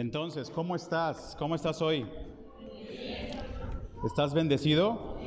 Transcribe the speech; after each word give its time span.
Entonces, 0.00 0.48
¿cómo 0.48 0.76
estás? 0.76 1.36
¿Cómo 1.38 1.54
estás 1.54 1.82
hoy? 1.82 2.06
¿Estás 4.02 4.32
bendecido? 4.32 5.18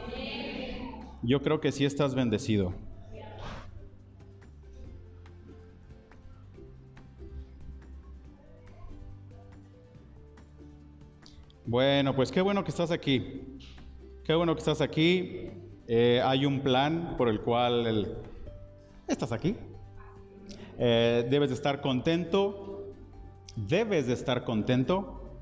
Yo 1.21 1.43
creo 1.43 1.61
que 1.61 1.71
sí 1.71 1.86
estás 1.86 2.15
bendecido. 2.15 2.73
Bueno, 11.68 12.15
pues 12.15 12.32
qué 12.32 12.42
bueno 12.42 12.64
que 12.64 12.71
estás 12.71 12.89
aquí. 12.89 13.60
Qué 14.24 14.33
bueno 14.33 14.55
que 14.55 14.60
estás 14.60 14.82
aquí. 14.82 15.51
Eh, 15.87 16.19
hay 16.25 16.47
un 16.47 16.61
plan 16.61 17.14
por 17.15 17.29
el 17.29 17.42
cual 17.42 18.18
estás 19.07 19.33
aquí. 19.33 19.55
Eh, 20.79 21.28
debes 21.29 21.50
de 21.50 21.55
estar 21.55 21.79
contento. 21.79 22.62
Debes 23.56 24.07
de 24.07 24.14
estar 24.14 24.43
contento. 24.46 25.39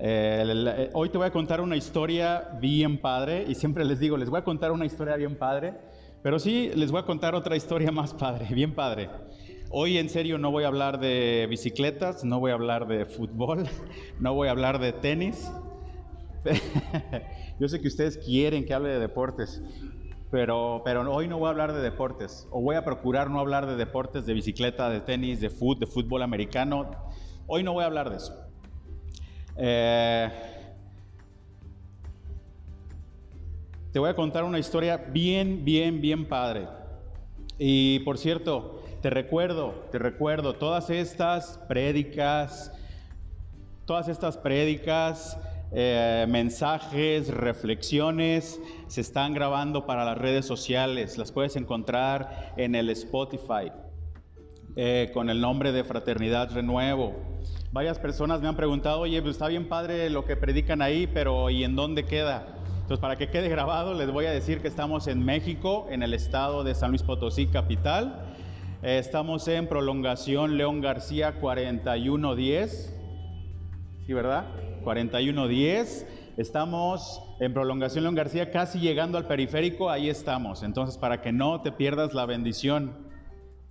Eh, 0.00 0.90
hoy 0.92 1.08
te 1.10 1.18
voy 1.18 1.28
a 1.28 1.30
contar 1.30 1.60
una 1.60 1.76
historia 1.76 2.48
bien 2.60 2.98
padre 2.98 3.44
y 3.46 3.54
siempre 3.54 3.84
les 3.84 4.00
digo, 4.00 4.16
les 4.16 4.28
voy 4.28 4.40
a 4.40 4.44
contar 4.44 4.72
una 4.72 4.84
historia 4.84 5.14
bien 5.14 5.36
padre, 5.36 5.74
pero 6.20 6.40
sí 6.40 6.72
les 6.74 6.90
voy 6.90 7.00
a 7.00 7.04
contar 7.04 7.36
otra 7.36 7.54
historia 7.54 7.92
más 7.92 8.12
padre, 8.12 8.48
bien 8.52 8.74
padre. 8.74 9.08
Hoy 9.70 9.98
en 9.98 10.08
serio 10.08 10.36
no 10.36 10.50
voy 10.50 10.64
a 10.64 10.66
hablar 10.66 10.98
de 10.98 11.46
bicicletas, 11.48 12.24
no 12.24 12.40
voy 12.40 12.50
a 12.50 12.54
hablar 12.54 12.88
de 12.88 13.04
fútbol, 13.06 13.68
no 14.18 14.34
voy 14.34 14.48
a 14.48 14.50
hablar 14.50 14.80
de 14.80 14.92
tenis. 14.92 15.48
Yo 17.60 17.68
sé 17.68 17.80
que 17.80 17.86
ustedes 17.86 18.18
quieren 18.18 18.66
que 18.66 18.74
hable 18.74 18.88
de 18.88 18.98
deportes, 18.98 19.62
pero, 20.32 20.82
pero 20.84 21.08
hoy 21.14 21.28
no 21.28 21.38
voy 21.38 21.46
a 21.46 21.50
hablar 21.50 21.72
de 21.72 21.82
deportes, 21.82 22.48
o 22.50 22.60
voy 22.60 22.74
a 22.74 22.84
procurar 22.84 23.30
no 23.30 23.38
hablar 23.38 23.66
de 23.66 23.76
deportes, 23.76 24.26
de 24.26 24.34
bicicleta, 24.34 24.90
de 24.90 25.00
tenis, 25.00 25.40
de 25.40 25.50
fútbol 25.50 26.22
americano. 26.22 26.90
Hoy 27.46 27.62
no 27.62 27.74
voy 27.74 27.82
a 27.82 27.86
hablar 27.86 28.10
de 28.10 28.16
eso. 28.16 28.34
Eh, 29.56 30.30
te 33.92 33.98
voy 33.98 34.08
a 34.08 34.14
contar 34.14 34.44
una 34.44 34.58
historia 34.58 34.96
bien, 34.96 35.64
bien, 35.64 36.00
bien 36.00 36.26
padre. 36.26 36.66
Y 37.58 38.00
por 38.00 38.18
cierto, 38.18 38.82
te 39.02 39.10
recuerdo, 39.10 39.84
te 39.92 39.98
recuerdo, 39.98 40.54
todas 40.54 40.88
estas 40.88 41.58
prédicas, 41.68 42.72
todas 43.84 44.08
estas 44.08 44.38
prédicas, 44.38 45.38
eh, 45.70 46.24
mensajes, 46.28 47.28
reflexiones, 47.28 48.58
se 48.86 49.02
están 49.02 49.34
grabando 49.34 49.84
para 49.84 50.04
las 50.04 50.16
redes 50.16 50.46
sociales. 50.46 51.18
Las 51.18 51.30
puedes 51.30 51.56
encontrar 51.56 52.54
en 52.56 52.74
el 52.74 52.88
Spotify 52.90 53.70
eh, 54.76 55.10
con 55.14 55.30
el 55.30 55.40
nombre 55.40 55.70
de 55.70 55.84
Fraternidad 55.84 56.50
Renuevo. 56.52 57.14
Varias 57.70 57.98
personas 57.98 58.40
me 58.40 58.48
han 58.48 58.56
preguntado, 58.56 59.00
oye, 59.00 59.20
pues 59.22 59.36
está 59.36 59.48
bien 59.48 59.68
padre 59.68 60.10
lo 60.10 60.24
que 60.24 60.36
predican 60.36 60.82
ahí, 60.82 61.06
pero 61.06 61.48
¿y 61.50 61.62
en 61.62 61.76
dónde 61.76 62.04
queda? 62.04 62.46
Entonces, 62.80 62.98
para 62.98 63.16
que 63.16 63.28
quede 63.28 63.48
grabado, 63.50 63.94
les 63.94 64.10
voy 64.10 64.26
a 64.26 64.30
decir 64.30 64.60
que 64.60 64.68
estamos 64.68 65.06
en 65.06 65.24
México, 65.24 65.86
en 65.90 66.02
el 66.02 66.12
estado 66.12 66.64
de 66.64 66.74
San 66.74 66.90
Luis 66.90 67.02
Potosí, 67.02 67.46
capital. 67.46 68.26
Eh, 68.82 68.98
estamos 68.98 69.46
en 69.48 69.68
prolongación 69.68 70.56
León 70.56 70.80
García 70.80 71.40
4110. 71.40 72.94
¿Sí, 74.06 74.12
verdad? 74.12 74.46
4110. 74.82 76.06
Estamos 76.36 77.22
en 77.38 77.54
prolongación 77.54 78.02
León 78.02 78.16
García, 78.16 78.50
casi 78.50 78.80
llegando 78.80 79.18
al 79.18 79.26
periférico, 79.26 79.88
ahí 79.88 80.08
estamos. 80.08 80.62
Entonces, 80.64 80.98
para 80.98 81.22
que 81.22 81.32
no 81.32 81.60
te 81.62 81.70
pierdas 81.70 82.12
la 82.12 82.26
bendición 82.26 83.03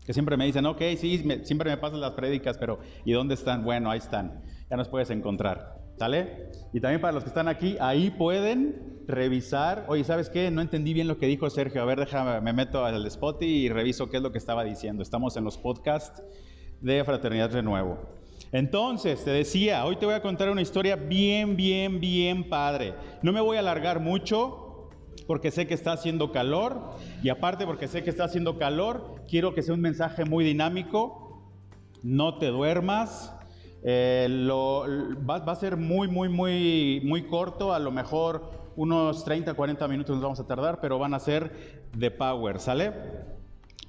que 0.06 0.14
siempre 0.14 0.38
me 0.38 0.46
dicen, 0.46 0.66
ok, 0.66 0.82
sí, 0.98 1.24
siempre 1.44 1.70
me 1.70 1.78
pasan 1.78 2.02
las 2.02 2.12
prédicas, 2.12 2.58
pero 2.58 2.80
¿y 3.06 3.14
dónde 3.14 3.36
están? 3.36 3.64
Bueno, 3.64 3.90
ahí 3.90 4.00
están, 4.00 4.42
ya 4.70 4.78
nos 4.78 4.90
puedes 4.90 5.10
encontrar, 5.10 5.80
¿sale? 5.98 6.50
Y 6.74 6.80
también 6.80 7.02
para 7.02 7.14
los 7.14 7.24
que 7.24 7.30
están 7.30 7.48
aquí, 7.48 7.78
ahí 7.80 8.10
pueden 8.10 9.04
revisar, 9.08 9.86
oye, 9.88 10.04
¿sabes 10.04 10.30
qué? 10.30 10.52
No 10.52 10.62
entendí 10.62 10.94
bien 10.94 11.08
lo 11.08 11.18
que 11.18 11.28
dijo 11.28 11.50
Sergio, 11.50 11.82
a 11.82 11.86
ver, 11.86 12.00
déjame, 12.00 12.42
me 12.42 12.54
meto 12.54 12.84
al 12.86 13.06
spot 13.06 13.42
y 13.44 13.70
reviso 13.70 14.10
qué 14.10 14.18
es 14.18 14.24
lo 14.24 14.32
que 14.32 14.38
estaba 14.38 14.64
diciendo. 14.64 15.04
Estamos 15.04 15.38
en 15.38 15.44
los 15.44 15.58
podcasts 15.58 16.24
de 16.82 17.04
Fraternidad 17.04 17.52
Renuevo. 17.52 17.98
Entonces, 18.52 19.24
te 19.24 19.32
decía, 19.32 19.86
hoy 19.86 19.96
te 19.96 20.06
voy 20.06 20.14
a 20.16 20.22
contar 20.22 20.50
una 20.50 20.62
historia 20.62 20.96
bien, 20.96 21.56
bien, 21.56 22.00
bien 22.00 22.48
padre. 22.50 22.94
No 23.24 23.32
me 23.32 23.42
voy 23.42 23.58
a 23.58 23.62
alargar 23.62 24.00
mucho, 24.00 24.63
porque 25.28 25.52
sé 25.52 25.68
que 25.68 25.74
está 25.74 25.94
haciendo 25.94 26.32
calor 26.32 26.92
y 27.22 27.30
aparte 27.30 27.66
porque 27.66 27.88
sé 27.88 28.04
que 28.04 28.10
está 28.10 28.26
haciendo 28.26 28.58
calor, 28.58 29.24
quiero 29.28 29.54
que 29.54 29.62
sea 29.62 29.74
un 29.74 29.82
mensaje 29.82 30.26
muy 30.26 30.44
dinámico, 30.44 31.42
no 32.04 32.38
te 32.38 32.48
duermas, 32.48 33.34
eh, 33.84 34.28
lo, 34.30 34.86
va, 35.30 35.38
a 35.46 35.56
ser 35.56 35.78
muy, 35.78 36.08
muy, 36.08 36.30
muy, 36.30 37.02
muy 37.04 37.24
corto, 37.24 37.74
a 37.74 37.80
lo 37.80 37.92
mejor 37.92 38.52
unos 38.76 39.24
30, 39.24 39.54
40 39.54 39.88
minutos 39.88 40.16
nos 40.16 40.24
vamos 40.24 40.40
a 40.40 40.48
tardar, 40.48 40.80
pero 40.82 41.00
van 41.00 41.14
a 41.14 41.20
ser 41.20 41.84
de 41.94 42.12
power, 42.12 42.60
¿sale? 42.60 42.94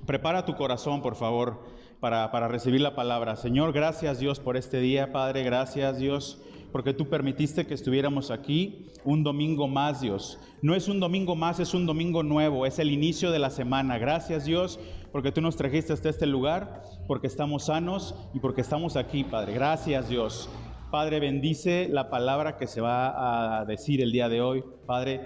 Prepara 0.06 0.44
tu 0.44 0.56
corazón, 0.56 1.00
por 1.00 1.14
favor, 1.14 1.62
para, 2.00 2.30
para 2.30 2.48
recibir 2.48 2.80
la 2.80 2.94
palabra. 2.94 3.36
Señor, 3.36 3.72
gracias 3.72 4.18
Dios 4.18 4.40
por 4.40 4.56
este 4.56 4.80
día, 4.80 5.12
Padre, 5.12 5.42
gracias 5.42 5.98
Dios 5.98 6.42
porque 6.74 6.92
tú 6.92 7.08
permitiste 7.08 7.68
que 7.68 7.74
estuviéramos 7.74 8.32
aquí 8.32 8.88
un 9.04 9.22
domingo 9.22 9.68
más, 9.68 10.00
Dios. 10.00 10.40
No 10.60 10.74
es 10.74 10.88
un 10.88 10.98
domingo 10.98 11.36
más, 11.36 11.60
es 11.60 11.72
un 11.72 11.86
domingo 11.86 12.24
nuevo, 12.24 12.66
es 12.66 12.80
el 12.80 12.90
inicio 12.90 13.30
de 13.30 13.38
la 13.38 13.50
semana. 13.50 13.96
Gracias, 13.96 14.44
Dios, 14.44 14.80
porque 15.12 15.30
tú 15.30 15.40
nos 15.40 15.54
trajiste 15.54 15.92
hasta 15.92 16.08
este 16.08 16.26
lugar, 16.26 16.82
porque 17.06 17.28
estamos 17.28 17.66
sanos 17.66 18.16
y 18.34 18.40
porque 18.40 18.60
estamos 18.60 18.96
aquí, 18.96 19.22
Padre. 19.22 19.54
Gracias, 19.54 20.08
Dios. 20.08 20.48
Padre, 20.90 21.20
bendice 21.20 21.86
la 21.88 22.10
palabra 22.10 22.56
que 22.56 22.66
se 22.66 22.80
va 22.80 23.60
a 23.60 23.64
decir 23.66 24.00
el 24.00 24.10
día 24.10 24.28
de 24.28 24.40
hoy. 24.40 24.64
Padre, 24.84 25.20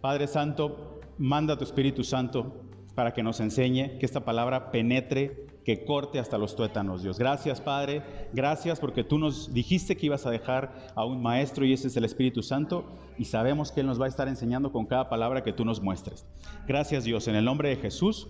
Padre 0.00 0.28
Santo, 0.28 0.98
manda 1.18 1.52
a 1.52 1.58
tu 1.58 1.64
Espíritu 1.64 2.04
Santo 2.04 2.54
para 2.94 3.12
que 3.12 3.22
nos 3.22 3.40
enseñe, 3.40 3.98
que 3.98 4.06
esta 4.06 4.24
palabra 4.24 4.70
penetre 4.70 5.44
que 5.64 5.84
corte 5.84 6.18
hasta 6.18 6.38
los 6.38 6.56
tuétanos, 6.56 7.02
Dios. 7.02 7.18
Gracias, 7.18 7.60
Padre. 7.60 8.02
Gracias 8.32 8.80
porque 8.80 9.04
tú 9.04 9.18
nos 9.18 9.52
dijiste 9.52 9.96
que 9.96 10.06
ibas 10.06 10.26
a 10.26 10.30
dejar 10.30 10.92
a 10.94 11.04
un 11.04 11.22
maestro 11.22 11.64
y 11.64 11.72
ese 11.72 11.88
es 11.88 11.96
el 11.96 12.04
Espíritu 12.04 12.42
Santo 12.42 12.84
y 13.18 13.26
sabemos 13.26 13.70
que 13.70 13.80
Él 13.80 13.86
nos 13.86 14.00
va 14.00 14.06
a 14.06 14.08
estar 14.08 14.28
enseñando 14.28 14.72
con 14.72 14.86
cada 14.86 15.08
palabra 15.08 15.42
que 15.42 15.52
tú 15.52 15.64
nos 15.64 15.82
muestres. 15.82 16.26
Gracias, 16.66 17.04
Dios. 17.04 17.28
En 17.28 17.36
el 17.36 17.44
nombre 17.44 17.68
de 17.68 17.76
Jesús. 17.76 18.28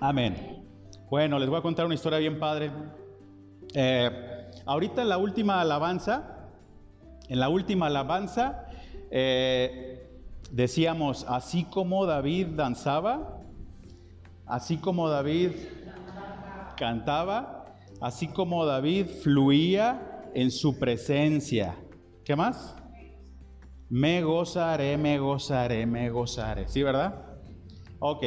Amén. 0.00 0.64
Bueno, 1.10 1.38
les 1.38 1.48
voy 1.48 1.58
a 1.58 1.62
contar 1.62 1.86
una 1.86 1.94
historia 1.94 2.18
bien 2.18 2.38
padre. 2.38 2.70
Eh, 3.74 4.50
ahorita 4.66 5.02
en 5.02 5.08
la 5.08 5.18
última 5.18 5.60
alabanza, 5.60 6.48
en 7.28 7.38
la 7.38 7.48
última 7.48 7.86
alabanza, 7.86 8.66
eh, 9.10 10.08
decíamos, 10.50 11.24
así 11.28 11.64
como 11.64 12.06
David 12.06 12.48
danzaba, 12.56 13.40
así 14.46 14.78
como 14.78 15.08
David 15.08 15.52
cantaba, 16.80 17.76
así 18.00 18.26
como 18.26 18.64
David 18.64 19.04
fluía 19.22 20.30
en 20.34 20.50
su 20.50 20.78
presencia. 20.78 21.76
¿Qué 22.24 22.34
más? 22.34 22.74
Me 23.90 24.22
gozaré, 24.22 24.96
me 24.96 25.18
gozaré, 25.18 25.84
me 25.84 26.08
gozaré. 26.08 26.68
¿Sí, 26.68 26.82
verdad? 26.82 27.36
Ok. 27.98 28.24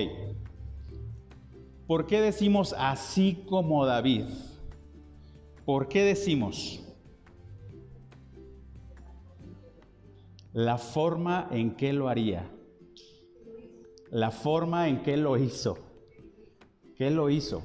¿Por 1.87 2.05
qué 2.05 2.21
decimos 2.21 2.75
así 2.77 3.43
como 3.49 3.87
David? 3.87 4.25
¿Por 5.65 5.87
qué 5.87 6.03
decimos? 6.03 6.79
La 10.51 10.77
forma 10.77 11.47
en 11.49 11.75
que 11.75 11.91
lo 11.91 12.07
haría. 12.07 12.51
La 14.11 14.29
forma 14.29 14.89
en 14.89 15.01
que 15.01 15.17
lo 15.17 15.37
hizo. 15.37 15.75
¿Qué 16.95 17.09
lo 17.09 17.31
hizo? 17.31 17.63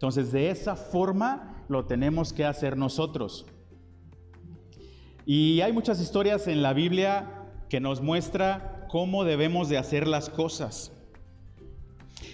Entonces, 0.00 0.32
de 0.32 0.48
esa 0.48 0.76
forma 0.76 1.62
lo 1.68 1.84
tenemos 1.84 2.32
que 2.32 2.46
hacer 2.46 2.74
nosotros. 2.74 3.44
Y 5.26 5.60
hay 5.60 5.74
muchas 5.74 6.00
historias 6.00 6.46
en 6.46 6.62
la 6.62 6.72
Biblia 6.72 7.50
que 7.68 7.80
nos 7.80 8.00
muestra 8.00 8.86
cómo 8.88 9.24
debemos 9.24 9.68
de 9.68 9.76
hacer 9.76 10.08
las 10.08 10.30
cosas. 10.30 10.90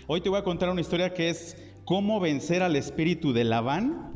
Hoy 0.07 0.21
te 0.21 0.29
voy 0.29 0.39
a 0.39 0.45
contar 0.45 0.71
una 0.71 0.81
historia 0.81 1.13
que 1.13 1.29
es 1.29 1.61
cómo 1.85 2.21
vencer 2.21 2.63
al 2.63 2.77
espíritu 2.77 3.33
de 3.33 3.43
Labán, 3.43 4.15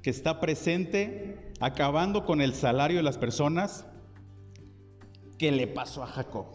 que 0.00 0.08
está 0.08 0.40
presente 0.40 1.52
acabando 1.60 2.24
con 2.24 2.40
el 2.40 2.54
salario 2.54 2.96
de 2.96 3.02
las 3.02 3.18
personas 3.18 3.84
que 5.36 5.52
le 5.52 5.66
pasó 5.66 6.02
a 6.02 6.06
Jacob. 6.06 6.46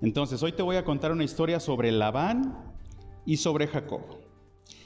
Entonces, 0.00 0.42
hoy 0.42 0.50
te 0.50 0.64
voy 0.64 0.74
a 0.74 0.84
contar 0.84 1.12
una 1.12 1.22
historia 1.22 1.60
sobre 1.60 1.92
Labán 1.92 2.74
y 3.24 3.36
sobre 3.36 3.68
Jacob. 3.68 4.21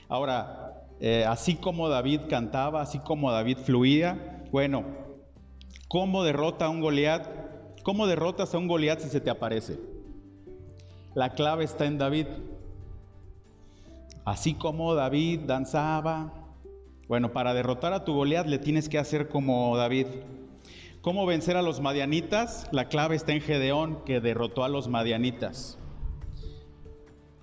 Ahora, 0.08 0.84
eh, 1.00 1.24
así 1.26 1.56
como 1.56 1.88
David 1.88 2.22
cantaba, 2.28 2.80
así 2.80 2.98
como 3.00 3.30
David 3.32 3.58
fluía, 3.58 4.44
bueno, 4.52 4.84
¿cómo 5.88 6.22
derrota 6.22 6.66
a 6.66 6.68
un 6.68 6.80
Goliat? 6.80 7.26
¿Cómo 7.82 8.06
derrotas 8.06 8.54
a 8.54 8.58
un 8.58 8.68
Goliat 8.68 9.00
si 9.00 9.08
se 9.08 9.20
te 9.20 9.30
aparece? 9.30 9.78
La 11.14 11.30
clave 11.30 11.64
está 11.64 11.86
en 11.86 11.98
David. 11.98 12.26
Así 14.24 14.54
como 14.54 14.94
David 14.94 15.40
danzaba, 15.46 16.32
Bueno, 17.08 17.32
para 17.32 17.54
derrotar 17.54 17.92
a 17.92 18.04
tu 18.04 18.14
Goliat 18.14 18.48
le 18.48 18.58
tienes 18.58 18.88
que 18.88 18.98
hacer 18.98 19.28
como 19.28 19.76
David. 19.76 20.06
¿Cómo 21.02 21.24
vencer 21.24 21.56
a 21.56 21.62
los 21.62 21.80
madianitas? 21.80 22.66
La 22.72 22.88
clave 22.88 23.14
está 23.14 23.32
en 23.32 23.40
Gedeón, 23.40 24.02
que 24.04 24.20
derrotó 24.20 24.64
a 24.64 24.68
los 24.68 24.88
madianitas. 24.88 25.78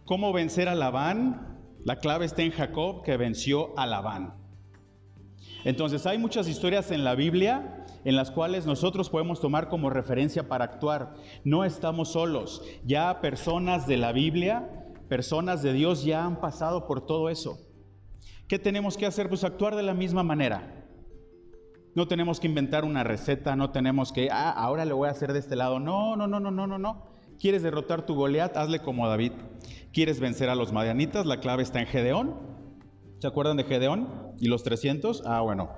¿Cómo 0.04 0.33
vencer 0.33 0.68
a 0.68 0.75
Labán? 0.75 1.53
La 1.84 1.98
clave 1.98 2.26
está 2.26 2.44
en 2.44 2.52
Jacob, 2.52 3.04
que 3.04 3.18
venció 3.18 3.78
a 3.78 3.86
Labán. 3.86 4.36
Entonces 5.66 6.06
hay 6.06 6.18
muchas 6.18 6.48
historias 6.48 6.92
en 6.92 7.04
la 7.04 7.16
Biblia 7.16 7.86
en 8.06 8.16
las 8.16 8.32
cuales 8.32 8.66
nosotros 8.66 9.10
podemos 9.10 9.40
tomar 9.40 9.70
como 9.70 9.90
referencia 9.90 10.48
para 10.48 10.66
actuar. 10.66 11.16
No 11.44 11.64
estamos 11.66 12.14
solos. 12.14 12.62
Ya 12.86 13.22
personas 13.22 13.88
de 13.88 13.98
la 13.98 14.12
Biblia, 14.12 14.70
personas 15.10 15.62
de 15.62 15.74
Dios 15.74 16.04
ya 16.04 16.26
han 16.26 16.40
pasado 16.40 16.88
por 16.88 17.06
todo 17.06 17.30
eso. 17.30 17.60
¿Qué 18.48 18.60
tenemos 18.60 18.98
que 18.98 19.06
hacer? 19.06 19.30
Pues 19.30 19.44
actuar 19.44 19.76
de 19.76 19.84
la 19.84 19.94
misma 19.94 20.24
manera. 20.24 20.86
No 21.96 22.08
tenemos 22.08 22.40
que 22.40 22.48
inventar 22.48 22.86
una 22.86 23.04
receta, 23.04 23.56
no 23.56 23.72
tenemos 23.72 24.12
que, 24.12 24.30
ah, 24.32 24.52
ahora 24.52 24.84
le 24.86 24.94
voy 24.94 25.08
a 25.08 25.12
hacer 25.12 25.32
de 25.32 25.40
este 25.40 25.56
lado. 25.56 25.80
No, 25.80 26.16
no, 26.16 26.28
no, 26.28 26.40
no, 26.40 26.50
no, 26.50 26.66
no, 26.66 26.78
no. 26.78 27.12
¿Quieres 27.40 27.64
derrotar 27.64 28.06
tu 28.06 28.16
Goliat? 28.16 28.56
Hazle 28.58 28.80
como 28.80 29.06
a 29.06 29.10
David. 29.10 29.34
¿Quieres 29.92 30.20
vencer 30.20 30.50
a 30.50 30.56
los 30.56 30.72
madianitas? 30.72 31.26
La 31.26 31.40
clave 31.40 31.64
está 31.64 31.80
en 31.80 31.88
Gedeón. 31.88 32.36
¿Se 33.20 33.28
acuerdan 33.28 33.58
de 33.58 33.64
Gedeón 33.64 34.34
y 34.40 34.48
los 34.48 34.64
300? 34.64 35.24
Ah, 35.26 35.42
bueno. 35.42 35.72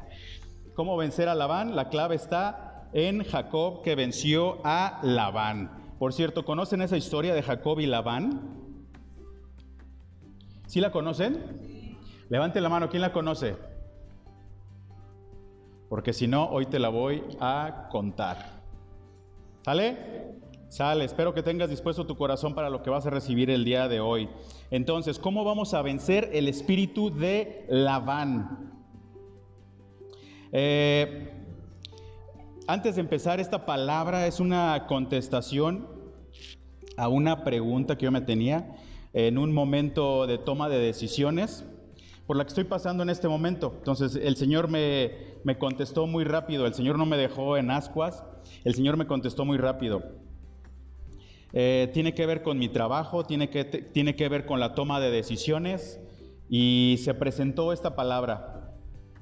¿Cómo 0.74 0.98
vencer 0.98 1.30
a 1.30 1.36
Labán? 1.36 1.76
La 1.76 1.90
clave 1.90 2.16
está 2.16 2.90
en 2.94 3.24
Jacob 3.24 3.82
que 3.84 3.96
venció 3.96 4.60
a 4.64 5.00
Labán. 5.04 5.96
Por 6.00 6.14
cierto, 6.14 6.46
¿conocen 6.46 6.82
esa 6.82 6.98
historia 6.98 7.34
de 7.34 7.42
Jacob 7.42 7.80
y 7.80 7.86
Labán? 7.86 8.76
¿Sí 10.68 10.82
la 10.82 10.92
conocen? 10.92 11.98
Levante 12.30 12.60
la 12.62 12.70
mano, 12.70 12.90
¿quién 12.90 13.02
la 13.02 13.14
conoce? 13.14 13.56
porque 15.96 16.14
si 16.14 16.28
no, 16.28 16.50
hoy 16.50 16.66
te 16.66 16.78
la 16.78 16.90
voy 16.90 17.24
a 17.40 17.88
contar. 17.90 18.38
¿Sale? 19.64 20.42
Sale, 20.76 21.06
espero 21.06 21.34
que 21.34 21.42
tengas 21.42 21.70
dispuesto 21.70 22.06
tu 22.06 22.18
corazón 22.18 22.54
para 22.54 22.70
lo 22.70 22.84
que 22.84 22.90
vas 22.90 23.06
a 23.06 23.10
recibir 23.10 23.50
el 23.50 23.64
día 23.64 23.88
de 23.88 24.02
hoy. 24.02 24.28
Entonces, 24.72 25.20
¿cómo 25.20 25.46
vamos 25.46 25.74
a 25.74 25.82
vencer 25.82 26.30
el 26.34 26.50
espíritu 26.50 27.16
de 27.16 27.66
Labán? 27.70 28.74
Eh, 30.52 31.32
antes 32.68 32.96
de 32.96 33.02
empezar, 33.02 33.40
esta 33.40 33.66
palabra 33.66 34.28
es 34.28 34.42
una 34.42 34.86
contestación 34.86 35.88
a 36.98 37.08
una 37.08 37.46
pregunta 37.46 37.98
que 37.98 38.04
yo 38.04 38.12
me 38.12 38.20
tenía 38.20 38.76
en 39.14 39.38
un 39.38 39.54
momento 39.54 40.28
de 40.28 40.40
toma 40.40 40.68
de 40.68 40.80
decisiones 40.80 41.64
por 42.28 42.36
la 42.36 42.44
que 42.44 42.50
estoy 42.50 42.66
pasando 42.66 43.02
en 43.02 43.10
este 43.10 43.30
momento. 43.30 43.76
Entonces 43.78 44.20
el 44.22 44.36
Señor 44.36 44.68
me, 44.68 45.38
me 45.46 45.58
contestó 45.58 46.06
muy 46.06 46.26
rápido, 46.26 46.66
el 46.66 46.74
Señor 46.74 46.98
no 46.98 47.06
me 47.06 47.16
dejó 47.16 47.56
en 47.56 47.72
ascuas, 47.72 48.26
el 48.66 48.76
Señor 48.76 48.98
me 48.98 49.08
contestó 49.08 49.46
muy 49.46 49.58
rápido. 49.58 50.25
Eh, 51.58 51.90
tiene 51.94 52.14
que 52.14 52.26
ver 52.26 52.44
con 52.44 52.58
mi 52.58 52.68
trabajo, 52.68 53.24
tiene 53.24 53.50
que, 53.50 53.64
tiene 53.64 54.14
que 54.18 54.28
ver 54.28 54.46
con 54.46 54.60
la 54.60 54.76
toma 54.76 55.00
de 55.00 55.10
decisiones 55.10 56.02
y 56.50 56.98
se 57.02 57.14
presentó 57.14 57.72
esta 57.72 57.96
palabra, 57.96 58.76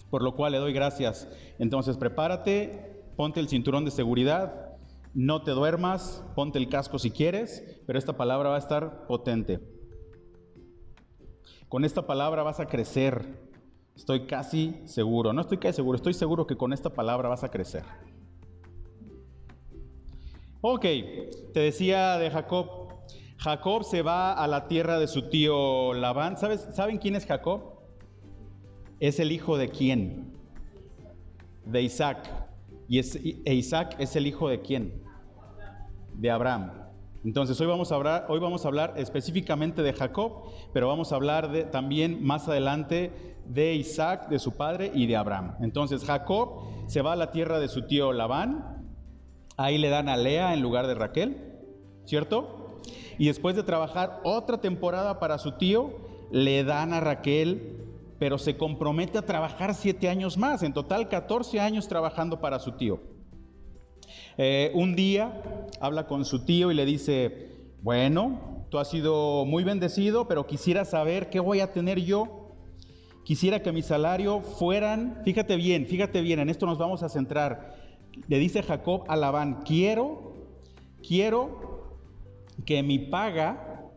por 0.10 0.24
lo 0.24 0.36
cual 0.36 0.54
le 0.54 0.58
doy 0.58 0.74
gracias. 0.74 1.28
Entonces 1.60 1.96
prepárate, 1.96 3.04
ponte 3.16 3.40
el 3.40 3.50
cinturón 3.50 3.86
de 3.86 3.92
seguridad, 3.92 4.78
no 5.14 5.44
te 5.44 5.52
duermas, 5.52 6.24
ponte 6.34 6.58
el 6.58 6.70
casco 6.70 6.98
si 6.98 7.12
quieres, 7.12 7.80
pero 7.86 8.00
esta 8.00 8.18
palabra 8.18 8.50
va 8.50 8.56
a 8.56 8.60
estar 8.60 9.06
potente. 9.06 9.60
Con 11.70 11.86
esta 11.86 12.08
palabra 12.08 12.42
vas 12.42 12.60
a 12.60 12.66
crecer. 12.66 13.44
Estoy 13.96 14.26
casi 14.26 14.82
seguro, 14.86 15.34
no 15.34 15.42
estoy 15.42 15.60
casi 15.60 15.76
seguro, 15.76 15.98
estoy 15.98 16.16
seguro 16.16 16.48
que 16.48 16.58
con 16.58 16.74
esta 16.74 16.90
palabra 16.90 17.30
vas 17.30 17.44
a 17.44 17.50
crecer. 17.50 17.84
Ok, 20.66 20.86
te 21.54 21.60
decía 21.60 22.18
de 22.18 22.32
Jacob. 22.32 22.88
Jacob 23.38 23.84
se 23.84 24.02
va 24.02 24.32
a 24.32 24.48
la 24.48 24.70
tierra 24.70 24.98
de 24.98 25.08
su 25.10 25.28
tío 25.28 25.94
Labán. 25.94 26.38
¿Sabes, 26.38 26.70
¿Saben 26.74 27.00
quién 27.00 27.18
es 27.18 27.26
Jacob? 27.26 27.82
Es 29.02 29.20
el 29.20 29.34
hijo 29.34 29.58
de 29.58 29.68
quién? 29.68 30.38
De 31.66 31.82
Isaac. 31.82 32.30
¿Y 32.88 32.98
e 33.00 33.54
Isaac 33.54 33.98
es 34.00 34.16
el 34.16 34.26
hijo 34.26 34.48
de 34.48 34.62
quién? 34.62 35.04
De 36.14 36.32
Abraham. 36.32 36.72
Entonces 37.26 37.60
hoy 37.60 37.68
vamos 37.68 37.92
a 37.92 37.96
hablar, 37.96 38.28
hoy 38.30 38.40
vamos 38.40 38.64
a 38.64 38.70
hablar 38.70 38.94
específicamente 38.96 39.82
de 39.82 39.92
Jacob, 39.92 40.44
pero 40.72 40.88
vamos 40.88 41.12
a 41.12 41.16
hablar 41.16 41.72
también 41.72 42.24
más 42.24 42.48
adelante 42.48 43.36
de 43.46 43.74
Isaac, 43.74 44.30
de 44.30 44.40
su 44.40 44.54
padre 44.54 44.94
y 44.96 45.08
de 45.08 45.18
Abraham. 45.18 45.56
Entonces 45.60 46.06
Jacob 46.06 46.62
se 46.88 47.02
va 47.02 47.12
a 47.12 47.18
la 47.18 47.32
tierra 47.32 47.60
de 47.60 47.68
su 47.68 47.86
tío 47.86 48.14
Labán, 48.14 48.73
ahí 49.58 49.78
le 49.78 49.90
dan 49.90 50.10
a 50.10 50.18
Lea 50.18 50.54
en 50.54 50.62
lugar 50.62 50.88
de 50.88 50.96
Raquel, 50.96 51.38
¿cierto? 52.06 52.80
Y 53.18 53.28
después 53.28 53.56
de 53.56 53.64
trabajar 53.64 54.20
otra 54.24 54.60
temporada 54.60 55.20
para 55.20 55.38
su 55.38 55.54
tío, 55.54 55.92
le 56.32 56.64
dan 56.64 56.94
a 56.94 57.00
Raquel, 57.00 57.78
pero 58.20 58.38
se 58.38 58.58
compromete 58.58 59.18
a 59.18 59.26
trabajar 59.26 59.76
siete 59.76 60.10
años 60.10 60.38
más, 60.38 60.64
en 60.64 60.74
total 60.74 61.10
14 61.10 61.60
años 61.60 61.88
trabajando 61.88 62.42
para 62.42 62.60
su 62.60 62.74
tío. 62.74 63.02
Eh, 64.38 64.72
un 64.74 64.96
día 64.96 65.42
habla 65.80 66.08
con 66.08 66.26
su 66.26 66.44
tío 66.44 66.72
y 66.72 66.76
le 66.76 66.86
dice, 66.86 67.52
bueno, 67.82 68.66
tú 68.70 68.80
has 68.80 68.90
sido 68.90 69.46
muy 69.46 69.64
bendecido, 69.64 70.28
pero 70.28 70.48
quisiera 70.48 70.86
saber 70.86 71.30
qué 71.30 71.40
voy 71.40 71.60
a 71.60 71.72
tener 71.72 72.00
yo. 72.00 72.56
Quisiera 73.24 73.62
que 73.62 73.72
mi 73.72 73.82
salario 73.82 74.42
fueran, 74.42 75.22
fíjate 75.24 75.56
bien, 75.56 75.86
fíjate 75.86 76.22
bien, 76.22 76.40
en 76.40 76.50
esto 76.50 76.66
nos 76.66 76.78
vamos 76.78 77.04
a 77.04 77.10
centrar. 77.10 77.83
Le 78.28 78.38
dice 78.38 78.64
Jacob 78.64 79.04
a 79.08 79.16
Labán, 79.16 79.62
quiero, 79.64 80.34
quiero 81.08 81.98
que 82.66 82.84
mi 82.84 83.00
paga, 83.00 83.90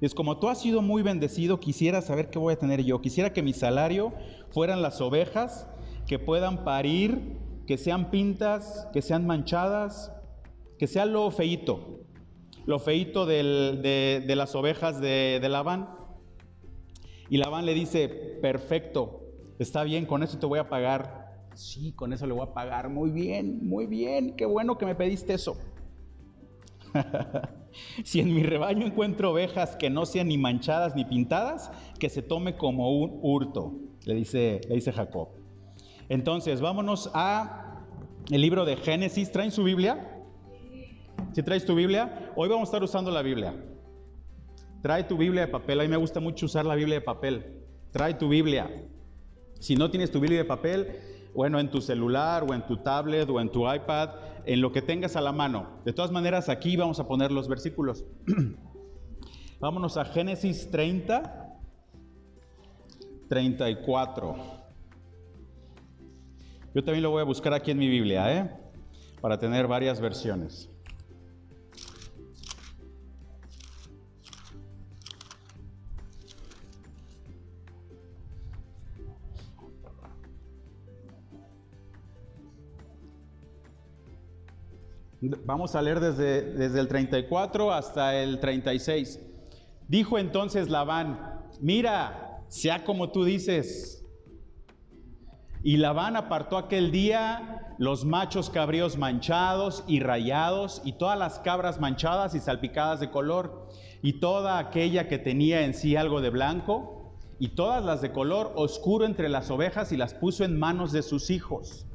es 0.00 0.14
como 0.14 0.38
tú 0.38 0.48
has 0.48 0.60
sido 0.60 0.82
muy 0.82 1.02
bendecido, 1.02 1.60
quisiera 1.60 2.02
saber 2.02 2.30
qué 2.30 2.38
voy 2.38 2.54
a 2.54 2.58
tener 2.58 2.82
yo. 2.82 3.00
Quisiera 3.00 3.32
que 3.32 3.42
mi 3.42 3.52
salario 3.52 4.12
fueran 4.50 4.82
las 4.82 5.00
ovejas 5.00 5.66
que 6.06 6.18
puedan 6.18 6.64
parir 6.64 7.36
que 7.66 7.76
sean 7.76 8.10
pintas, 8.10 8.88
que 8.92 9.02
sean 9.02 9.26
manchadas, 9.26 10.12
que 10.78 10.86
sea 10.86 11.04
lo 11.04 11.30
feito, 11.30 12.00
lo 12.64 12.78
feito 12.78 13.26
de, 13.26 14.24
las 14.26 14.54
ovejas 14.54 15.00
de, 15.00 15.38
de 15.40 15.48
Labán. 15.48 15.90
Y 17.28 17.38
Labán 17.38 17.66
le 17.66 17.74
dice, 17.74 18.08
perfecto, 18.40 19.24
está 19.58 19.82
bien, 19.82 20.06
con 20.06 20.22
eso 20.22 20.38
te 20.38 20.46
voy 20.46 20.60
a 20.60 20.68
pagar. 20.68 21.25
Sí, 21.56 21.92
con 21.92 22.12
eso 22.12 22.26
le 22.26 22.34
voy 22.34 22.46
a 22.46 22.52
pagar. 22.52 22.90
Muy 22.90 23.10
bien, 23.10 23.66
muy 23.66 23.86
bien, 23.86 24.36
qué 24.36 24.44
bueno 24.44 24.76
que 24.76 24.84
me 24.84 24.94
pediste 24.94 25.32
eso. 25.32 25.56
si 28.04 28.20
en 28.20 28.34
mi 28.34 28.42
rebaño 28.42 28.86
encuentro 28.86 29.32
ovejas 29.32 29.74
que 29.74 29.88
no 29.88 30.04
sean 30.04 30.28
ni 30.28 30.36
manchadas 30.36 30.94
ni 30.94 31.06
pintadas, 31.06 31.70
que 31.98 32.10
se 32.10 32.20
tome 32.20 32.56
como 32.56 32.98
un 32.98 33.18
hurto, 33.22 33.72
le 34.04 34.14
dice, 34.14 34.60
le 34.68 34.74
dice 34.74 34.92
Jacob. 34.92 35.28
Entonces, 36.10 36.60
vámonos 36.60 37.10
a 37.14 37.84
el 38.30 38.42
libro 38.42 38.66
de 38.66 38.76
Génesis. 38.76 39.32
¿Traen 39.32 39.50
su 39.50 39.64
Biblia? 39.64 40.24
Si 41.32 41.42
traes 41.42 41.64
tu 41.64 41.74
Biblia, 41.74 42.32
hoy 42.36 42.50
vamos 42.50 42.68
a 42.68 42.70
estar 42.70 42.82
usando 42.82 43.10
la 43.10 43.22
Biblia. 43.22 43.54
Trae 44.82 45.04
tu 45.04 45.16
Biblia 45.16 45.42
de 45.42 45.48
papel. 45.48 45.80
A 45.80 45.82
mí 45.84 45.88
me 45.88 45.96
gusta 45.96 46.20
mucho 46.20 46.46
usar 46.46 46.66
la 46.66 46.74
Biblia 46.74 46.96
de 46.96 47.00
papel. 47.00 47.62
Trae 47.92 48.12
tu 48.12 48.28
Biblia. 48.28 48.70
Si 49.58 49.74
no 49.74 49.90
tienes 49.90 50.10
tu 50.10 50.20
Biblia 50.20 50.40
de 50.40 50.44
papel, 50.44 51.15
bueno, 51.36 51.60
en 51.60 51.70
tu 51.70 51.82
celular 51.82 52.44
o 52.48 52.54
en 52.54 52.66
tu 52.66 52.78
tablet 52.78 53.28
o 53.28 53.38
en 53.42 53.50
tu 53.50 53.70
iPad, 53.70 54.08
en 54.46 54.62
lo 54.62 54.72
que 54.72 54.80
tengas 54.80 55.16
a 55.16 55.20
la 55.20 55.32
mano. 55.32 55.80
De 55.84 55.92
todas 55.92 56.10
maneras, 56.10 56.48
aquí 56.48 56.76
vamos 56.76 56.98
a 56.98 57.06
poner 57.06 57.30
los 57.30 57.46
versículos. 57.46 58.06
Vámonos 59.60 59.98
a 59.98 60.06
Génesis 60.06 60.70
30, 60.70 61.58
34. 63.28 64.36
Yo 66.74 66.82
también 66.82 67.02
lo 67.02 67.10
voy 67.10 67.20
a 67.20 67.24
buscar 67.24 67.52
aquí 67.52 67.70
en 67.70 67.78
mi 67.78 67.88
Biblia, 67.88 68.34
¿eh? 68.34 68.50
Para 69.20 69.38
tener 69.38 69.66
varias 69.66 70.00
versiones. 70.00 70.70
Vamos 85.44 85.74
a 85.74 85.82
leer 85.82 86.00
desde, 86.00 86.42
desde, 86.52 86.80
el 86.80 86.88
34 86.88 87.72
hasta 87.72 88.16
el 88.22 88.40
36. 88.40 89.20
Dijo 89.88 90.18
entonces 90.18 90.68
Labán, 90.68 91.42
mira, 91.60 92.42
sea 92.48 92.84
como 92.84 93.10
tú 93.10 93.24
dices, 93.24 94.04
y 95.62 95.78
Labán 95.78 96.14
apartó 96.14 96.58
aquel 96.58 96.92
día 96.92 97.74
los 97.78 98.04
machos 98.04 98.50
cabríos 98.50 98.96
manchados 98.96 99.82
y 99.88 99.98
rayados, 100.00 100.80
y 100.84 100.92
todas 100.92 101.18
las 101.18 101.40
cabras 101.40 101.80
manchadas 101.80 102.34
y 102.34 102.40
salpicadas 102.40 103.00
de 103.00 103.10
color, 103.10 103.68
y 104.00 104.20
toda 104.20 104.58
aquella 104.58 105.08
que 105.08 105.18
tenía 105.18 105.62
en 105.62 105.74
sí 105.74 105.96
algo 105.96 106.20
de 106.20 106.30
blanco, 106.30 107.14
y 107.38 107.48
todas 107.48 107.84
las 107.84 108.00
de 108.00 108.12
color 108.12 108.52
oscuro 108.54 109.04
entre 109.04 109.28
las 109.28 109.50
ovejas 109.50 109.92
y 109.92 109.96
las 109.96 110.14
puso 110.14 110.44
en 110.44 110.58
manos 110.58 110.92
de 110.92 111.02
sus 111.02 111.30
hijos. 111.30 111.86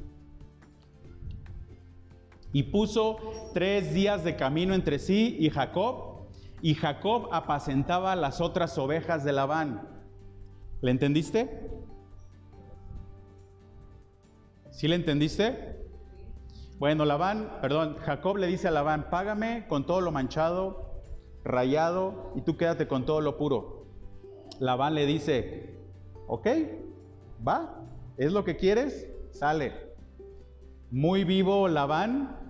Y 2.52 2.64
puso 2.64 3.16
tres 3.54 3.94
días 3.94 4.24
de 4.24 4.36
camino 4.36 4.74
entre 4.74 4.98
sí 4.98 5.36
y 5.38 5.50
Jacob, 5.50 6.26
y 6.60 6.74
Jacob 6.74 7.28
apacentaba 7.32 8.14
las 8.14 8.40
otras 8.40 8.76
ovejas 8.78 9.24
de 9.24 9.32
Labán. 9.32 9.88
¿Le 10.80 10.90
entendiste? 10.90 11.70
¿Sí 14.70 14.88
le 14.88 14.96
entendiste? 14.96 15.78
Bueno, 16.78 17.04
Labán, 17.04 17.58
perdón, 17.60 17.96
Jacob 18.00 18.36
le 18.36 18.48
dice 18.48 18.68
a 18.68 18.72
Labán, 18.72 19.08
págame 19.10 19.66
con 19.68 19.86
todo 19.86 20.00
lo 20.00 20.10
manchado, 20.10 21.02
rayado, 21.44 22.32
y 22.34 22.40
tú 22.40 22.56
quédate 22.56 22.88
con 22.88 23.06
todo 23.06 23.20
lo 23.20 23.38
puro. 23.38 23.86
Labán 24.58 24.94
le 24.94 25.06
dice, 25.06 25.76
ok, 26.26 26.46
va, 27.46 27.82
es 28.16 28.32
lo 28.32 28.44
que 28.44 28.56
quieres, 28.56 29.08
sale. 29.30 29.72
Muy 30.90 31.24
vivo 31.24 31.68
Labán 31.68 32.41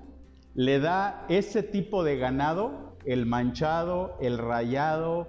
le 0.54 0.80
da 0.80 1.26
ese 1.28 1.62
tipo 1.62 2.04
de 2.04 2.16
ganado, 2.16 2.97
el 3.04 3.26
manchado, 3.26 4.16
el 4.21 4.38
rayado, 4.38 5.28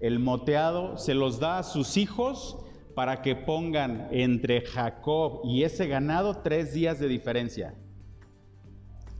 el 0.00 0.18
moteado, 0.18 0.98
se 0.98 1.14
los 1.14 1.38
da 1.38 1.58
a 1.58 1.62
sus 1.62 1.96
hijos 1.96 2.58
para 2.94 3.22
que 3.22 3.36
pongan 3.36 4.08
entre 4.10 4.62
Jacob 4.62 5.40
y 5.44 5.62
ese 5.62 5.86
ganado 5.86 6.38
tres 6.38 6.72
días 6.72 6.98
de 6.98 7.08
diferencia. 7.08 7.74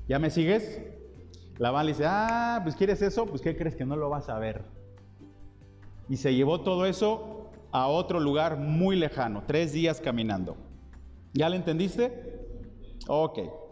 ¿Ya 0.09 0.19
me 0.19 0.31
sigues? 0.31 0.83
Labán 1.59 1.87
le 1.87 1.93
dice, 1.93 2.05
ah, 2.07 2.61
pues 2.63 2.77
quieres 2.77 3.01
eso, 3.03 3.27
pues 3.27 3.41
¿qué 3.41 3.57
crees 3.57 3.77
que 3.77 3.87
no 3.87 3.97
lo 3.97 4.11
vas 4.11 4.29
a 4.29 4.39
ver? 4.39 4.65
Y 6.09 6.17
se 6.17 6.35
llevó 6.35 6.61
todo 6.61 6.87
eso 6.87 7.51
a 7.73 7.89
otro 7.89 8.21
lugar 8.21 8.59
muy 8.59 8.97
lejano, 8.97 9.45
tres 9.47 9.73
días 9.73 10.01
caminando. 10.01 10.57
¿Ya 11.33 11.49
le 11.49 11.57
entendiste? 11.57 12.47
Ok. 13.09 13.66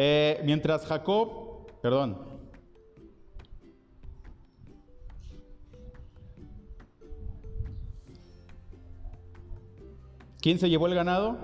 Eh, 0.00 0.40
mientras 0.44 0.86
Jacob, 0.86 1.66
perdón. 1.82 2.16
¿Quién 10.40 10.60
se 10.60 10.70
llevó 10.70 10.86
el 10.86 10.94
ganado? 10.94 11.36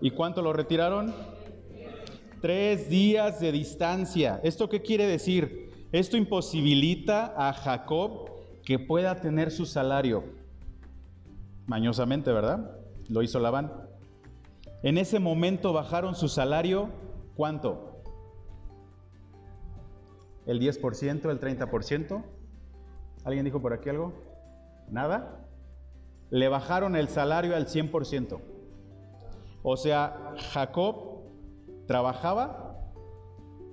¿Y 0.00 0.12
cuánto 0.12 0.40
lo 0.40 0.52
retiraron? 0.52 1.12
Tres 2.40 2.88
días 2.88 3.40
de 3.40 3.50
distancia. 3.50 4.40
¿Esto 4.44 4.68
qué 4.68 4.82
quiere 4.82 5.08
decir? 5.08 5.88
Esto 5.90 6.16
imposibilita 6.16 7.34
a 7.36 7.52
Jacob 7.54 8.30
que 8.64 8.78
pueda 8.78 9.20
tener 9.20 9.50
su 9.50 9.66
salario. 9.66 10.22
Mañosamente, 11.66 12.30
¿verdad? 12.30 12.78
Lo 13.08 13.20
hizo 13.20 13.40
Labán. 13.40 13.83
En 14.84 14.98
ese 14.98 15.18
momento 15.18 15.72
bajaron 15.72 16.14
su 16.14 16.28
salario, 16.28 16.90
¿cuánto? 17.36 18.02
¿El 20.44 20.60
10%, 20.60 21.30
el 21.30 21.40
30%? 21.40 22.22
¿Alguien 23.24 23.46
dijo 23.46 23.62
por 23.62 23.72
aquí 23.72 23.88
algo? 23.88 24.12
¿Nada? 24.90 25.48
Le 26.28 26.50
bajaron 26.50 26.96
el 26.96 27.08
salario 27.08 27.56
al 27.56 27.66
100%. 27.66 28.38
O 29.62 29.78
sea, 29.78 30.34
Jacob 30.52 31.22
trabajaba 31.86 32.78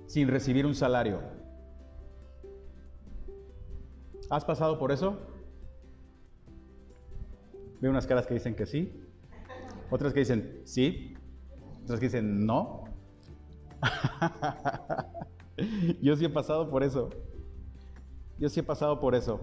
sin 0.06 0.28
recibir 0.28 0.64
un 0.64 0.74
salario. 0.74 1.20
¿Has 4.30 4.46
pasado 4.46 4.78
por 4.78 4.92
eso? 4.92 5.18
Veo 7.82 7.90
unas 7.90 8.06
caras 8.06 8.26
que 8.26 8.32
dicen 8.32 8.54
que 8.54 8.64
sí, 8.64 9.01
otras 9.92 10.14
que 10.14 10.20
dicen 10.20 10.62
sí, 10.64 11.14
otras 11.84 12.00
que 12.00 12.06
dicen 12.06 12.46
no. 12.46 12.84
Yo 16.00 16.16
sí 16.16 16.24
he 16.24 16.30
pasado 16.30 16.70
por 16.70 16.82
eso. 16.82 17.10
Yo 18.38 18.48
sí 18.48 18.60
he 18.60 18.62
pasado 18.62 19.00
por 19.00 19.14
eso. 19.14 19.40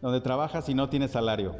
Donde 0.00 0.22
trabajas 0.22 0.70
y 0.70 0.74
no 0.74 0.88
tienes 0.88 1.10
salario. 1.10 1.54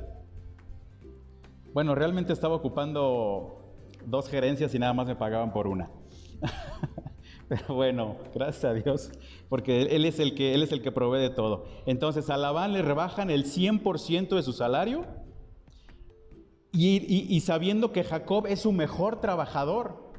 Bueno, 1.75 1.95
realmente 1.95 2.33
estaba 2.33 2.55
ocupando 2.55 3.75
dos 4.07 4.27
gerencias 4.29 4.75
y 4.75 4.79
nada 4.79 4.95
más 4.95 5.07
me 5.07 5.17
pagaban 5.17 5.53
por 5.53 5.67
una. 5.67 5.91
Pero 7.49 7.75
bueno, 7.75 8.17
gracias 8.35 8.65
a 8.65 8.73
Dios, 8.73 9.13
porque 9.51 9.83
él 9.83 10.07
es 10.07 10.19
el 10.19 10.35
que 10.35 10.55
él 10.55 10.63
es 10.63 10.73
el 10.73 10.81
que 10.81 10.91
provee 10.91 11.21
de 11.21 11.29
todo. 11.29 11.67
Entonces 11.85 12.31
a 12.31 12.39
Labán 12.39 12.73
le 12.73 12.81
rebajan 12.81 13.29
el 13.29 13.45
100% 13.45 14.35
de 14.35 14.43
su 14.43 14.55
salario 14.55 15.05
y, 16.75 17.27
y, 17.29 17.41
sabiendo 17.41 17.93
que 17.93 18.03
Jacob 18.03 18.47
es 18.49 18.61
su 18.61 18.73
mejor 18.73 19.21
trabajador. 19.21 20.13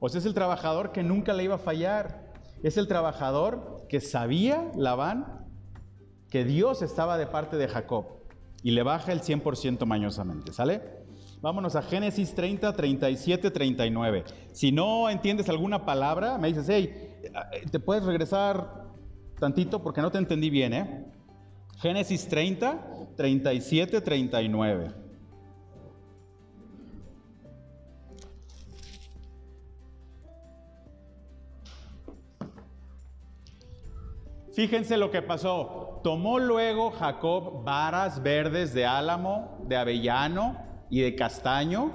O 0.00 0.08
sea, 0.08 0.18
es 0.18 0.26
el 0.26 0.34
trabajador 0.34 0.90
que 0.90 1.04
nunca 1.04 1.32
le 1.32 1.44
iba 1.44 1.54
a 1.54 1.58
fallar. 1.58 2.32
Es 2.64 2.76
el 2.76 2.88
trabajador 2.88 3.86
que 3.88 4.00
sabía 4.00 4.72
Labán 4.74 5.46
que 6.28 6.44
Dios 6.44 6.82
estaba 6.82 7.16
de 7.16 7.28
parte 7.28 7.56
de 7.56 7.68
Jacob 7.68 8.06
y 8.64 8.72
le 8.72 8.82
baja 8.82 9.12
el 9.12 9.20
100% 9.20 9.86
mañosamente, 9.86 10.52
¿sale? 10.52 10.82
Vámonos 11.40 11.76
a 11.76 11.82
Génesis 11.82 12.34
30, 12.34 12.72
37, 12.72 13.50
39. 13.50 14.24
Si 14.52 14.72
no 14.72 15.08
entiendes 15.10 15.48
alguna 15.48 15.84
palabra, 15.84 16.38
me 16.38 16.48
dices, 16.48 16.66
hey, 16.68 17.14
te 17.70 17.78
puedes 17.78 18.02
regresar 18.02 18.86
tantito 19.38 19.82
porque 19.82 20.00
no 20.00 20.10
te 20.10 20.18
entendí 20.18 20.50
bien, 20.50 20.72
¿eh? 20.72 21.04
Génesis 21.78 22.26
30, 22.26 23.14
37, 23.16 24.00
39. 24.00 25.03
Fíjense 34.54 34.96
lo 34.96 35.10
que 35.10 35.20
pasó. 35.20 36.00
Tomó 36.04 36.38
luego 36.38 36.92
Jacob 36.92 37.64
varas 37.64 38.22
verdes 38.22 38.72
de 38.72 38.86
álamo, 38.86 39.58
de 39.66 39.76
avellano 39.76 40.56
y 40.90 41.00
de 41.00 41.16
castaño, 41.16 41.92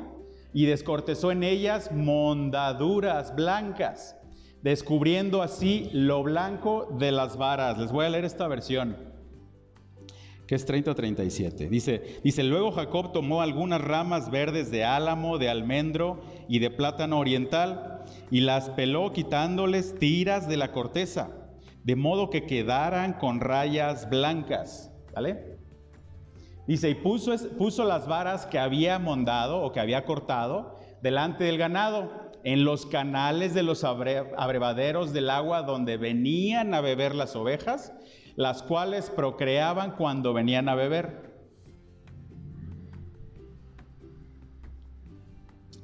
y 0.52 0.66
descortezó 0.66 1.32
en 1.32 1.44
ellas 1.44 1.92
mondaduras 1.94 3.34
blancas, 3.34 4.18
descubriendo 4.62 5.42
así 5.42 5.90
lo 5.94 6.22
blanco 6.24 6.94
de 7.00 7.14
las 7.14 7.38
varas. 7.38 7.78
Les 7.78 7.94
voy 7.94 8.08
a 8.08 8.10
leer 8.10 8.26
esta 8.26 8.48
versión, 8.50 8.98
que 10.46 10.56
es 10.56 10.68
30-37. 10.68 11.70
Dice, 11.70 12.20
dice, 12.24 12.44
luego 12.44 12.72
Jacob 12.72 13.14
tomó 13.14 13.42
algunas 13.42 13.80
ramas 13.80 14.32
verdes 14.32 14.70
de 14.70 14.84
álamo, 14.84 15.38
de 15.38 15.50
almendro 15.50 16.20
y 16.50 16.60
de 16.60 16.72
plátano 16.72 17.20
oriental, 17.20 18.04
y 18.32 18.42
las 18.42 18.70
peló 18.72 19.14
quitándoles 19.14 19.98
tiras 19.98 20.50
de 20.50 20.58
la 20.58 20.74
corteza 20.74 21.39
de 21.90 21.96
modo 21.96 22.30
que 22.30 22.46
quedaran 22.46 23.14
con 23.14 23.40
rayas 23.40 24.12
blancas. 24.12 24.92
¿Vale? 25.16 25.58
Dice, 26.68 26.88
y 26.92 26.94
puso, 26.94 27.36
puso 27.58 27.84
las 27.84 28.08
varas 28.08 28.46
que 28.46 28.60
había 28.60 29.00
mondado 29.00 29.60
o 29.64 29.72
que 29.72 29.80
había 29.80 30.06
cortado 30.06 30.76
delante 31.02 31.46
del 31.46 31.58
ganado, 31.58 32.30
en 32.44 32.64
los 32.64 32.86
canales 32.86 33.56
de 33.56 33.64
los 33.64 33.84
abrevaderos 33.84 35.14
del 35.14 35.32
agua 35.32 35.64
donde 35.64 35.98
venían 35.98 36.76
a 36.76 36.82
beber 36.82 37.16
las 37.16 37.36
ovejas, 37.36 37.92
las 38.36 38.62
cuales 38.62 39.10
procreaban 39.10 39.96
cuando 39.96 40.32
venían 40.32 40.70
a 40.70 40.76
beber. 40.76 41.34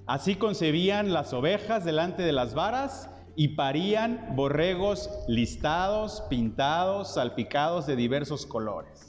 Así 0.06 0.36
concebían 0.36 1.14
las 1.14 1.34
ovejas 1.34 1.84
delante 1.84 2.22
de 2.22 2.32
las 2.32 2.54
varas 2.54 3.10
y 3.36 3.50
parían 3.50 4.34
borregos 4.36 5.10
listados, 5.28 6.22
pintados, 6.30 7.14
salpicados 7.14 7.86
de 7.86 7.96
diversos 7.96 8.46
colores. 8.46 9.08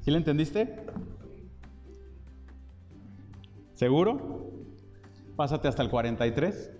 ¿Sí 0.00 0.10
le 0.10 0.18
entendiste? 0.18 0.86
¿Seguro? 3.74 4.50
Pásate 5.36 5.68
hasta 5.68 5.82
el 5.82 5.90
43. 5.90 6.70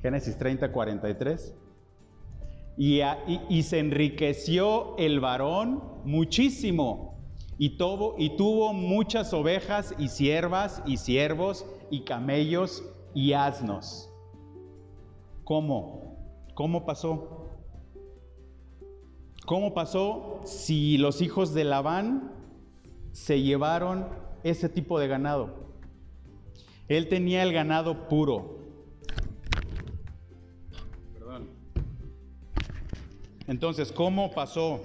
Génesis 0.00 0.36
30, 0.38 0.72
43. 0.72 1.54
Y, 2.78 3.00
y, 3.50 3.62
se 3.64 3.78
enriqueció 3.78 4.96
el 4.96 5.20
varón 5.20 5.82
muchísimo 6.04 7.18
y 7.58 7.66
y 7.66 8.36
tuvo 8.36 8.72
muchas 8.72 9.34
ovejas 9.34 9.94
y 9.98 10.08
siervas 10.08 10.82
y 10.86 10.96
siervos 10.96 11.66
y 11.92 12.00
camellos 12.00 12.82
y 13.14 13.34
asnos. 13.34 14.10
¿Cómo? 15.44 16.16
¿Cómo 16.54 16.86
pasó? 16.86 17.50
¿Cómo 19.44 19.74
pasó 19.74 20.40
si 20.44 20.96
los 20.96 21.20
hijos 21.20 21.52
de 21.52 21.64
Labán 21.64 22.32
se 23.12 23.42
llevaron 23.42 24.08
ese 24.42 24.70
tipo 24.70 24.98
de 24.98 25.06
ganado? 25.06 25.50
Él 26.88 27.08
tenía 27.08 27.42
el 27.42 27.52
ganado 27.52 28.08
puro. 28.08 28.58
Perdón. 31.12 31.50
Entonces, 33.46 33.92
¿cómo 33.92 34.30
pasó? 34.30 34.80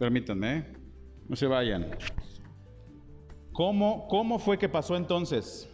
Permítanme, 0.00 0.56
¿eh? 0.56 0.66
no 1.28 1.36
se 1.36 1.46
vayan. 1.46 1.86
¿Cómo, 3.52 4.08
¿Cómo 4.08 4.38
fue 4.38 4.58
que 4.58 4.68
pasó 4.68 4.96
entonces? 4.96 5.68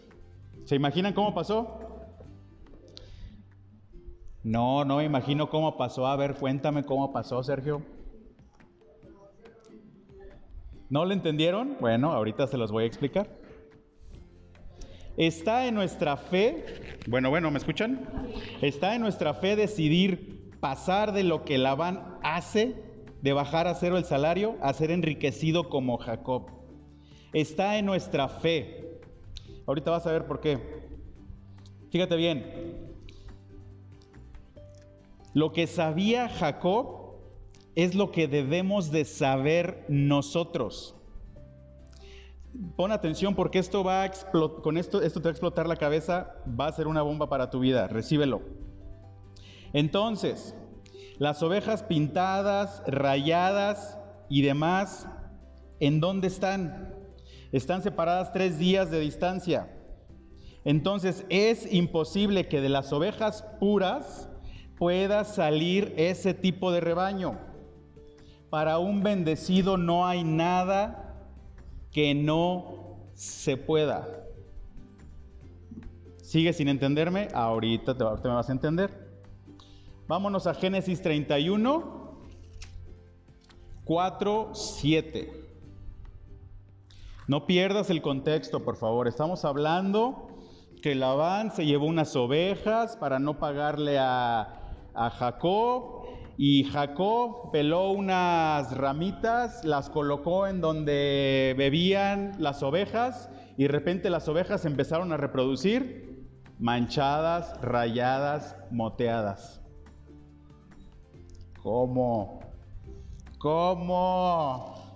¿Se 0.65 0.75
imaginan 0.75 1.13
cómo 1.13 1.33
pasó? 1.33 1.79
No, 4.43 4.85
no 4.85 4.97
me 4.97 5.05
imagino 5.05 5.49
cómo 5.49 5.77
pasó. 5.77 6.07
A 6.07 6.17
ver, 6.17 6.35
cuéntame 6.35 6.85
cómo 6.85 7.13
pasó, 7.13 7.43
Sergio. 7.43 7.83
¿No 10.91 11.05
lo 11.05 11.13
entendieron? 11.13 11.77
Bueno, 11.81 12.13
ahorita 12.13 12.47
se 12.47 12.57
los 12.57 12.73
voy 12.73 12.85
a 12.85 12.87
explicar. 12.87 13.29
Está 15.17 15.67
en 15.67 15.75
nuestra 15.75 16.17
fe, 16.17 16.65
bueno, 17.09 17.29
bueno, 17.29 17.51
¿me 17.51 17.59
escuchan? 17.59 18.09
Está 18.63 18.95
en 18.95 19.03
nuestra 19.03 19.35
fe 19.35 19.57
decidir 19.57 20.53
pasar 20.61 21.13
de 21.13 21.25
lo 21.25 21.45
que 21.45 21.59
Labán 21.59 22.19
hace, 22.23 22.77
de 23.21 23.33
bajar 23.33 23.67
a 23.67 23.75
cero 23.75 23.99
el 23.99 24.05
salario, 24.05 24.57
a 24.63 24.73
ser 24.73 24.91
enriquecido 24.91 25.69
como 25.69 25.99
Jacob. 25.99 26.58
Está 27.33 27.79
en 27.79 27.87
nuestra 27.87 28.29
fe. 28.29 29.01
Ahorita 29.67 29.91
vas 29.91 30.07
a 30.07 30.13
ver 30.13 30.27
por 30.27 30.41
qué. 30.41 30.59
Fíjate 31.91 32.17
bien, 32.17 32.45
lo 35.35 35.53
que 35.53 35.67
sabía 35.67 36.29
Jacob 36.29 36.99
es 37.75 37.95
lo 37.95 38.11
que 38.11 38.29
debemos 38.29 38.91
de 38.91 39.05
saber 39.05 39.85
nosotros. 39.89 40.95
Pon 42.77 42.93
atención 42.93 43.35
porque 43.35 43.59
esto 43.59 43.85
va 43.85 44.03
a 44.03 44.07
explotar, 44.07 44.63
con 44.63 44.79
esto, 44.79 45.01
esto 45.01 45.21
te 45.21 45.25
va 45.25 45.31
a 45.31 45.33
explotar 45.33 45.69
la 45.69 45.77
cabeza, 45.77 46.35
va 46.59 46.67
a 46.67 46.73
ser 46.73 46.89
una 46.89 47.03
bomba 47.03 47.29
para 47.29 47.51
tu 47.51 47.61
vida, 47.61 47.87
recíbelo. 47.87 48.41
Entonces, 49.73 50.55
las 51.19 51.43
ovejas 51.43 51.83
pintadas, 51.83 52.83
rayadas 52.87 53.99
y 54.29 54.43
demás, 54.43 55.07
¿en 55.79 56.01
dónde 56.01 56.27
están? 56.27 56.88
Están 57.53 57.83
separadas 57.83 58.33
tres 58.33 58.59
días 58.59 58.91
de 58.91 59.01
distancia. 59.01 59.69
Entonces 60.65 61.25
es 61.31 61.73
imposible 61.73 62.49
que 62.49 62.61
de 62.61 62.69
las 62.69 62.93
ovejas 62.93 63.45
puras 63.59 64.29
pueda 64.77 65.25
salir 65.25 65.95
ese 65.97 66.35
tipo 66.35 66.71
de 66.73 66.81
rebaño. 66.81 67.39
Para 68.51 68.79
un 68.79 69.03
bendecido 69.03 69.77
no 69.77 70.07
hay 70.07 70.25
nada 70.25 71.27
que 71.91 72.15
no 72.15 72.99
se 73.15 73.57
pueda. 73.57 74.07
¿Sigue 76.23 76.53
sin 76.53 76.69
entenderme? 76.69 77.29
Ahorita 77.33 77.97
te, 77.97 78.05
me 78.05 78.35
vas 78.35 78.51
a 78.51 78.53
entender. 78.53 79.09
Vámonos 80.07 80.47
a 80.47 80.55
Génesis 80.55 81.01
31, 81.01 82.27
4, 83.85 84.51
7. 84.55 85.48
No 87.29 87.45
pierdas 87.45 87.91
el 87.91 88.01
contexto, 88.01 88.65
por 88.65 88.77
favor. 88.77 89.07
Estamos 89.07 89.45
hablando 89.45 90.29
que 90.83 90.95
Labán 90.95 91.53
se 91.53 91.67
llevó 91.67 91.85
unas 91.85 92.17
ovejas 92.17 92.97
para 92.97 93.19
no 93.19 93.39
pagarle 93.39 93.99
a, 93.99 94.63
a 94.95 95.11
Jacob 95.11 96.07
y 96.39 96.65
Jacob 96.65 97.51
peló 97.53 97.91
unas 97.91 98.75
ramitas, 98.75 99.63
las 99.63 99.91
colocó 99.91 100.47
en 100.47 100.63
donde 100.63 101.55
bebían 101.59 102.33
las 102.39 102.63
ovejas 102.63 103.29
y 103.59 103.65
de 103.65 103.69
repente 103.69 104.09
las 104.09 104.27
ovejas 104.29 104.65
empezaron 104.65 105.13
a 105.13 105.19
reproducir 105.19 106.27
manchadas, 106.59 107.61
rayadas, 107.61 108.57
moteadas. 108.71 109.61
¿Cómo? 111.63 112.41
¿Cómo? 113.39 114.88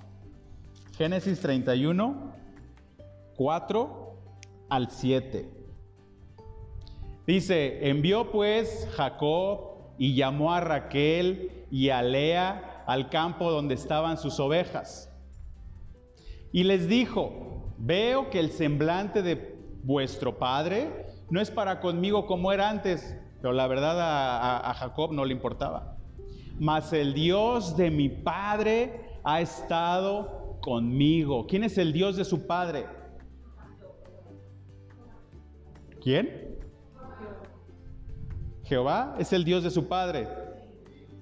Génesis 0.96 1.40
31, 1.40 2.34
4 3.36 4.16
al 4.68 4.90
7. 4.90 5.48
Dice, 7.26 7.88
envió 7.88 8.30
pues 8.30 8.88
Jacob 8.94 9.94
y 9.96 10.14
llamó 10.14 10.52
a 10.52 10.60
Raquel 10.60 11.66
y 11.70 11.88
a 11.88 12.02
Lea 12.02 12.84
al 12.86 13.08
campo 13.08 13.50
donde 13.50 13.74
estaban 13.74 14.18
sus 14.18 14.38
ovejas. 14.38 15.10
Y 16.52 16.64
les 16.64 16.88
dijo, 16.88 17.72
veo 17.78 18.28
que 18.28 18.38
el 18.38 18.50
semblante 18.50 19.22
de 19.22 19.56
vuestro 19.84 20.38
padre 20.38 21.06
no 21.30 21.40
es 21.40 21.50
para 21.50 21.80
conmigo 21.80 22.26
como 22.26 22.52
era 22.52 22.68
antes, 22.68 23.16
pero 23.40 23.54
la 23.54 23.66
verdad 23.66 23.96
a, 23.98 24.74
Jacob 24.74 25.12
no 25.12 25.24
le 25.24 25.32
importaba. 25.32 25.96
Mas 26.58 26.92
el 26.92 27.14
Dios 27.14 27.78
de 27.78 27.90
mi 27.90 28.10
padre 28.10 29.18
ha 29.24 29.40
estado 29.40 30.41
conmigo. 30.62 31.46
¿Quién 31.46 31.64
es 31.64 31.76
el 31.76 31.92
Dios 31.92 32.16
de 32.16 32.24
su 32.24 32.46
padre? 32.46 32.86
¿Quién? 36.00 36.58
Jehová 38.64 39.14
es 39.18 39.32
el 39.34 39.44
Dios 39.44 39.62
de 39.62 39.70
su 39.70 39.86
padre. 39.86 40.26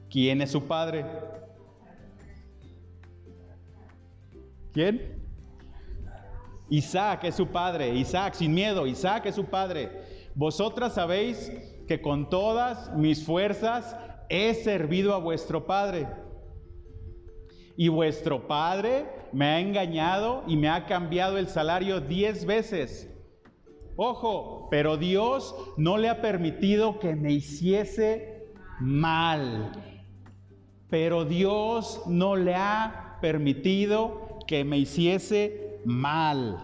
¿Quién 0.08 0.40
es 0.40 0.52
su 0.52 0.62
padre? 0.68 1.04
¿Quién? 4.72 5.20
Isaac 6.68 7.24
es 7.24 7.34
su 7.34 7.48
padre. 7.48 7.92
Isaac, 7.94 8.34
sin 8.34 8.54
miedo, 8.54 8.86
Isaac 8.86 9.26
es 9.26 9.34
su 9.34 9.46
padre. 9.46 9.90
Vosotras 10.36 10.94
sabéis 10.94 11.50
que 11.88 12.00
con 12.00 12.30
todas 12.30 12.94
mis 12.94 13.24
fuerzas 13.24 13.96
he 14.28 14.54
servido 14.54 15.12
a 15.14 15.18
vuestro 15.18 15.66
padre. 15.66 16.06
Y 17.76 17.88
vuestro 17.88 18.46
padre 18.46 19.19
me 19.32 19.46
ha 19.46 19.60
engañado 19.60 20.42
y 20.46 20.56
me 20.56 20.68
ha 20.68 20.86
cambiado 20.86 21.38
el 21.38 21.48
salario 21.48 22.00
diez 22.00 22.44
veces. 22.44 23.08
Ojo, 23.96 24.68
pero 24.70 24.96
Dios 24.96 25.54
no 25.76 25.98
le 25.98 26.08
ha 26.08 26.22
permitido 26.22 26.98
que 26.98 27.14
me 27.14 27.32
hiciese 27.32 28.52
mal. 28.80 29.72
Pero 30.88 31.24
Dios 31.24 32.02
no 32.06 32.34
le 32.34 32.54
ha 32.54 33.18
permitido 33.20 34.38
que 34.46 34.64
me 34.64 34.78
hiciese 34.78 35.80
mal. 35.84 36.58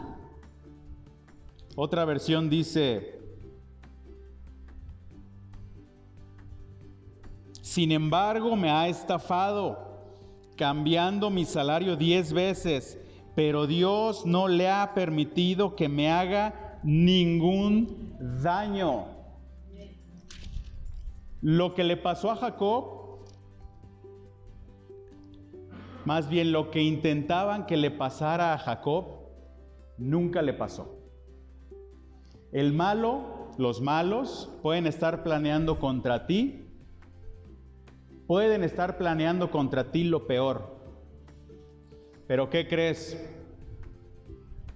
Otra 1.77 2.05
versión 2.07 2.49
dice, 2.49 3.21
sin 7.61 7.93
embargo 7.93 8.57
me 8.57 8.71
ha 8.71 8.89
estafado, 8.89 9.86
cambiando 10.57 11.31
mi 11.31 11.45
salario 11.45 11.97
diez 11.97 12.33
veces, 12.33 12.99
pero 13.35 13.67
Dios 13.67 14.25
no 14.27 14.49
le 14.49 14.69
ha 14.69 14.95
permitido 14.95 15.77
que 15.77 15.89
me 15.89 16.11
haga 16.11 16.81
ningún 16.83 18.17
daño. 18.43 19.07
Lo 21.43 21.75
que 21.75 21.85
le 21.85 21.97
pasó 21.97 22.31
a 22.31 22.37
Jacob, 22.37 23.25
más 26.05 26.29
bien 26.29 26.53
lo 26.53 26.71
que 26.71 26.83
intentaban 26.83 27.67
que 27.67 27.77
le 27.77 27.91
pasara 27.91 28.55
a 28.55 28.59
Jacob, 28.59 29.05
nunca 29.99 30.41
le 30.43 30.55
pasó. 30.55 30.97
El 32.53 32.73
malo, 32.73 33.51
los 33.59 33.81
malos, 33.81 34.51
pueden 34.63 34.87
estar 34.87 35.23
planeando 35.23 35.79
contra 35.79 36.27
ti, 36.27 36.66
pueden 38.27 38.65
estar 38.65 38.99
planeando 38.99 39.51
contra 39.51 39.91
ti 39.91 40.05
lo 40.05 40.27
peor. 40.27 40.77
Pero 42.27 42.51
¿qué 42.51 42.67
crees? 42.67 43.17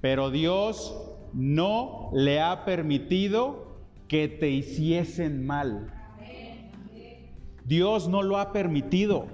Pero 0.01 0.31
Dios 0.31 0.97
no 1.33 2.11
le 2.13 2.41
ha 2.41 2.65
permitido 2.65 3.77
que 4.09 4.29
te 4.29 4.51
hiciesen 4.51 5.47
mal. 5.47 5.93
Dios 7.65 8.09
no 8.09 8.23
lo 8.23 8.39
ha 8.39 8.53
permitido. 8.53 9.27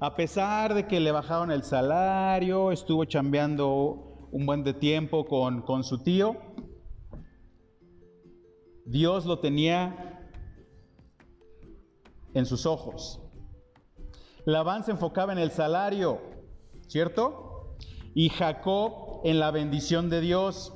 A 0.00 0.16
pesar 0.16 0.74
de 0.74 0.86
que 0.86 1.00
le 1.00 1.12
bajaron 1.12 1.50
el 1.50 1.62
salario, 1.62 2.72
estuvo 2.72 3.04
chambeando 3.04 4.28
un 4.32 4.46
buen 4.46 4.64
de 4.64 4.74
tiempo 4.74 5.24
con, 5.26 5.62
con 5.62 5.84
su 5.84 6.02
tío, 6.02 6.36
Dios 8.84 9.26
lo 9.26 9.38
tenía 9.38 10.28
en 12.34 12.44
sus 12.46 12.66
ojos. 12.66 13.21
Labán 14.44 14.84
se 14.84 14.90
enfocaba 14.90 15.32
en 15.32 15.38
el 15.38 15.50
salario, 15.50 16.20
¿cierto? 16.86 17.76
Y 18.14 18.28
Jacob 18.28 19.20
en 19.24 19.38
la 19.38 19.50
bendición 19.50 20.10
de 20.10 20.20
Dios. 20.20 20.74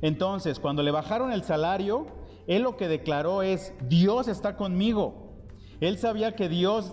Entonces, 0.00 0.58
cuando 0.58 0.82
le 0.82 0.90
bajaron 0.90 1.32
el 1.32 1.44
salario, 1.44 2.06
él 2.46 2.62
lo 2.62 2.76
que 2.76 2.88
declaró 2.88 3.42
es, 3.42 3.72
Dios 3.88 4.28
está 4.28 4.56
conmigo. 4.56 5.32
Él 5.80 5.98
sabía 5.98 6.34
que 6.36 6.48
Dios, 6.48 6.92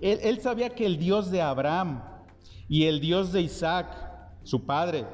él, 0.00 0.40
sabía 0.40 0.70
que 0.70 0.86
el 0.86 0.98
Dios 0.98 1.30
de 1.30 1.42
Abraham 1.42 2.02
y 2.68 2.84
el 2.84 3.00
Dios 3.00 3.32
de 3.32 3.42
Isaac, 3.42 3.86
su 4.42 4.66
padre, 4.66 5.06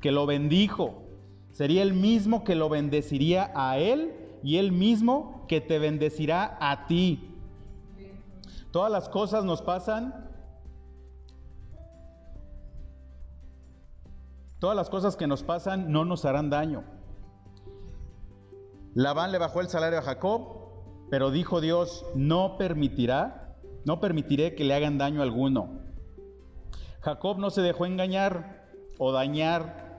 que 0.00 0.12
lo 0.12 0.26
bendijo, 0.26 1.04
sería 1.52 1.82
el 1.82 1.94
mismo 1.94 2.44
que 2.44 2.54
lo 2.54 2.68
bendeciría 2.68 3.50
a 3.54 3.78
él 3.78 4.14
y 4.42 4.56
Él 4.56 4.72
mismo 4.72 5.44
que 5.48 5.60
te 5.60 5.78
bendecirá 5.78 6.56
a 6.60 6.86
ti. 6.86 7.29
Todas 8.72 8.90
las 8.90 9.08
cosas 9.08 9.44
nos 9.44 9.62
pasan. 9.62 10.28
Todas 14.60 14.76
las 14.76 14.90
cosas 14.90 15.16
que 15.16 15.26
nos 15.26 15.42
pasan 15.42 15.90
no 15.90 16.04
nos 16.04 16.24
harán 16.24 16.50
daño. 16.50 16.84
Labán 18.94 19.32
le 19.32 19.38
bajó 19.38 19.60
el 19.60 19.68
salario 19.68 19.98
a 19.98 20.02
Jacob, 20.02 20.42
pero 21.10 21.30
dijo 21.30 21.60
Dios, 21.60 22.04
no 22.14 22.58
permitirá, 22.58 23.56
no 23.84 24.00
permitiré 24.00 24.54
que 24.54 24.64
le 24.64 24.74
hagan 24.74 24.98
daño 24.98 25.22
alguno. 25.22 25.80
Jacob 27.00 27.38
no 27.38 27.50
se 27.50 27.62
dejó 27.62 27.86
engañar 27.86 28.68
o 28.98 29.12
dañar. 29.12 29.98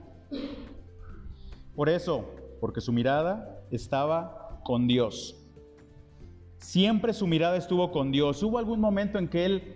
Por 1.74 1.88
eso, 1.88 2.24
porque 2.60 2.80
su 2.80 2.92
mirada 2.92 3.64
estaba 3.70 4.60
con 4.64 4.86
Dios. 4.86 5.41
Siempre 6.62 7.12
su 7.12 7.26
mirada 7.26 7.56
estuvo 7.56 7.90
con 7.90 8.12
Dios. 8.12 8.40
¿Hubo 8.40 8.56
algún 8.56 8.78
momento 8.78 9.18
en 9.18 9.26
que 9.26 9.44
él 9.44 9.74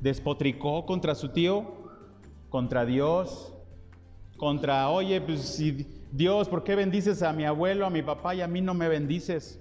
despotricó 0.00 0.84
contra 0.84 1.14
su 1.14 1.28
tío? 1.28 1.72
¿Contra 2.48 2.84
Dios? 2.84 3.54
¿Contra, 4.36 4.90
oye, 4.90 5.20
pues 5.20 5.40
si 5.40 5.86
Dios, 6.10 6.48
¿por 6.48 6.64
qué 6.64 6.74
bendices 6.74 7.22
a 7.22 7.32
mi 7.32 7.44
abuelo, 7.44 7.86
a 7.86 7.90
mi 7.90 8.02
papá 8.02 8.34
y 8.34 8.40
a 8.40 8.48
mí 8.48 8.60
no 8.60 8.74
me 8.74 8.88
bendices? 8.88 9.60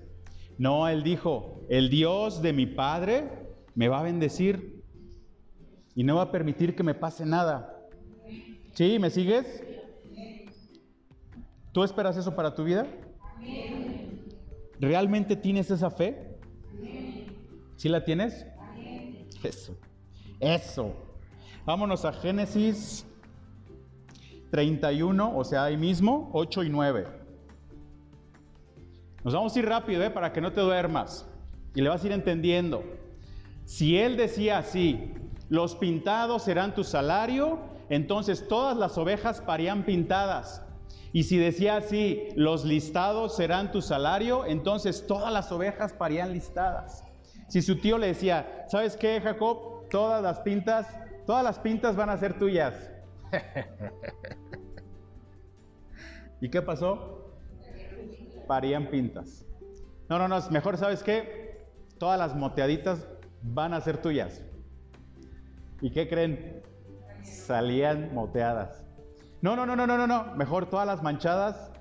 No, 0.58 0.88
él 0.88 1.04
dijo, 1.04 1.62
el 1.70 1.92
Dios 1.92 2.42
de 2.42 2.52
mi 2.52 2.66
padre 2.66 3.30
me 3.76 3.88
va 3.88 4.00
a 4.00 4.04
bendecir 4.04 4.84
y 5.94 6.04
no 6.04 6.16
va 6.16 6.24
a 6.24 6.32
permitir 6.32 6.76
que 6.76 6.82
me 6.82 6.96
pase 6.96 7.28
nada. 7.28 7.78
¿Sí? 8.74 8.98
¿Me 8.98 9.12
sigues? 9.12 9.64
¿Tú 11.72 11.84
esperas 11.84 12.18
eso 12.18 12.36
para 12.36 12.56
tu 12.56 12.64
vida? 12.64 12.88
¿Realmente 14.80 15.36
tienes 15.36 15.70
esa 15.70 15.92
fe? 15.92 16.25
¿Sí 17.76 17.90
la 17.90 18.04
tienes? 18.04 18.46
Eso. 19.44 19.76
Eso. 20.40 20.94
Vámonos 21.66 22.06
a 22.06 22.14
Génesis 22.14 23.06
31, 24.52 25.38
o 25.38 25.44
sea, 25.44 25.66
ahí 25.66 25.78
mismo, 25.78 26.30
8 26.34 26.64
y 26.64 26.70
9. 26.70 27.06
Nos 29.24 29.34
vamos 29.34 29.56
a 29.56 29.60
ir 29.60 29.66
rápido, 29.66 30.04
¿eh? 30.04 30.12
Para 30.12 30.32
que 30.32 30.42
no 30.42 30.54
te 30.54 30.62
duermas. 30.62 31.28
Y 31.74 31.82
le 31.82 31.90
vas 31.90 32.04
a 32.04 32.08
ir 32.08 32.14
entendiendo. 32.14 32.84
Si 33.66 33.98
él 33.98 34.18
decía 34.18 34.60
así, 34.60 35.12
los 35.50 35.76
pintados 35.76 36.44
serán 36.44 36.76
tu 36.76 36.84
salario, 36.84 37.60
entonces 37.90 38.48
todas 38.48 38.78
las 38.78 38.98
ovejas 38.98 39.42
parían 39.42 39.84
pintadas. 39.84 40.62
Y 41.12 41.24
si 41.24 41.38
decía 41.38 41.78
así, 41.78 42.28
los 42.36 42.66
listados 42.66 43.36
serán 43.36 43.72
tu 43.72 43.82
salario, 43.82 44.46
entonces 44.46 45.08
todas 45.08 45.32
las 45.32 45.52
ovejas 45.52 45.94
parían 45.94 46.34
listadas. 46.34 47.05
Si 47.48 47.62
su 47.62 47.80
tío 47.80 47.98
le 47.98 48.08
decía, 48.08 48.66
¿sabes 48.68 48.98
qué, 48.98 49.22
Jacob? 49.22 49.88
Todas 49.90 50.22
las 50.22 50.40
pintas, 50.40 50.88
todas 51.26 51.44
las 51.44 51.60
pintas 51.60 51.96
van 51.96 52.10
a 52.10 52.18
ser 52.18 52.38
tuyas. 52.40 52.92
¿Y 56.42 56.50
qué 56.50 56.62
pasó? 56.62 57.38
Parían 58.48 58.90
pintas. 58.90 59.46
No, 60.10 60.20
no, 60.20 60.28
no, 60.28 60.40
mejor, 60.52 60.78
¿sabes 60.78 61.04
qué? 61.04 61.68
Todas 61.98 62.20
las 62.20 62.36
moteaditas 62.36 63.08
van 63.42 63.74
a 63.74 63.82
ser 63.82 63.98
tuyas. 63.98 64.42
¿Y 65.82 65.92
qué 65.92 66.08
creen? 66.08 66.64
Salían 67.24 68.14
moteadas. 68.14 68.84
No, 69.42 69.56
no, 69.56 69.66
no, 69.66 69.76
no, 69.76 69.88
no, 69.88 69.98
no, 69.98 70.08
no. 70.08 70.36
Mejor 70.36 70.70
todas 70.70 70.88
las 70.88 71.04
manchadas 71.04 71.72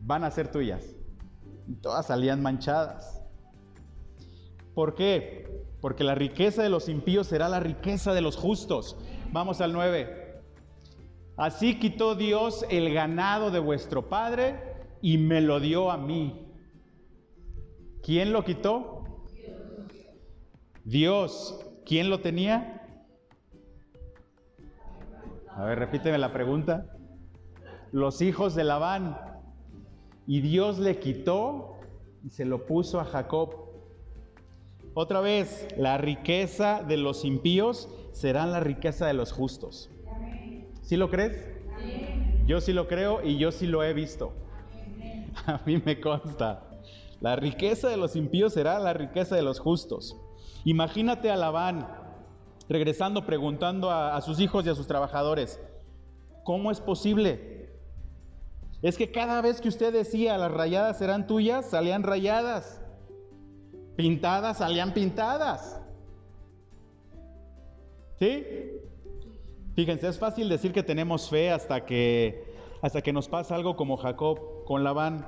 van 0.00 0.24
a 0.24 0.30
ser 0.30 0.50
tuyas. 0.50 0.84
Todas 1.82 2.06
salían 2.06 2.42
manchadas. 2.42 3.19
¿Por 4.74 4.94
qué? 4.94 5.64
Porque 5.80 6.04
la 6.04 6.14
riqueza 6.14 6.62
de 6.62 6.68
los 6.68 6.88
impíos 6.88 7.26
será 7.26 7.48
la 7.48 7.60
riqueza 7.60 8.12
de 8.12 8.20
los 8.20 8.36
justos. 8.36 8.96
Vamos 9.32 9.60
al 9.60 9.72
9. 9.72 10.42
Así 11.36 11.78
quitó 11.78 12.14
Dios 12.14 12.66
el 12.68 12.92
ganado 12.92 13.50
de 13.50 13.60
vuestro 13.60 14.08
Padre 14.08 14.60
y 15.00 15.16
me 15.16 15.40
lo 15.40 15.58
dio 15.58 15.90
a 15.90 15.96
mí. 15.96 16.46
¿Quién 18.02 18.32
lo 18.32 18.44
quitó? 18.44 19.04
Dios. 20.84 21.66
¿Quién 21.86 22.10
lo 22.10 22.20
tenía? 22.20 22.82
A 25.48 25.64
ver, 25.64 25.78
repíteme 25.78 26.18
la 26.18 26.32
pregunta. 26.32 26.94
Los 27.90 28.20
hijos 28.22 28.54
de 28.54 28.64
Labán. 28.64 29.16
Y 30.26 30.42
Dios 30.42 30.78
le 30.78 30.98
quitó 30.98 31.78
y 32.22 32.30
se 32.30 32.44
lo 32.44 32.66
puso 32.66 33.00
a 33.00 33.04
Jacob. 33.04 33.69
Otra 34.94 35.20
vez, 35.20 35.68
la 35.76 35.98
riqueza 35.98 36.82
de 36.82 36.96
los 36.96 37.24
impíos 37.24 37.88
será 38.12 38.44
la 38.46 38.58
riqueza 38.58 39.06
de 39.06 39.14
los 39.14 39.32
justos. 39.32 39.88
¿Sí 40.82 40.96
lo 40.96 41.10
crees? 41.10 41.48
Yo 42.46 42.60
sí 42.60 42.72
lo 42.72 42.88
creo 42.88 43.24
y 43.24 43.38
yo 43.38 43.52
sí 43.52 43.66
lo 43.66 43.84
he 43.84 43.94
visto. 43.94 44.32
A 45.46 45.60
mí 45.64 45.80
me 45.84 46.00
consta. 46.00 46.64
La 47.20 47.36
riqueza 47.36 47.88
de 47.88 47.96
los 47.96 48.16
impíos 48.16 48.54
será 48.54 48.80
la 48.80 48.92
riqueza 48.92 49.36
de 49.36 49.42
los 49.42 49.60
justos. 49.60 50.16
Imagínate 50.64 51.30
a 51.30 51.36
Labán 51.36 51.86
regresando 52.68 53.24
preguntando 53.24 53.90
a, 53.90 54.16
a 54.16 54.20
sus 54.20 54.40
hijos 54.40 54.66
y 54.66 54.70
a 54.70 54.74
sus 54.74 54.86
trabajadores, 54.86 55.60
¿cómo 56.44 56.70
es 56.70 56.80
posible? 56.80 57.70
Es 58.82 58.96
que 58.96 59.10
cada 59.10 59.40
vez 59.42 59.60
que 59.60 59.68
usted 59.68 59.92
decía 59.92 60.38
las 60.38 60.50
rayadas 60.50 60.98
serán 60.98 61.26
tuyas, 61.26 61.66
salían 61.66 62.02
rayadas 62.02 62.79
pintadas 63.96 64.58
salían 64.58 64.92
pintadas. 64.94 65.80
¿Sí? 68.18 68.44
Fíjense, 69.74 70.08
es 70.08 70.18
fácil 70.18 70.48
decir 70.48 70.72
que 70.72 70.82
tenemos 70.82 71.30
fe 71.30 71.50
hasta 71.50 71.86
que 71.86 72.50
hasta 72.82 73.02
que 73.02 73.12
nos 73.12 73.28
pasa 73.28 73.54
algo 73.54 73.76
como 73.76 73.96
Jacob 73.96 74.64
con 74.64 74.84
Labán. 74.84 75.26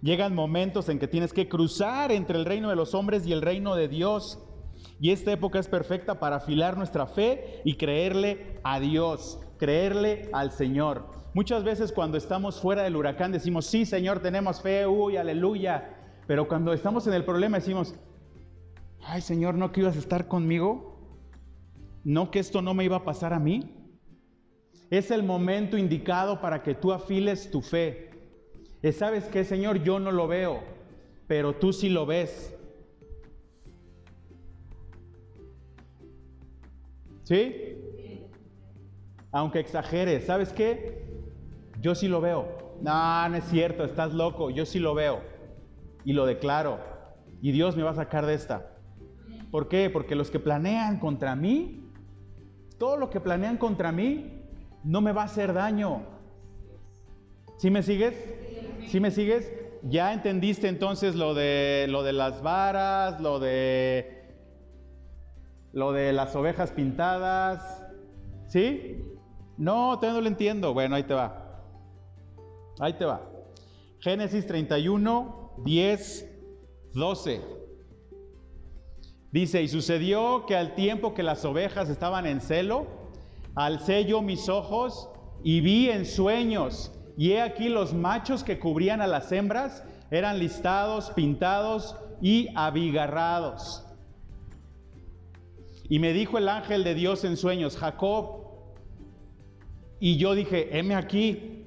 Llegan 0.00 0.34
momentos 0.34 0.88
en 0.88 0.98
que 0.98 1.08
tienes 1.08 1.32
que 1.32 1.48
cruzar 1.48 2.12
entre 2.12 2.38
el 2.38 2.44
reino 2.44 2.70
de 2.70 2.76
los 2.76 2.94
hombres 2.94 3.26
y 3.26 3.32
el 3.32 3.42
reino 3.42 3.74
de 3.74 3.88
Dios. 3.88 4.38
Y 5.00 5.10
esta 5.10 5.32
época 5.32 5.58
es 5.58 5.68
perfecta 5.68 6.20
para 6.20 6.36
afilar 6.36 6.76
nuestra 6.76 7.06
fe 7.06 7.60
y 7.64 7.74
creerle 7.74 8.60
a 8.62 8.78
Dios, 8.78 9.40
creerle 9.58 10.28
al 10.32 10.52
Señor. 10.52 11.06
Muchas 11.34 11.64
veces 11.64 11.92
cuando 11.92 12.16
estamos 12.16 12.60
fuera 12.60 12.82
del 12.82 12.96
huracán 12.96 13.32
decimos, 13.32 13.66
sí 13.66 13.84
Señor, 13.84 14.20
tenemos 14.20 14.60
fe, 14.60 14.86
uy, 14.86 15.16
aleluya. 15.16 15.97
Pero 16.28 16.46
cuando 16.46 16.74
estamos 16.74 17.06
en 17.06 17.14
el 17.14 17.24
problema 17.24 17.56
decimos, 17.56 17.94
ay 19.00 19.22
Señor, 19.22 19.54
¿no 19.54 19.72
que 19.72 19.80
ibas 19.80 19.96
a 19.96 19.98
estar 19.98 20.28
conmigo? 20.28 20.94
¿No 22.04 22.30
que 22.30 22.38
esto 22.38 22.60
no 22.60 22.74
me 22.74 22.84
iba 22.84 22.96
a 22.96 23.04
pasar 23.04 23.32
a 23.32 23.38
mí? 23.38 23.74
Es 24.90 25.10
el 25.10 25.22
momento 25.22 25.78
indicado 25.78 26.42
para 26.42 26.62
que 26.62 26.74
tú 26.74 26.92
afiles 26.92 27.50
tu 27.50 27.62
fe. 27.62 28.10
¿Sabes 28.92 29.24
qué, 29.24 29.42
Señor? 29.42 29.82
Yo 29.82 29.98
no 30.00 30.12
lo 30.12 30.28
veo, 30.28 30.60
pero 31.26 31.54
tú 31.54 31.72
sí 31.72 31.88
lo 31.88 32.04
ves. 32.04 32.54
¿Sí? 37.22 37.74
Aunque 39.32 39.60
exageres, 39.60 40.26
¿sabes 40.26 40.52
qué? 40.52 41.06
Yo 41.80 41.94
sí 41.94 42.06
lo 42.06 42.20
veo. 42.20 42.76
No, 42.82 43.28
no 43.30 43.36
es 43.36 43.44
cierto, 43.44 43.82
estás 43.82 44.12
loco, 44.12 44.50
yo 44.50 44.66
sí 44.66 44.78
lo 44.78 44.94
veo 44.94 45.37
y 46.08 46.14
lo 46.14 46.24
declaro. 46.24 46.78
Y 47.42 47.52
Dios 47.52 47.76
me 47.76 47.82
va 47.82 47.90
a 47.90 47.94
sacar 47.94 48.24
de 48.24 48.32
esta. 48.32 48.72
¿Por 49.50 49.68
qué? 49.68 49.90
Porque 49.90 50.14
los 50.14 50.30
que 50.30 50.38
planean 50.38 50.98
contra 51.00 51.36
mí, 51.36 51.86
todo 52.78 52.96
lo 52.96 53.10
que 53.10 53.20
planean 53.20 53.58
contra 53.58 53.92
mí, 53.92 54.40
no 54.84 55.02
me 55.02 55.12
va 55.12 55.20
a 55.20 55.24
hacer 55.26 55.52
daño. 55.52 56.00
¿Sí 57.58 57.70
me 57.70 57.82
sigues? 57.82 58.14
¿Sí 58.86 59.00
me 59.00 59.10
sigues? 59.10 59.52
Ya 59.82 60.14
entendiste 60.14 60.68
entonces 60.68 61.14
lo 61.14 61.34
de 61.34 61.84
lo 61.90 62.02
de 62.02 62.14
las 62.14 62.42
varas, 62.42 63.20
lo 63.20 63.38
de 63.38 64.32
lo 65.74 65.92
de 65.92 66.14
las 66.14 66.34
ovejas 66.34 66.72
pintadas. 66.72 67.84
¿Sí? 68.46 69.04
No, 69.58 69.98
todavía 69.98 70.14
no 70.14 70.20
lo 70.22 70.28
entiendo. 70.28 70.72
Bueno, 70.72 70.96
ahí 70.96 71.02
te 71.02 71.12
va. 71.12 71.66
Ahí 72.80 72.94
te 72.94 73.04
va. 73.04 73.20
Génesis 74.00 74.46
31, 74.46 75.37
10, 75.64 76.26
12. 76.94 77.40
Dice, 79.30 79.62
y 79.62 79.68
sucedió 79.68 80.46
que 80.46 80.56
al 80.56 80.74
tiempo 80.74 81.14
que 81.14 81.22
las 81.22 81.44
ovejas 81.44 81.90
estaban 81.90 82.26
en 82.26 82.40
celo, 82.40 82.86
alcé 83.54 84.04
yo 84.04 84.22
mis 84.22 84.48
ojos 84.48 85.10
y 85.44 85.60
vi 85.60 85.90
en 85.90 86.06
sueños, 86.06 86.92
y 87.16 87.32
he 87.32 87.42
aquí 87.42 87.68
los 87.68 87.92
machos 87.94 88.44
que 88.44 88.58
cubrían 88.58 89.00
a 89.00 89.06
las 89.06 89.30
hembras 89.32 89.82
eran 90.10 90.38
listados, 90.38 91.10
pintados 91.10 91.96
y 92.22 92.48
abigarrados. 92.54 93.84
Y 95.88 95.98
me 95.98 96.12
dijo 96.12 96.38
el 96.38 96.48
ángel 96.48 96.84
de 96.84 96.94
Dios 96.94 97.24
en 97.24 97.36
sueños, 97.36 97.76
Jacob, 97.76 98.38
y 100.00 100.16
yo 100.16 100.34
dije, 100.34 100.78
heme 100.78 100.94
aquí. 100.94 101.57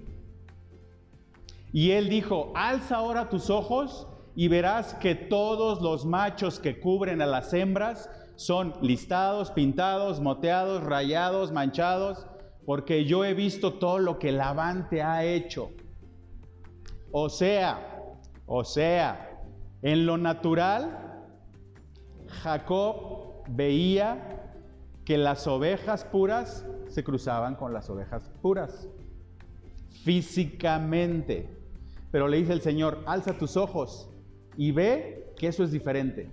Y 1.73 1.91
él 1.91 2.10
dijo, 2.10 2.51
alza 2.55 2.97
ahora 2.97 3.29
tus 3.29 3.49
ojos 3.49 4.07
y 4.36 4.47
verás 4.47 4.93
que 4.95 5.15
todos 5.15 5.81
los 5.81 6.05
machos 6.05 6.60
que 6.60 6.79
cubren 6.79 7.21
a 7.21 7.25
las 7.25 7.53
hembras 7.53 8.10
son 8.36 8.73
listados, 8.81 9.51
pintados, 9.51 10.19
moteados, 10.19 10.84
rayados, 10.84 11.51
manchados, 11.51 12.25
porque 12.65 13.05
yo 13.05 13.23
he 13.23 13.34
visto 13.34 13.73
todo 13.73 13.99
lo 13.99 14.19
que 14.19 14.31
Labán 14.31 14.89
te 14.89 15.01
ha 15.01 15.23
hecho. 15.23 15.69
O 17.12 17.29
sea, 17.29 18.17
o 18.45 18.63
sea, 18.63 19.41
en 19.81 20.05
lo 20.05 20.17
natural, 20.17 21.23
Jacob 22.27 23.43
veía 23.49 24.41
que 25.05 25.17
las 25.17 25.47
ovejas 25.47 26.05
puras 26.05 26.65
se 26.88 27.03
cruzaban 27.03 27.55
con 27.55 27.73
las 27.73 27.89
ovejas 27.89 28.29
puras, 28.41 28.88
físicamente. 30.03 31.61
Pero 32.12 32.28
le 32.28 32.38
dice 32.38 32.54
el 32.54 32.62
Señor, 32.62 33.04
alza 33.06 33.38
tus 33.38 33.58
ojos 33.58 34.10
y 34.58 34.71
ve 34.71 35.34
que 35.38 35.47
eso 35.47 35.63
es 35.63 35.71
diferente. 35.71 36.30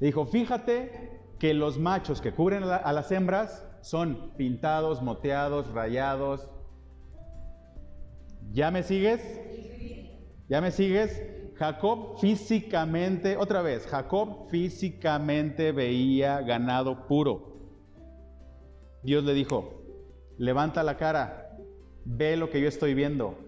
Le 0.00 0.06
dijo, 0.06 0.26
fíjate 0.26 1.20
que 1.38 1.54
los 1.54 1.78
machos 1.78 2.20
que 2.20 2.32
cubren 2.32 2.64
a 2.64 2.92
las 2.92 3.12
hembras 3.12 3.66
son 3.80 4.32
pintados, 4.36 5.02
moteados, 5.02 5.68
rayados. 5.72 6.50
¿Ya 8.52 8.70
me 8.70 8.82
sigues? 8.82 9.22
¿Ya 10.48 10.60
me 10.60 10.70
sigues? 10.70 11.22
Jacob 11.54 12.18
físicamente, 12.20 13.36
otra 13.36 13.62
vez, 13.62 13.86
Jacob 13.86 14.48
físicamente 14.50 15.72
veía 15.72 16.42
ganado 16.42 17.06
puro. 17.06 17.56
Dios 19.02 19.24
le 19.24 19.32
dijo, 19.32 19.82
levanta 20.36 20.82
la 20.82 20.96
cara, 20.98 21.56
ve 22.04 22.36
lo 22.36 22.50
que 22.50 22.60
yo 22.60 22.68
estoy 22.68 22.92
viendo. 22.92 23.45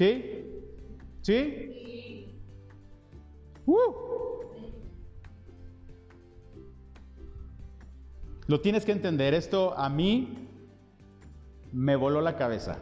¿Sí? 0.00 0.24
¿Sí? 1.20 2.24
Uh. 3.66 3.74
Lo 8.46 8.62
tienes 8.62 8.86
que 8.86 8.92
entender, 8.92 9.34
esto 9.34 9.76
a 9.76 9.90
mí 9.90 10.48
me 11.70 11.96
voló 11.96 12.22
la 12.22 12.38
cabeza. 12.38 12.80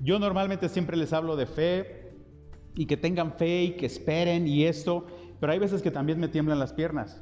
Yo 0.00 0.18
normalmente 0.18 0.70
siempre 0.70 0.96
les 0.96 1.12
hablo 1.12 1.36
de 1.36 1.44
fe 1.44 2.14
y 2.74 2.86
que 2.86 2.96
tengan 2.96 3.34
fe 3.34 3.64
y 3.64 3.76
que 3.76 3.84
esperen 3.84 4.48
y 4.48 4.64
esto, 4.64 5.06
pero 5.38 5.52
hay 5.52 5.58
veces 5.58 5.82
que 5.82 5.90
también 5.90 6.18
me 6.18 6.28
tiemblan 6.28 6.58
las 6.58 6.72
piernas. 6.72 7.20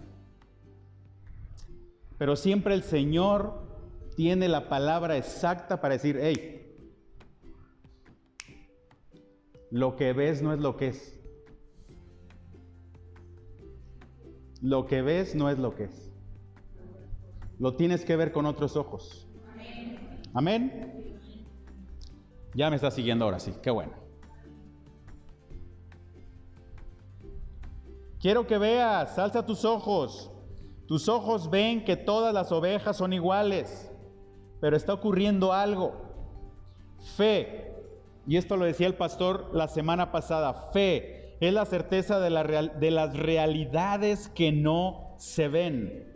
Pero 2.17 2.37
siempre 2.37 2.75
el 2.75 2.85
Señor 2.85 3.67
tiene 4.15 4.47
la 4.47 4.69
palabra 4.69 5.17
exacta 5.17 5.81
para 5.81 5.95
decir, 5.95 6.17
hey, 6.23 6.64
lo 9.75 9.97
que 9.97 10.13
ves 10.13 10.41
no 10.41 10.53
es 10.53 10.61
lo 10.61 10.77
que 10.77 10.87
es. 10.87 11.21
Lo 14.63 14.87
que 14.87 15.03
ves 15.03 15.35
no 15.35 15.51
es 15.51 15.59
lo 15.59 15.75
que 15.75 15.85
es. 15.87 16.13
Lo 17.59 17.75
tienes 17.75 18.05
que 18.05 18.15
ver 18.15 18.31
con 18.31 18.47
otros 18.47 18.77
ojos. 18.77 19.27
Amén. 20.33 21.19
Ya 22.55 22.71
me 22.71 22.77
está 22.77 22.93
siguiendo 22.93 23.25
ahora 23.25 23.41
sí, 23.41 23.53
qué 23.65 23.71
bueno. 23.73 23.95
Quiero 28.21 28.47
que 28.47 28.59
veas, 28.59 29.19
alza 29.19 29.45
tus 29.45 29.65
ojos. 29.65 30.31
Tus 30.87 31.09
ojos 31.09 31.51
ven 31.51 31.85
que 31.85 31.97
todas 31.97 32.33
las 32.33 32.53
ovejas 32.53 32.97
son 32.97 33.13
iguales, 33.13 33.91
pero 34.61 34.77
está 34.77 34.95
ocurriendo 34.95 35.53
algo. 35.53 36.01
Fe, 37.17 37.64
y 38.27 38.37
esto 38.37 38.57
lo 38.57 38.65
decía 38.65 38.87
el 38.87 38.95
pastor 38.95 39.51
la 39.53 39.69
semana 39.69 40.11
pasada, 40.11 40.71
fe 40.73 41.37
es 41.41 41.53
la 41.53 41.67
certeza 41.67 42.21
de, 42.21 42.31
la 42.31 42.45
de 42.45 42.91
las 42.91 43.17
realidades 43.17 44.29
que 44.29 44.53
no 44.53 45.15
se 45.19 45.49
ven. 45.49 46.15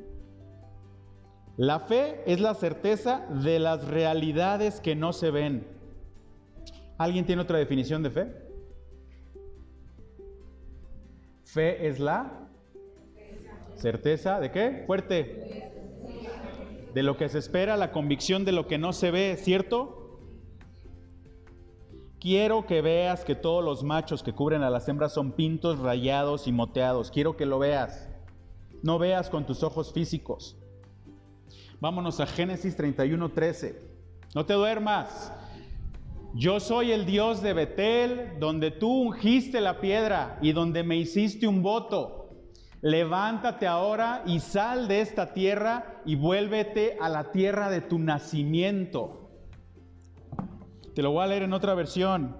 La 1.56 1.80
fe 1.80 2.22
es 2.26 2.40
la 2.40 2.54
certeza 2.54 3.26
de 3.42 3.58
las 3.58 3.86
realidades 3.86 4.80
que 4.80 4.94
no 4.94 5.12
se 5.12 5.30
ven. 5.30 5.66
¿Alguien 6.98 7.26
tiene 7.26 7.42
otra 7.42 7.58
definición 7.58 8.02
de 8.02 8.10
fe? 8.10 8.32
Fe 11.44 11.88
es 11.88 11.98
la 11.98 12.48
certeza 13.74 14.38
de 14.38 14.50
qué? 14.50 14.84
Fuerte. 14.86 15.72
De 16.94 17.02
lo 17.02 17.16
que 17.16 17.28
se 17.28 17.38
espera, 17.38 17.76
la 17.76 17.92
convicción 17.92 18.44
de 18.44 18.52
lo 18.52 18.66
que 18.66 18.78
no 18.78 18.92
se 18.92 19.10
ve, 19.10 19.36
¿cierto? 19.36 19.97
Quiero 22.20 22.66
que 22.66 22.82
veas 22.82 23.24
que 23.24 23.36
todos 23.36 23.64
los 23.64 23.84
machos 23.84 24.24
que 24.24 24.32
cubren 24.32 24.62
a 24.62 24.70
las 24.70 24.88
hembras 24.88 25.12
son 25.12 25.32
pintos, 25.32 25.78
rayados 25.78 26.48
y 26.48 26.52
moteados. 26.52 27.12
Quiero 27.12 27.36
que 27.36 27.46
lo 27.46 27.60
veas. 27.60 28.08
No 28.82 28.98
veas 28.98 29.30
con 29.30 29.46
tus 29.46 29.62
ojos 29.62 29.92
físicos. 29.92 30.56
Vámonos 31.80 32.18
a 32.18 32.26
Génesis 32.26 32.76
31, 32.76 33.30
13. 33.30 33.80
No 34.34 34.44
te 34.44 34.54
duermas. 34.54 35.32
Yo 36.34 36.58
soy 36.58 36.90
el 36.90 37.06
Dios 37.06 37.40
de 37.40 37.52
Betel, 37.52 38.38
donde 38.40 38.72
tú 38.72 38.90
ungiste 38.90 39.60
la 39.60 39.80
piedra 39.80 40.38
y 40.42 40.52
donde 40.52 40.82
me 40.82 40.96
hiciste 40.96 41.46
un 41.46 41.62
voto. 41.62 42.30
Levántate 42.80 43.68
ahora 43.68 44.22
y 44.26 44.40
sal 44.40 44.88
de 44.88 45.00
esta 45.00 45.32
tierra 45.34 46.00
y 46.04 46.16
vuélvete 46.16 46.96
a 47.00 47.08
la 47.08 47.30
tierra 47.30 47.70
de 47.70 47.80
tu 47.80 47.98
nacimiento. 47.98 49.27
Te 50.98 51.02
lo 51.02 51.12
voy 51.12 51.22
a 51.22 51.28
leer 51.28 51.44
en 51.44 51.52
otra 51.52 51.74
versión. 51.74 52.36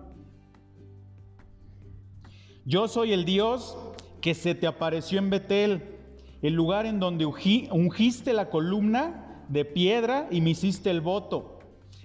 Yo 2.65 2.89
soy 2.89 3.13
el 3.13 3.25
Dios 3.25 3.79
que 4.21 4.35
se 4.35 4.57
te 4.57 4.67
apareció 4.67 5.21
en 5.21 5.31
Betel, 5.31 5.97
el 6.43 6.55
lugar 6.55 6.85
en 6.85 6.99
donde 6.99 7.25
ungiste 7.25 8.33
la 8.33 8.51
columna 8.51 9.45
de 9.49 9.65
piedra 9.65 10.27
y 10.33 10.41
me 10.41 10.51
hiciste 10.51 10.91
el 10.91 11.01
voto. 11.01 11.61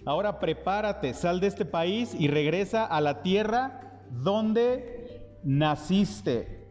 Ahora 0.06 0.40
prepárate, 0.40 1.16
sal 1.16 1.40
de 1.40 1.48
este 1.48 1.66
país 1.66 2.16
y 2.20 2.28
regresa 2.28 2.86
a 2.86 3.02
la 3.02 3.24
tierra 3.24 4.04
donde 4.12 5.40
naciste. 5.44 6.68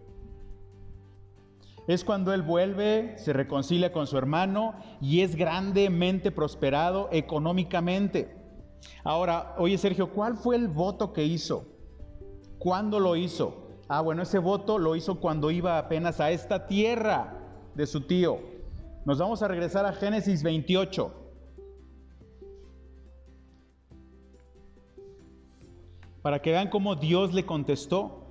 Es 1.88 2.05
cuando 2.05 2.33
él 2.33 2.42
vuelve, 2.42 3.18
se 3.18 3.33
reconcilia 3.33 3.90
con 3.90 4.07
su 4.07 4.16
hermano 4.16 4.77
y 5.01 5.23
es 5.23 5.35
grandemente 5.35 6.31
prosperado 6.31 7.09
económicamente. 7.11 8.42
Ahora, 9.05 9.55
oye 9.59 9.79
Sergio, 9.79 10.11
¿cuál 10.11 10.37
fue 10.37 10.57
el 10.57 10.68
voto 10.68 11.12
que 11.12 11.25
hizo? 11.25 11.66
¿Cuándo 12.59 13.01
lo 13.01 13.16
hizo? 13.16 13.62
Ah, 13.88 14.01
bueno, 14.01 14.23
ese 14.23 14.38
voto 14.38 14.79
lo 14.79 14.97
hizo 14.97 15.21
cuando 15.21 15.51
iba 15.51 15.79
apenas 15.79 16.21
a 16.21 16.31
esta 16.31 16.66
tierra 16.66 17.38
de 17.75 17.87
su 17.87 18.03
tío. 18.03 18.38
Nos 19.05 19.18
vamos 19.18 19.42
a 19.42 19.49
regresar 19.49 19.85
a 19.85 19.92
Génesis 19.92 20.42
28. 20.42 21.12
Para 26.23 26.40
que 26.40 26.53
vean 26.53 26.71
cómo 26.71 26.95
Dios 26.95 27.35
le 27.35 27.45
contestó. 27.45 28.29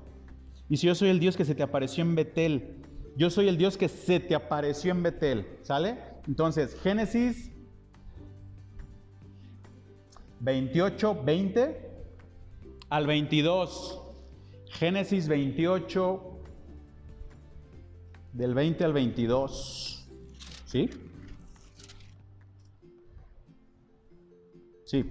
Y 0.70 0.78
si 0.78 0.88
yo 0.88 0.96
soy 0.96 1.10
el 1.10 1.20
Dios 1.20 1.36
que 1.36 1.44
se 1.44 1.56
te 1.56 1.64
apareció 1.64 2.04
en 2.04 2.16
Betel, 2.16 2.82
yo 3.18 3.30
soy 3.30 3.50
el 3.50 3.58
Dios 3.58 3.78
que 3.78 3.90
se 3.90 4.22
te 4.22 4.34
apareció 4.34 4.92
en 4.92 5.04
Betel, 5.04 5.60
¿sale? 5.64 6.00
Entonces, 6.26 6.80
Génesis 6.82 7.51
28, 10.42 11.24
20 11.24 11.90
al 12.90 13.08
22. 13.08 13.98
Génesis 14.72 15.28
28, 15.28 16.42
del 18.34 18.54
20 18.54 18.84
al 18.84 18.94
22. 18.94 20.08
¿Sí? 20.66 20.90
Sí. 24.86 25.06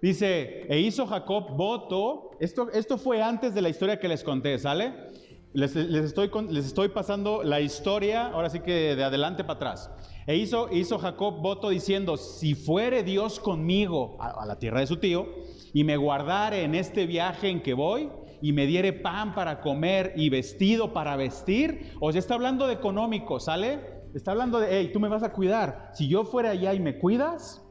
Dice, 0.00 0.66
e 0.72 0.80
hizo 0.80 1.06
Jacob 1.06 1.56
voto, 1.56 2.30
esto, 2.38 2.70
esto 2.70 2.98
fue 2.98 3.20
antes 3.22 3.54
de 3.54 3.62
la 3.62 3.68
historia 3.68 3.98
que 3.98 4.06
les 4.06 4.22
conté, 4.22 4.58
¿sale? 4.58 4.94
Les, 5.54 5.74
estoy, 5.74 6.30
les 6.50 6.66
estoy 6.66 6.88
pasando 6.90 7.42
la 7.42 7.60
historia, 7.60 8.28
ahora 8.28 8.50
sí 8.50 8.60
que 8.60 8.94
de 8.94 9.02
adelante 9.02 9.42
para 9.42 9.56
atrás. 9.56 9.90
E 10.28 10.36
hizo, 10.36 10.68
hizo 10.70 10.98
Jacob 10.98 11.40
voto 11.40 11.70
diciendo, 11.70 12.18
si 12.18 12.54
fuere 12.54 13.02
Dios 13.02 13.40
conmigo 13.40 14.18
a, 14.20 14.44
la 14.44 14.58
tierra 14.58 14.80
de 14.80 14.86
su 14.86 14.98
tío, 14.98 15.26
y 15.72 15.84
me 15.84 15.96
guardare 15.96 16.64
en 16.64 16.74
este 16.74 17.06
viaje 17.06 17.48
en 17.48 17.62
que 17.62 17.72
voy, 17.72 18.10
y 18.42 18.52
me 18.52 18.66
diere 18.66 18.92
pan 18.92 19.34
para 19.34 19.62
comer 19.62 20.12
y 20.16 20.28
vestido 20.28 20.92
para 20.92 21.16
vestir, 21.16 21.94
o 21.98 22.12
sea, 22.12 22.18
está 22.18 22.34
hablando 22.34 22.66
de 22.66 22.74
económico, 22.74 23.40
¿sale? 23.40 23.80
Está 24.12 24.32
hablando 24.32 24.60
de, 24.60 24.68
hey, 24.70 24.90
tú 24.92 25.00
me 25.00 25.08
vas 25.08 25.22
a 25.22 25.32
cuidar. 25.32 25.92
Si 25.94 26.08
yo 26.08 26.24
fuera 26.24 26.50
allá 26.50 26.74
y 26.74 26.80
me 26.80 26.98
cuidas, 26.98 27.66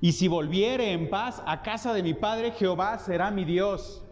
y 0.00 0.10
si 0.10 0.26
volviere 0.26 0.90
en 0.90 1.08
paz 1.08 1.40
a 1.46 1.62
casa 1.62 1.94
de 1.94 2.02
mi 2.02 2.14
padre, 2.14 2.50
Jehová 2.50 2.98
será 2.98 3.30
mi 3.30 3.44
Dios. 3.44 4.04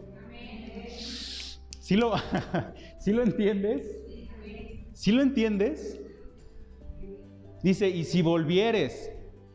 ¿Sí 1.81 1.97
lo, 1.97 2.13
¿sí 2.99 3.11
lo 3.11 3.21
entiendes? 3.21 4.01
¿Sí 4.93 5.11
lo 5.11 5.21
entiendes? 5.21 6.04
Dice, 7.65 7.89
y 7.89 8.03
si 8.03 8.21
volvieres, 8.21 9.11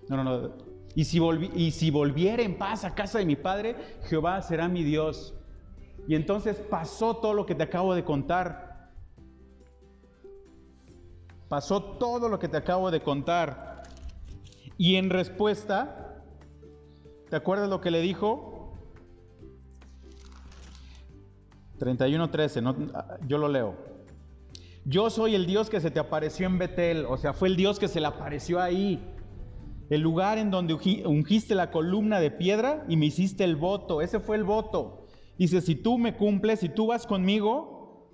no, 0.09 0.17
no, 0.17 0.25
no, 0.25 0.55
Y 0.97 1.05
si, 1.05 1.21
y 1.55 1.71
si 1.71 1.93
volviera 1.93 2.43
en 2.43 2.59
paz 2.59 2.85
a 2.85 2.93
casa 2.93 3.21
de 3.21 3.25
mi 3.25 3.37
padre, 3.37 3.77
Jehová 4.09 4.43
será 4.43 4.67
mi 4.67 4.83
Dios. 4.83 5.33
Y 6.09 6.17
entonces 6.17 6.57
pasó 6.57 7.19
todo 7.19 7.35
lo 7.35 7.47
que 7.47 7.55
te 7.55 7.63
acabo 7.63 7.95
de 7.95 8.03
contar. 8.03 8.91
Pasó 11.49 11.85
todo 11.85 12.29
lo 12.29 12.41
que 12.41 12.49
te 12.49 12.57
acabo 12.57 12.91
de 12.91 13.01
contar. 13.01 13.85
Y 14.77 14.97
en 14.97 15.09
respuesta, 15.09 16.25
¿te 17.29 17.37
acuerdas 17.37 17.69
lo 17.69 17.81
que 17.81 17.93
le 17.93 18.01
dijo? 18.01 18.75
31.13, 21.79 22.61
no, 22.61 22.75
yo 23.29 23.39
lo 23.39 23.47
leo. 23.47 23.90
Yo 24.85 25.11
soy 25.11 25.35
el 25.35 25.47
Dios 25.47 25.69
que 25.69 25.81
se 25.81 25.91
te 25.91 26.01
apareció 26.01 26.47
en 26.47 26.59
Betel, 26.59 27.05
o 27.05 27.17
sea, 27.17 27.33
fue 27.33 27.49
el 27.49 27.57
Dios 27.57 27.79
que 27.79 27.89
se 27.89 28.01
le 28.01 28.07
apareció 28.07 28.61
ahí. 28.61 29.03
El 29.91 30.01
lugar 30.01 30.39
en 30.39 30.51
donde 30.51 30.75
ungiste 31.05 31.55
la 31.55 31.71
columna 31.71 32.21
de 32.21 32.31
piedra 32.31 32.85
y 32.89 32.97
me 32.97 33.07
hiciste 33.07 33.45
el 33.45 33.57
voto, 33.57 34.01
ese 34.01 34.21
fue 34.21 34.37
el 34.37 34.45
voto. 34.45 35.07
Dice, 35.37 35.61
si 35.61 35.75
tú 35.75 35.99
me 35.99 36.17
cumples, 36.17 36.61
si 36.61 36.69
tú 36.69 36.87
vas 36.87 37.07
conmigo, 37.07 38.11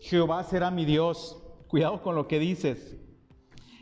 Jehová 0.00 0.42
será 0.44 0.70
mi 0.70 0.84
Dios. 0.84 1.40
Cuidado 1.68 2.02
con 2.02 2.14
lo 2.14 2.28
que 2.28 2.38
dices. 2.38 2.96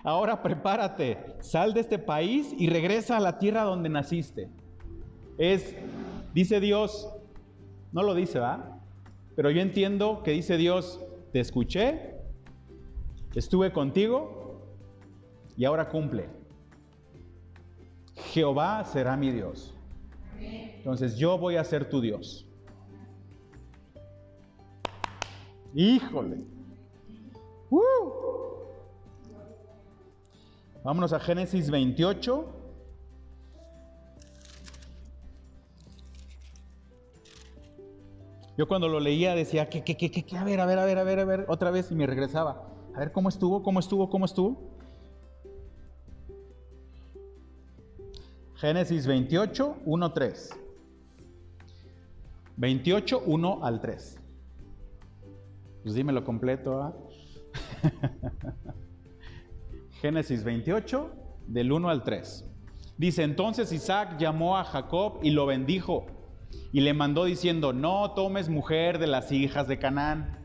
Ahora 0.04 0.42
prepárate, 0.42 1.36
sal 1.40 1.74
de 1.74 1.80
este 1.80 1.98
país 1.98 2.54
y 2.58 2.68
regresa 2.68 3.16
a 3.16 3.20
la 3.20 3.38
tierra 3.38 3.62
donde 3.62 3.88
naciste. 3.88 4.50
Es, 5.38 5.76
dice 6.34 6.58
Dios, 6.58 7.08
no 7.92 8.02
lo 8.02 8.14
dice, 8.14 8.38
¿va? 8.38 8.80
Pero 9.36 9.50
yo 9.50 9.60
entiendo 9.60 10.22
que 10.24 10.32
dice 10.32 10.56
Dios, 10.56 11.00
te 11.32 11.40
escuché, 11.40 12.14
estuve 13.34 13.72
contigo 13.72 14.60
y 15.56 15.64
ahora 15.64 15.88
cumple. 15.88 16.28
Jehová 18.32 18.84
será 18.84 19.16
mi 19.16 19.30
Dios. 19.30 19.74
Entonces 20.38 21.16
yo 21.16 21.38
voy 21.38 21.56
a 21.56 21.64
ser 21.64 21.88
tu 21.88 22.00
Dios. 22.00 22.46
Híjole. 25.74 26.44
Vámonos 30.84 31.12
a 31.12 31.20
Génesis 31.20 31.70
28. 31.70 32.61
Yo 38.56 38.68
cuando 38.68 38.88
lo 38.88 39.00
leía 39.00 39.34
decía, 39.34 39.68
¿qué, 39.70 39.82
qué, 39.82 39.96
qué, 39.96 40.10
qué? 40.10 40.36
A 40.36 40.44
ver, 40.44 40.60
a 40.60 40.66
ver, 40.66 40.78
a 40.78 40.84
ver, 40.84 40.98
a 40.98 41.04
ver, 41.04 41.18
a 41.20 41.24
ver, 41.24 41.46
otra 41.48 41.70
vez 41.70 41.90
y 41.90 41.94
me 41.94 42.06
regresaba. 42.06 42.68
A 42.94 42.98
ver 42.98 43.12
cómo 43.12 43.30
estuvo, 43.30 43.62
cómo 43.62 43.80
estuvo, 43.80 44.10
cómo 44.10 44.26
estuvo. 44.26 44.60
Génesis 48.56 49.06
28, 49.06 49.76
1, 49.84 50.12
3. 50.12 50.50
28, 52.56 53.22
1 53.24 53.64
al 53.64 53.80
3. 53.80 54.18
Pues 55.82 55.94
dímelo 55.94 56.22
completo. 56.22 56.82
¿ah? 56.82 56.94
Génesis 60.02 60.44
28, 60.44 61.10
del 61.46 61.72
1 61.72 61.88
al 61.88 62.04
3. 62.04 62.44
Dice, 62.98 63.22
entonces 63.22 63.72
Isaac 63.72 64.18
llamó 64.18 64.58
a 64.58 64.64
Jacob 64.64 65.20
y 65.22 65.30
lo 65.30 65.46
bendijo 65.46 66.06
y 66.72 66.80
le 66.80 66.94
mandó 66.94 67.24
diciendo, 67.24 67.72
no 67.72 68.12
tomes 68.12 68.48
mujer 68.48 68.98
de 68.98 69.06
las 69.06 69.32
hijas 69.32 69.68
de 69.68 69.78
Canaán 69.78 70.42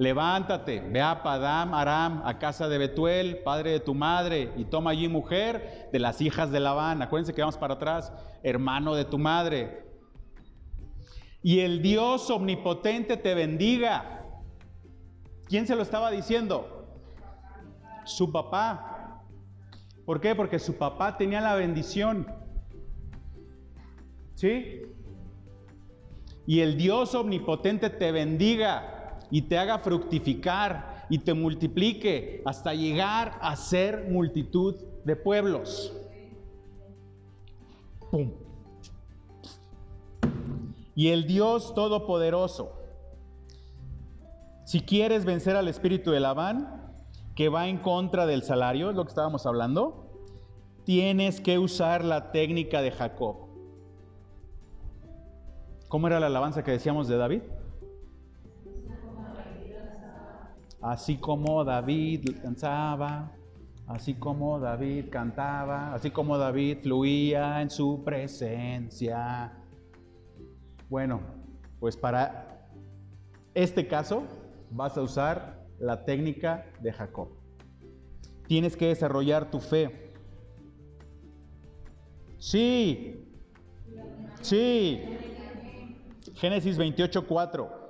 levántate, 0.00 0.80
ve 0.80 1.02
a 1.02 1.22
Padam 1.22 1.74
Aram, 1.74 2.22
a 2.24 2.38
casa 2.38 2.70
de 2.70 2.78
Betuel, 2.78 3.42
padre 3.44 3.72
de 3.72 3.80
tu 3.80 3.94
madre, 3.94 4.50
y 4.56 4.64
toma 4.64 4.92
allí 4.92 5.08
mujer 5.08 5.90
de 5.92 5.98
las 5.98 6.22
hijas 6.22 6.50
de 6.50 6.58
Labán. 6.58 7.02
Acuérdense 7.02 7.34
que 7.34 7.42
vamos 7.42 7.58
para 7.58 7.74
atrás, 7.74 8.10
hermano 8.42 8.94
de 8.94 9.04
tu 9.04 9.18
madre. 9.18 9.84
Y 11.42 11.60
el 11.60 11.82
Dios 11.82 12.30
omnipotente 12.30 13.18
te 13.18 13.34
bendiga. 13.34 14.24
¿Quién 15.48 15.66
se 15.66 15.76
lo 15.76 15.82
estaba 15.82 16.10
diciendo? 16.10 16.88
Su 18.06 18.32
papá. 18.32 19.22
¿Por 20.06 20.18
qué? 20.18 20.34
Porque 20.34 20.58
su 20.58 20.78
papá 20.78 21.18
tenía 21.18 21.42
la 21.42 21.56
bendición. 21.56 22.26
¿Sí? 24.40 24.80
Y 26.46 26.60
el 26.60 26.78
Dios 26.78 27.14
omnipotente 27.14 27.90
te 27.90 28.10
bendiga 28.10 29.18
y 29.30 29.42
te 29.42 29.58
haga 29.58 29.80
fructificar 29.80 31.04
y 31.10 31.18
te 31.18 31.34
multiplique 31.34 32.40
hasta 32.46 32.72
llegar 32.72 33.38
a 33.42 33.54
ser 33.54 34.08
multitud 34.08 34.76
de 35.04 35.14
pueblos. 35.14 35.94
Y 40.94 41.08
el 41.08 41.26
Dios 41.26 41.74
Todopoderoso, 41.74 42.72
si 44.64 44.80
quieres 44.80 45.26
vencer 45.26 45.54
al 45.54 45.68
espíritu 45.68 46.12
de 46.12 46.20
Labán, 46.20 46.94
que 47.36 47.50
va 47.50 47.68
en 47.68 47.76
contra 47.76 48.24
del 48.24 48.42
salario, 48.42 48.88
es 48.88 48.96
lo 48.96 49.04
que 49.04 49.10
estábamos 49.10 49.44
hablando, 49.44 50.08
tienes 50.84 51.42
que 51.42 51.58
usar 51.58 52.02
la 52.02 52.32
técnica 52.32 52.80
de 52.80 52.90
Jacob. 52.90 53.49
¿Cómo 55.90 56.06
era 56.06 56.20
la 56.20 56.28
alabanza 56.28 56.62
que 56.62 56.70
decíamos 56.70 57.08
de 57.08 57.16
David? 57.16 57.42
así 60.82 61.16
como 61.16 61.64
David 61.64 62.30
cantaba, 62.40 63.32
así 63.86 64.14
como 64.14 64.58
David 64.58 65.06
cantaba, 65.10 65.92
así 65.92 66.10
como 66.10 66.38
David 66.38 66.78
fluía 66.82 67.60
en 67.60 67.70
su 67.70 68.02
presencia. 68.04 69.52
Bueno, 70.88 71.20
pues 71.80 71.96
para 71.96 72.68
este 73.52 73.88
caso 73.88 74.22
vas 74.70 74.96
a 74.96 75.02
usar 75.02 75.66
la 75.80 76.04
técnica 76.04 76.66
de 76.80 76.92
Jacob. 76.92 77.28
Tienes 78.46 78.76
que 78.76 78.86
desarrollar 78.86 79.50
tu 79.50 79.58
fe. 79.58 80.12
Sí, 82.38 83.26
sí. 84.40 85.29
Génesis 86.34 86.76
28, 86.76 87.26
4 87.26 87.80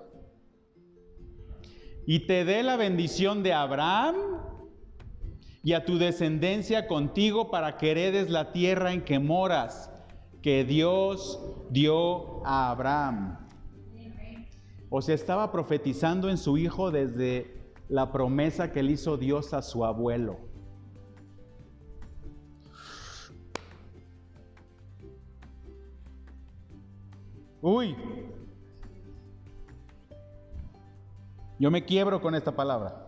y 2.13 2.27
te 2.27 2.45
dé 2.45 2.65
la 2.65 2.77
bendición 2.77 3.45
de 3.45 3.53
Abraham 3.53 4.17
y 5.63 5.75
a 5.75 5.85
tu 5.85 5.97
descendencia 5.97 6.89
contigo 6.89 7.53
para 7.53 7.77
que 7.77 7.93
heredes 7.93 8.31
la 8.31 8.51
tierra 8.51 8.93
en 8.93 9.05
que 9.05 9.21
moras, 9.21 9.93
que 10.43 10.65
Dios 10.65 11.41
dio 11.71 12.45
a 12.45 12.71
Abraham. 12.71 13.47
O 14.89 15.03
sea, 15.03 15.15
estaba 15.15 15.53
profetizando 15.53 16.29
en 16.31 16.37
su 16.37 16.59
hijo 16.59 16.91
desde 16.91 17.63
la 17.89 18.11
promesa 18.11 18.73
que 18.73 18.83
le 18.83 18.91
hizo 18.91 19.17
Dios 19.17 19.55
a 19.55 19.63
su 19.63 19.85
abuelo. 19.85 20.50
Uy, 27.63 27.95
Yo 31.61 31.71
me 31.71 31.85
quiebro 31.85 32.23
con 32.23 32.35
esta 32.35 32.57
palabra. 32.57 33.07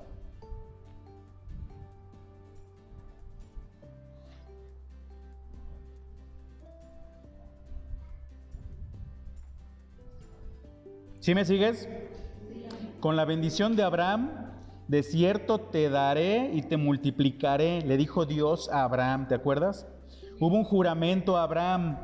¿Sí 11.20 11.34
me 11.34 11.46
sigues? 11.46 11.88
Con 13.00 13.16
la 13.16 13.24
bendición 13.24 13.74
de 13.74 13.84
Abraham, 13.84 14.50
de 14.86 15.02
cierto 15.02 15.58
te 15.58 15.88
daré 15.88 16.52
y 16.52 16.60
te 16.60 16.76
multiplicaré, 16.76 17.80
le 17.80 17.96
dijo 17.96 18.26
Dios 18.26 18.68
a 18.70 18.84
Abraham, 18.84 19.28
¿te 19.28 19.34
acuerdas? 19.34 19.86
Hubo 20.40 20.56
un 20.56 20.64
juramento 20.64 21.38
a 21.38 21.44
Abraham 21.44 21.96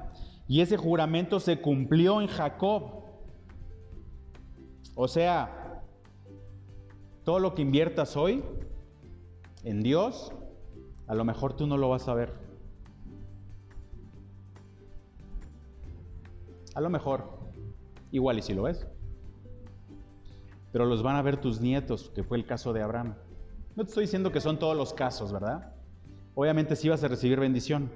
y 0.48 0.62
ese 0.62 0.78
juramento 0.78 1.38
se 1.40 1.60
cumplió 1.60 2.22
en 2.22 2.26
Jacob. 2.26 3.04
O 4.94 5.06
sea, 5.06 5.84
todo 7.22 7.38
lo 7.38 7.54
que 7.54 7.60
inviertas 7.60 8.16
hoy 8.16 8.42
en 9.62 9.82
Dios, 9.82 10.32
a 11.06 11.14
lo 11.14 11.24
mejor 11.24 11.52
tú 11.54 11.66
no 11.66 11.76
lo 11.76 11.90
vas 11.90 12.08
a 12.08 12.14
ver. 12.14 12.32
A 16.74 16.80
lo 16.80 16.88
mejor, 16.88 17.38
igual 18.10 18.38
y 18.38 18.42
si 18.42 18.54
lo 18.54 18.62
ves. 18.62 18.86
Pero 20.72 20.86
los 20.86 21.02
van 21.02 21.16
a 21.16 21.22
ver 21.22 21.38
tus 21.38 21.60
nietos, 21.60 22.10
que 22.14 22.24
fue 22.24 22.38
el 22.38 22.46
caso 22.46 22.72
de 22.72 22.82
Abraham. 22.82 23.16
No 23.76 23.84
te 23.84 23.90
estoy 23.90 24.04
diciendo 24.04 24.32
que 24.32 24.40
son 24.40 24.58
todos 24.58 24.76
los 24.76 24.94
casos, 24.94 25.30
¿verdad? 25.30 25.74
Obviamente 26.34 26.74
sí 26.74 26.88
vas 26.88 27.04
a 27.04 27.08
recibir 27.08 27.38
bendición. 27.38 27.92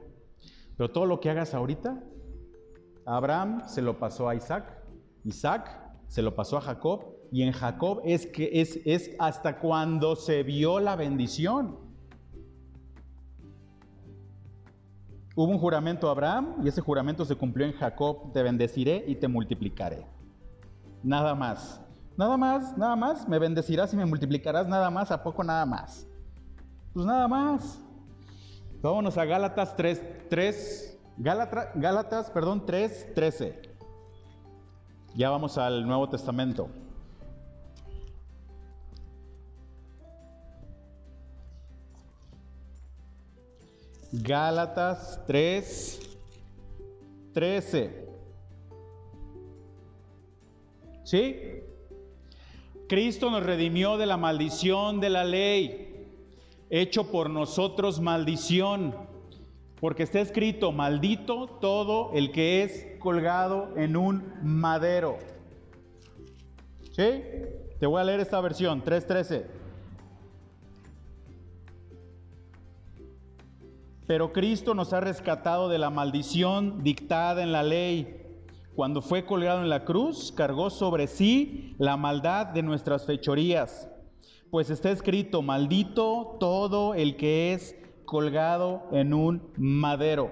Pero 0.77 0.91
todo 0.91 1.07
lo 1.07 1.21
que 1.21 1.31
hagas 1.31 1.55
ahorita, 1.55 2.03
Abraham 3.07 3.63
se 3.67 3.83
lo 3.83 3.99
pasó 3.99 4.29
a 4.29 4.35
Isaac, 4.35 4.65
Isaac 5.25 5.81
se 6.07 6.23
lo 6.23 6.35
pasó 6.35 6.59
a 6.59 6.61
Jacob 6.61 7.05
y 7.31 7.43
en 7.43 7.53
Jacob 7.53 8.03
es 8.05 8.27
que 8.27 8.61
es, 8.61 8.79
es 8.85 9.11
hasta 9.19 9.59
cuando 9.59 10.17
se 10.17 10.43
vio 10.43 10.81
la 10.81 10.97
bendición. 10.97 11.79
Hubo 15.35 15.51
un 15.51 15.59
juramento 15.59 16.09
a 16.09 16.11
Abraham 16.11 16.57
y 16.63 16.69
ese 16.69 16.83
juramento 16.83 17.25
se 17.25 17.37
cumplió 17.37 17.67
en 17.67 17.73
Jacob, 17.73 18.33
te 18.33 18.43
bendeciré 18.43 19.05
y 19.07 19.17
te 19.17 19.29
multiplicaré. 19.29 20.07
Nada 21.03 21.35
más. 21.35 21.81
Nada 22.19 22.37
más, 22.37 22.77
nada 22.77 22.97
más. 22.97 23.27
Me 23.27 23.39
bendecirás 23.39 23.95
y 23.95 23.97
me 23.97 24.05
multiplicarás 24.05 24.69
nada 24.69 24.91
más. 24.91 25.11
¿A 25.11 25.23
poco 25.23 25.43
nada 25.43 25.65
más? 25.65 26.07
Pues 26.93 27.07
nada 27.07 27.27
más. 27.27 27.83
Vámonos 28.83 29.17
a 29.17 29.25
Gálatas 29.25 29.75
3, 29.75 30.29
3 30.29 30.92
Gálatas, 31.17 32.31
perdón, 32.31 32.65
3, 32.67 33.15
13. 33.15 33.63
Ya 35.15 35.31
vamos 35.31 35.59
al 35.59 35.87
Nuevo 35.87 36.09
Testamento. 36.09 36.69
Gálatas 44.13 45.21
3, 45.27 46.01
13. 47.33 48.09
¿Sí? 51.05 51.37
Cristo 52.89 53.31
nos 53.31 53.43
redimió 53.43 53.97
de 53.97 54.05
la 54.05 54.19
maldición 54.19 55.01
de 55.01 55.09
la 55.09 55.25
ley, 55.25 56.07
hecho 56.69 57.11
por 57.11 57.31
nosotros 57.31 58.01
maldición, 58.01 58.95
porque 59.83 60.05
está 60.05 60.21
escrito, 60.21 60.71
maldito 60.71 61.59
todo 61.61 62.13
el 62.15 62.31
que 62.31 62.63
es 62.63 62.87
colgado 63.01 63.71
en 63.75 63.97
un 63.97 64.33
madero. 64.41 65.19
¿Sí? 66.93 67.21
Te 67.81 67.87
voy 67.87 68.01
a 68.01 68.05
leer 68.05 68.21
esta 68.21 68.41
versión, 68.41 68.85
3.13. 68.85 69.45
Pero 74.07 74.33
Cristo 74.33 74.73
nos 74.73 74.93
ha 74.93 75.01
rescatado 75.01 75.69
de 75.69 75.79
la 75.79 75.91
maldición 75.91 76.85
dictada 76.85 77.43
en 77.43 77.51
la 77.51 77.65
ley. 77.65 78.23
Cuando 78.77 79.03
fue 79.03 79.27
colgado 79.27 79.63
en 79.63 79.69
la 79.69 79.85
cruz, 79.85 80.31
cargó 80.31 80.71
sobre 80.71 81.09
sí 81.09 81.75
la 81.79 81.97
maldad 81.97 82.47
de 82.47 82.63
nuestras 82.63 83.05
fechorías. 83.05 83.91
Pues 84.49 84.71
está 84.71 84.93
escrito, 84.93 85.43
maldito 85.43 86.37
todo 86.39 86.95
el 86.95 87.17
que 87.17 87.53
es 87.53 87.82
colgado 88.13 88.83
en 88.93 89.15
un 89.15 89.41
madero. 89.57 90.31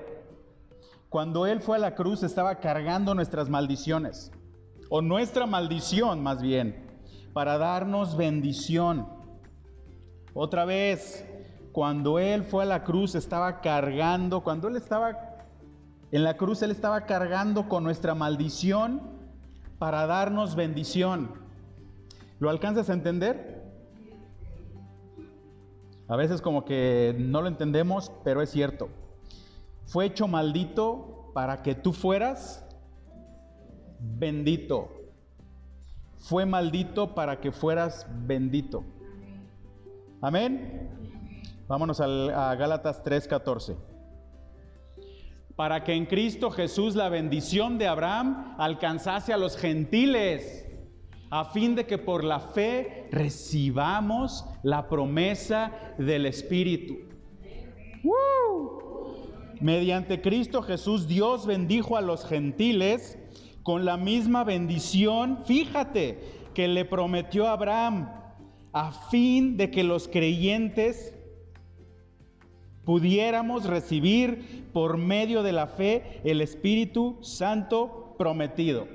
Cuando 1.09 1.47
Él 1.47 1.63
fue 1.63 1.79
a 1.79 1.81
la 1.81 1.95
cruz 1.95 2.23
estaba 2.23 2.57
cargando 2.57 3.15
nuestras 3.15 3.49
maldiciones, 3.49 4.31
o 4.91 5.01
nuestra 5.01 5.47
maldición 5.47 6.23
más 6.23 6.43
bien, 6.43 7.01
para 7.33 7.57
darnos 7.57 8.19
bendición. 8.19 9.09
Otra 10.35 10.67
vez, 10.67 11.27
cuando 11.73 12.19
Él 12.19 12.45
fue 12.45 12.65
a 12.65 12.67
la 12.67 12.85
cruz 12.85 13.15
estaba 13.15 13.63
cargando, 13.63 14.43
cuando 14.43 14.69
Él 14.69 14.77
estaba 14.77 15.39
en 16.13 16.23
la 16.23 16.37
cruz, 16.37 16.61
Él 16.61 16.73
estaba 16.73 17.07
cargando 17.07 17.67
con 17.67 17.83
nuestra 17.83 18.15
maldición 18.15 19.01
para 19.79 20.07
darnos 20.07 20.55
bendición. 20.55 21.31
¿Lo 22.41 22.51
alcanzas 22.51 22.91
a 22.91 22.93
entender? 22.93 23.60
A 26.11 26.17
veces 26.17 26.43
como 26.43 26.67
que 26.67 27.17
no 27.19 27.41
lo 27.41 27.49
entendemos, 27.49 28.13
pero 28.23 28.43
es 28.43 28.51
cierto 28.51 28.91
fue 29.91 30.07
hecho 30.07 30.29
maldito 30.29 31.33
para 31.35 31.63
que 31.63 31.75
tú 31.75 31.93
fueras 31.93 32.65
bendito. 33.99 34.89
Fue 36.19 36.47
maldito 36.47 37.13
para 37.13 37.41
que 37.41 37.51
fueras 37.51 38.07
bendito. 38.25 38.85
Amén. 40.21 40.89
Vámonos 41.67 42.01
a 42.01 42.55
Gálatas 42.55 43.03
3:14. 43.03 43.77
Para 45.57 45.83
que 45.83 45.93
en 45.93 46.07
Cristo 46.07 46.53
Jesús 46.53 46.95
la 46.95 47.09
bendición 47.09 47.77
de 47.77 47.89
Abraham 47.89 48.55
alcanzase 48.59 49.33
a 49.33 49.37
los 49.39 49.57
gentiles, 49.57 50.70
a 51.31 51.45
fin 51.45 51.77
de 51.77 51.87
que 51.87 51.97
por 51.97 52.25
la 52.25 52.41
fe 52.41 53.09
recibamos 53.13 54.45
la 54.63 54.89
promesa 54.89 55.73
del 55.97 56.27
Espíritu. 56.27 56.99
Mediante 59.61 60.21
Cristo 60.21 60.63
Jesús, 60.63 61.07
Dios 61.07 61.47
bendijo 61.47 61.97
a 61.97 62.01
los 62.01 62.25
gentiles 62.25 63.19
con 63.63 63.85
la 63.85 63.97
misma 63.97 64.43
bendición, 64.43 65.41
fíjate, 65.45 66.19
que 66.55 66.67
le 66.67 66.85
prometió 66.85 67.47
a 67.47 67.53
Abraham, 67.53 68.11
a 68.73 68.93
fin 69.11 69.57
de 69.57 69.71
que 69.71 69.85
los 69.85 70.09
creyentes 70.09 71.15
pudiéramos 72.85 73.67
recibir 73.67 74.67
por 74.73 74.97
medio 74.97 75.43
de 75.43 75.53
la 75.53 75.67
fe 75.67 76.21
el 76.25 76.41
Espíritu 76.41 77.19
Santo 77.21 78.15
prometido. 78.19 78.89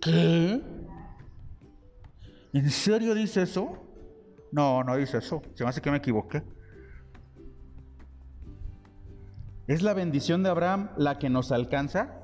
¿Qué? 0.00 0.62
¿En 2.52 2.70
serio 2.70 3.14
dice 3.14 3.42
eso? 3.42 3.84
No, 4.52 4.82
no 4.82 4.96
dice 4.96 5.18
eso. 5.18 5.42
Se 5.54 5.64
me 5.64 5.70
hace 5.70 5.80
que 5.80 5.90
me 5.90 5.98
equivoqué. 5.98 6.42
¿Es 9.66 9.82
la 9.82 9.92
bendición 9.92 10.42
de 10.42 10.48
Abraham 10.48 10.90
la 10.96 11.18
que 11.18 11.28
nos 11.28 11.52
alcanza? 11.52 12.22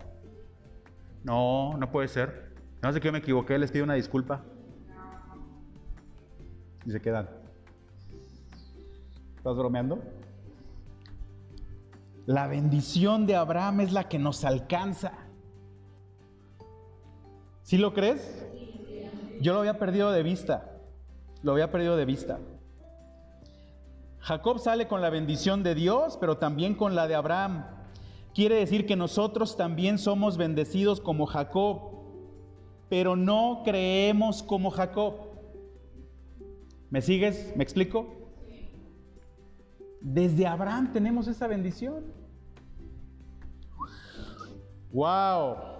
No, 1.24 1.76
no 1.76 1.90
puede 1.90 2.08
ser. 2.08 2.54
No 2.82 2.92
sé 2.92 3.00
que 3.00 3.12
me 3.12 3.18
equivoqué, 3.18 3.58
les 3.58 3.70
pido 3.70 3.84
una 3.84 3.94
disculpa. 3.94 4.44
Y 6.86 6.90
se 6.90 7.00
quedan. 7.00 7.28
¿Estás 9.36 9.56
bromeando? 9.56 10.02
La 12.26 12.46
bendición 12.46 13.26
de 13.26 13.36
Abraham 13.36 13.80
es 13.80 13.92
la 13.92 14.08
que 14.08 14.18
nos 14.18 14.44
alcanza. 14.44 15.12
¿Sí 17.64 17.78
lo 17.78 17.94
crees? 17.94 18.46
Yo 19.40 19.54
lo 19.54 19.60
había 19.60 19.78
perdido 19.78 20.12
de 20.12 20.22
vista. 20.22 20.70
Lo 21.42 21.52
había 21.52 21.72
perdido 21.72 21.96
de 21.96 22.04
vista. 22.04 22.38
Jacob 24.18 24.58
sale 24.58 24.86
con 24.86 25.00
la 25.00 25.08
bendición 25.08 25.62
de 25.62 25.74
Dios, 25.74 26.18
pero 26.18 26.36
también 26.36 26.74
con 26.74 26.94
la 26.94 27.08
de 27.08 27.14
Abraham. 27.14 27.64
Quiere 28.34 28.56
decir 28.56 28.84
que 28.84 28.96
nosotros 28.96 29.56
también 29.56 29.96
somos 29.98 30.36
bendecidos 30.36 31.00
como 31.00 31.24
Jacob, 31.24 32.04
pero 32.90 33.16
no 33.16 33.62
creemos 33.64 34.42
como 34.42 34.70
Jacob. 34.70 35.14
¿Me 36.90 37.00
sigues? 37.00 37.56
¿Me 37.56 37.64
explico? 37.64 38.14
Desde 40.02 40.46
Abraham 40.46 40.92
tenemos 40.92 41.28
esa 41.28 41.46
bendición. 41.46 42.12
¡Wow! 44.92 45.73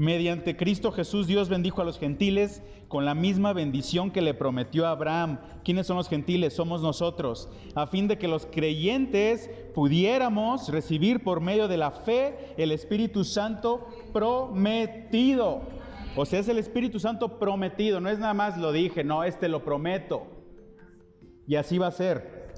Mediante 0.00 0.56
Cristo 0.56 0.92
Jesús 0.92 1.26
Dios 1.26 1.50
bendijo 1.50 1.82
a 1.82 1.84
los 1.84 1.98
gentiles 1.98 2.62
con 2.88 3.04
la 3.04 3.14
misma 3.14 3.52
bendición 3.52 4.10
que 4.10 4.22
le 4.22 4.32
prometió 4.32 4.86
a 4.86 4.92
Abraham. 4.92 5.40
¿Quiénes 5.62 5.86
son 5.86 5.98
los 5.98 6.08
gentiles? 6.08 6.54
Somos 6.54 6.80
nosotros, 6.80 7.50
a 7.74 7.86
fin 7.86 8.08
de 8.08 8.16
que 8.16 8.26
los 8.26 8.46
creyentes 8.46 9.50
pudiéramos 9.74 10.70
recibir 10.70 11.22
por 11.22 11.42
medio 11.42 11.68
de 11.68 11.76
la 11.76 11.90
fe 11.90 12.54
el 12.56 12.72
Espíritu 12.72 13.24
Santo 13.24 13.88
prometido. 14.10 15.60
O 16.16 16.24
sea, 16.24 16.40
es 16.40 16.48
el 16.48 16.56
Espíritu 16.56 16.98
Santo 16.98 17.38
prometido, 17.38 18.00
no 18.00 18.08
es 18.08 18.18
nada 18.18 18.32
más 18.32 18.56
lo 18.56 18.72
dije, 18.72 19.04
no, 19.04 19.22
este 19.22 19.50
lo 19.50 19.66
prometo. 19.66 20.22
Y 21.46 21.56
así 21.56 21.76
va 21.76 21.88
a 21.88 21.92
ser. 21.92 22.54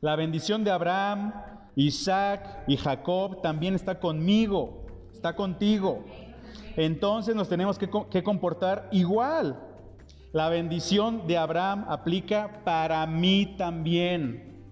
La 0.00 0.14
bendición 0.14 0.62
de 0.62 0.70
Abraham, 0.70 1.34
Isaac 1.74 2.62
y 2.68 2.76
Jacob 2.76 3.42
también 3.42 3.74
está 3.74 3.98
conmigo 3.98 4.84
está 5.18 5.34
contigo. 5.34 6.04
Entonces 6.76 7.34
nos 7.34 7.48
tenemos 7.48 7.76
que, 7.76 7.90
que 8.08 8.22
comportar 8.22 8.88
igual. 8.92 9.60
La 10.32 10.48
bendición 10.48 11.26
de 11.26 11.36
Abraham 11.36 11.86
aplica 11.88 12.62
para 12.64 13.04
mí 13.06 13.56
también. 13.58 14.62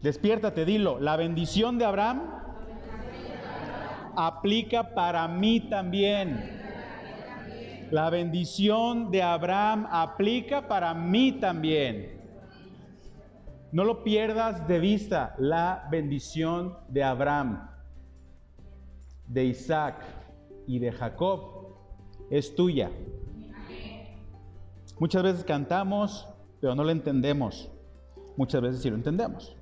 Despiértate, 0.00 0.64
dilo. 0.64 1.00
La 1.00 1.16
bendición 1.16 1.76
de 1.76 1.84
Abraham 1.84 2.22
aplica 4.16 4.94
para 4.94 5.26
mí 5.26 5.68
también. 5.68 6.60
La 7.90 8.10
bendición 8.10 9.10
de 9.10 9.24
Abraham 9.24 9.88
aplica 9.90 10.68
para 10.68 10.94
mí 10.94 11.32
también. 11.32 12.20
No 13.72 13.82
lo 13.82 14.04
pierdas 14.04 14.68
de 14.68 14.78
vista, 14.78 15.34
la 15.38 15.88
bendición 15.90 16.76
de 16.88 17.02
Abraham 17.02 17.71
de 19.32 19.44
Isaac 19.44 19.96
y 20.66 20.78
de 20.78 20.92
Jacob 20.92 21.76
es 22.30 22.54
tuya. 22.54 22.90
Muchas 24.98 25.22
veces 25.22 25.44
cantamos, 25.44 26.28
pero 26.60 26.74
no 26.74 26.84
lo 26.84 26.90
entendemos. 26.90 27.70
Muchas 28.36 28.62
veces 28.62 28.82
sí 28.82 28.90
lo 28.90 28.96
entendemos. 28.96 29.56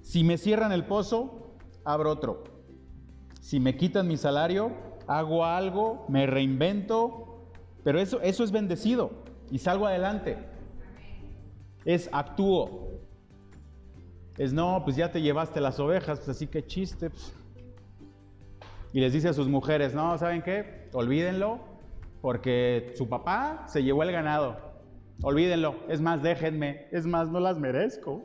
Si 0.00 0.22
me 0.22 0.38
cierran 0.38 0.72
el 0.72 0.84
pozo, 0.84 1.56
abro 1.84 2.10
otro. 2.10 2.44
Si 3.40 3.60
me 3.60 3.76
quitan 3.76 4.08
mi 4.08 4.16
salario, 4.16 4.72
hago 5.06 5.44
algo, 5.44 6.06
me 6.08 6.26
reinvento 6.26 7.50
Pero 7.82 8.00
eso, 8.00 8.22
eso 8.22 8.42
es 8.42 8.50
bendecido 8.50 9.10
y 9.50 9.58
salgo 9.58 9.86
adelante. 9.86 10.38
Es 11.84 12.08
actúo. 12.12 12.83
Es 14.36 14.52
no, 14.52 14.82
pues 14.84 14.96
ya 14.96 15.12
te 15.12 15.22
llevaste 15.22 15.60
las 15.60 15.78
ovejas, 15.78 16.18
pues 16.18 16.30
así 16.30 16.46
que 16.46 16.66
chiste. 16.66 17.10
Pues. 17.10 17.34
Y 18.92 19.00
les 19.00 19.12
dice 19.12 19.28
a 19.28 19.32
sus 19.32 19.48
mujeres, 19.48 19.94
no, 19.94 20.16
¿saben 20.18 20.42
qué? 20.42 20.88
Olvídenlo, 20.92 21.60
porque 22.20 22.92
su 22.96 23.08
papá 23.08 23.64
se 23.66 23.82
llevó 23.82 24.02
el 24.02 24.12
ganado. 24.12 24.56
Olvídenlo, 25.22 25.76
es 25.88 26.00
más, 26.00 26.22
déjenme, 26.22 26.88
es 26.90 27.06
más, 27.06 27.28
no 27.28 27.38
las 27.38 27.58
merezco. 27.58 28.22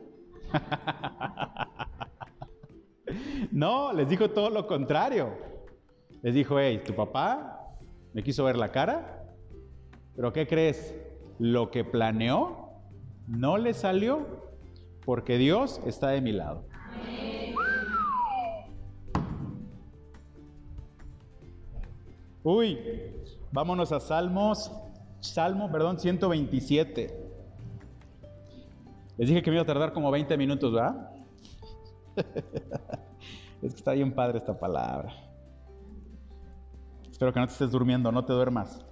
no, 3.52 3.94
les 3.94 4.10
dijo 4.10 4.32
todo 4.32 4.50
lo 4.50 4.68
contrario. 4.68 5.30
Les 6.22 6.34
dijo, 6.34 6.60
hey, 6.60 6.82
tu 6.86 6.94
papá 6.94 7.78
me 8.14 8.24
quiso 8.24 8.44
ver 8.44 8.58
la 8.58 8.72
cara, 8.72 9.26
pero 10.16 10.34
¿qué 10.34 10.48
crees? 10.48 10.96
Lo 11.38 11.72
que 11.72 11.84
planeó 11.84 12.70
no 13.28 13.58
le 13.58 13.74
salió 13.74 14.39
porque 15.10 15.40
Dios 15.40 15.82
está 15.88 16.10
de 16.10 16.22
mi 16.22 16.32
lado. 16.32 16.66
Uy, 22.44 22.78
vámonos 23.52 23.92
a 23.92 24.00
Salmos, 24.00 24.72
Salmo, 25.20 25.72
perdón, 25.72 26.00
127. 26.00 27.32
Les 29.18 29.28
dije 29.28 29.42
que 29.42 29.50
me 29.50 29.56
iba 29.56 29.64
a 29.64 29.66
tardar 29.66 29.94
como 29.94 30.12
20 30.12 30.38
minutos, 30.38 30.72
¿verdad? 30.72 31.10
es 33.64 33.74
que 33.74 33.80
está 33.80 33.94
bien 33.94 34.14
padre 34.14 34.38
esta 34.38 34.60
palabra. 34.60 35.12
Espero 37.10 37.34
que 37.34 37.40
no 37.40 37.48
te 37.48 37.54
estés 37.54 37.72
durmiendo, 37.72 38.12
no 38.12 38.26
te 38.26 38.34
duermas. 38.34 38.86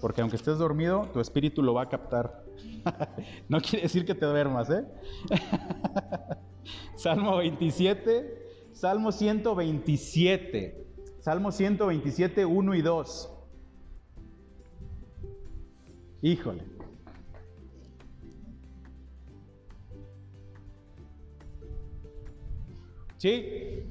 Porque 0.00 0.20
aunque 0.20 0.36
estés 0.36 0.58
dormido, 0.58 1.08
tu 1.12 1.18
espíritu 1.18 1.60
lo 1.60 1.74
va 1.74 1.82
a 1.82 1.88
captar. 1.88 2.44
no 3.48 3.60
quiere 3.60 3.82
decir 3.82 4.04
que 4.04 4.14
te 4.14 4.26
duermas, 4.26 4.70
¿eh? 4.70 4.84
Salmo 6.96 7.38
27, 7.38 8.70
Salmo 8.72 9.12
127. 9.12 10.86
Salmo 11.20 11.52
127, 11.52 12.44
1 12.44 12.74
y 12.74 12.82
2. 12.82 13.32
Híjole. 16.22 16.64
¿Sí? 23.16 23.90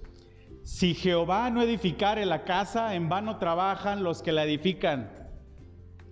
Si 0.64 0.94
Jehová 0.94 1.50
no 1.50 1.62
edificare 1.62 2.26
la 2.26 2.44
casa, 2.44 2.96
en 2.96 3.10
vano 3.10 3.38
trabajan 3.38 4.04
los 4.04 4.22
que 4.22 4.32
la 4.32 4.44
edifican. 4.44 5.12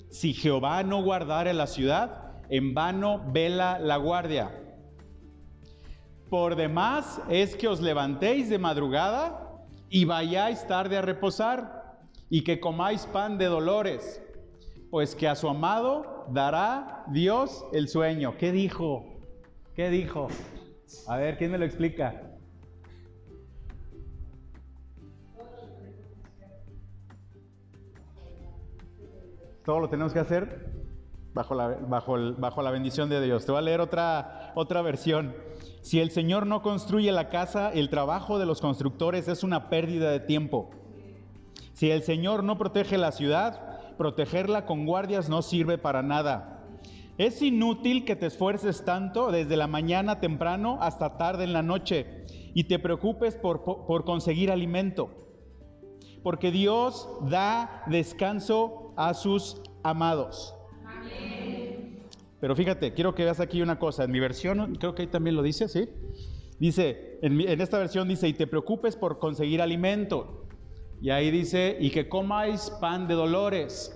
Si 0.10 0.34
Jehová 0.34 0.84
no 0.84 1.04
guardare 1.04 1.54
la 1.54 1.68
ciudad, 1.68 2.27
en 2.50 2.74
vano 2.74 3.24
vela 3.32 3.80
la 3.80 3.98
guardia. 3.98 4.52
Por 6.30 6.56
demás 6.56 7.22
es 7.30 7.56
que 7.56 7.68
os 7.68 7.80
levantéis 7.80 8.50
de 8.50 8.58
madrugada 8.58 9.66
y 9.90 10.06
vayáis 10.06 10.66
tarde 10.68 10.98
a 10.98 11.02
reposar 11.02 11.98
y 12.30 12.44
que 12.44 12.60
comáis 12.60 13.06
pan 13.06 13.38
de 13.38 13.46
dolores, 13.46 14.22
pues 14.90 15.16
que 15.16 15.28
a 15.28 15.36
su 15.36 15.48
amado 15.48 16.26
dará 16.30 17.06
Dios 17.08 17.66
el 17.72 17.88
sueño. 17.88 18.36
¿Qué 18.38 18.52
dijo? 18.52 19.06
¿Qué 19.76 19.90
dijo? 19.90 20.28
A 21.08 21.18
ver, 21.18 21.38
¿quién 21.38 21.52
me 21.52 21.58
lo 21.58 21.66
explica? 21.66 22.24
Todo 29.64 29.82
lo 29.82 29.90
tenemos 29.90 30.14
que 30.14 30.20
hacer 30.20 30.77
bajo 31.38 31.54
la, 31.54 31.68
bajo, 31.88 32.18
bajo 32.38 32.62
la 32.64 32.72
bendición 32.72 33.10
de 33.10 33.22
Dios. 33.22 33.46
Te 33.46 33.52
voy 33.52 33.60
a 33.60 33.62
leer 33.62 33.80
otra, 33.80 34.52
otra 34.56 34.82
versión. 34.82 35.36
Si 35.82 36.00
el 36.00 36.10
Señor 36.10 36.48
no 36.48 36.64
construye 36.64 37.12
la 37.12 37.30
casa, 37.30 37.72
el 37.72 37.90
trabajo 37.90 38.40
de 38.40 38.48
los 38.48 38.60
constructores 38.60 39.28
es 39.28 39.44
una 39.44 39.70
pérdida 39.70 40.10
de 40.12 40.20
tiempo. 40.20 40.72
Si 41.74 41.92
el 41.92 42.02
Señor 42.02 42.44
no 42.44 42.58
protege 42.58 42.98
la 42.98 43.12
ciudad, 43.12 43.96
protegerla 43.98 44.66
con 44.66 44.88
guardias 44.88 45.30
no 45.30 45.44
sirve 45.44 45.78
para 45.78 46.02
nada. 46.02 46.66
Es 47.20 47.42
inútil 47.44 48.04
que 48.04 48.16
te 48.16 48.26
esfuerces 48.26 48.84
tanto 48.84 49.32
desde 49.32 49.58
la 49.58 49.68
mañana 49.68 50.20
temprano 50.20 50.80
hasta 50.82 51.18
tarde 51.18 51.44
en 51.44 51.54
la 51.54 51.62
noche 51.62 52.26
y 52.56 52.64
te 52.64 52.80
preocupes 52.80 53.36
por, 53.36 53.64
por 53.64 54.06
conseguir 54.06 54.52
alimento. 54.52 55.12
Porque 56.24 56.52
Dios 56.52 57.08
da 57.30 57.84
descanso 57.86 58.92
a 58.98 59.14
sus 59.14 59.62
amados. 59.84 60.57
Pero 62.40 62.56
fíjate, 62.56 62.94
quiero 62.94 63.16
que 63.16 63.24
veas 63.24 63.40
aquí 63.40 63.62
una 63.62 63.80
cosa. 63.80 64.04
En 64.04 64.12
mi 64.12 64.20
versión, 64.20 64.76
creo 64.76 64.94
que 64.94 65.04
ahí 65.04 65.08
también 65.08 65.36
lo 65.36 65.42
dice, 65.42 65.68
¿sí? 65.68 65.90
Dice, 66.60 67.20
en, 67.22 67.40
en, 67.42 67.62
esta 67.62 67.80
versión 67.80 68.08
dice, 68.08 68.28
y 68.28 68.34
te 68.34 68.48
preocupes 68.48 68.96
por 68.96 69.20
conseguir 69.20 69.62
alimento. 69.62 70.46
Y 71.02 71.10
ahí 71.10 71.32
dice, 71.32 71.78
y 71.80 71.90
que 71.90 72.10
comáis 72.10 72.72
pan 72.82 73.08
de 73.08 73.16
dolores. 73.16 73.94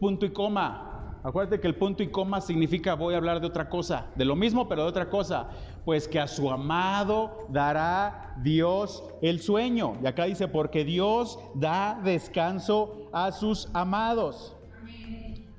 Punto 0.00 0.26
y 0.26 0.30
coma. 0.30 1.20
Acuérdate 1.24 1.58
que 1.58 1.66
el 1.66 1.76
punto 1.76 2.02
y 2.02 2.08
coma 2.08 2.42
significa 2.42 2.94
voy 2.94 3.14
a 3.14 3.16
hablar 3.16 3.40
de 3.40 3.46
otra 3.46 3.70
cosa, 3.70 4.08
de 4.14 4.26
lo 4.26 4.36
mismo 4.36 4.68
pero 4.68 4.82
de 4.82 4.88
otra 4.88 5.08
cosa. 5.08 5.48
Pues 5.84 6.06
que 6.06 6.20
a 6.20 6.26
su 6.26 6.50
amado 6.50 7.46
dará 7.48 8.34
Dios 8.42 9.02
el 9.22 9.40
sueño. 9.40 9.94
Y 10.02 10.06
acá 10.06 10.24
dice, 10.24 10.48
porque 10.48 10.84
Dios 10.84 11.38
da 11.54 11.98
descanso 12.04 13.08
a 13.12 13.32
sus 13.32 13.70
amados. 13.72 14.53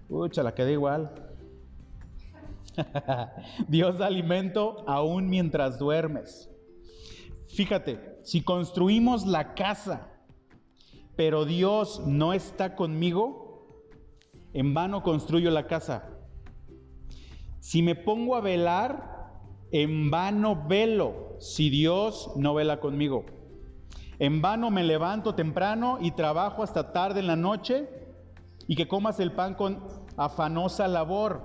Ucha, 0.09 0.43
la 0.43 0.53
queda 0.53 0.71
igual. 0.71 1.11
Dios 3.67 3.97
da 3.97 4.07
alimento 4.07 4.83
aún 4.87 5.29
mientras 5.29 5.79
duermes. 5.79 6.49
Fíjate, 7.47 8.19
si 8.23 8.41
construimos 8.41 9.25
la 9.25 9.53
casa, 9.53 10.09
pero 11.15 11.45
Dios 11.45 12.01
no 12.05 12.33
está 12.33 12.75
conmigo, 12.75 13.85
en 14.53 14.73
vano 14.73 15.03
construyo 15.03 15.51
la 15.51 15.67
casa. 15.67 16.09
Si 17.59 17.81
me 17.81 17.95
pongo 17.95 18.35
a 18.35 18.41
velar, 18.41 19.31
en 19.71 20.11
vano 20.11 20.65
velo, 20.67 21.37
si 21.39 21.69
Dios 21.69 22.31
no 22.35 22.53
vela 22.53 22.79
conmigo. 22.79 23.25
En 24.19 24.41
vano 24.41 24.69
me 24.69 24.83
levanto 24.83 25.35
temprano 25.35 25.97
y 25.99 26.11
trabajo 26.11 26.63
hasta 26.63 26.93
tarde 26.93 27.21
en 27.21 27.27
la 27.27 27.35
noche 27.35 28.04
y 28.67 28.75
que 28.75 28.87
comas 28.87 29.19
el 29.19 29.31
pan 29.31 29.53
con 29.53 29.83
afanosa 30.17 30.87
labor, 30.87 31.41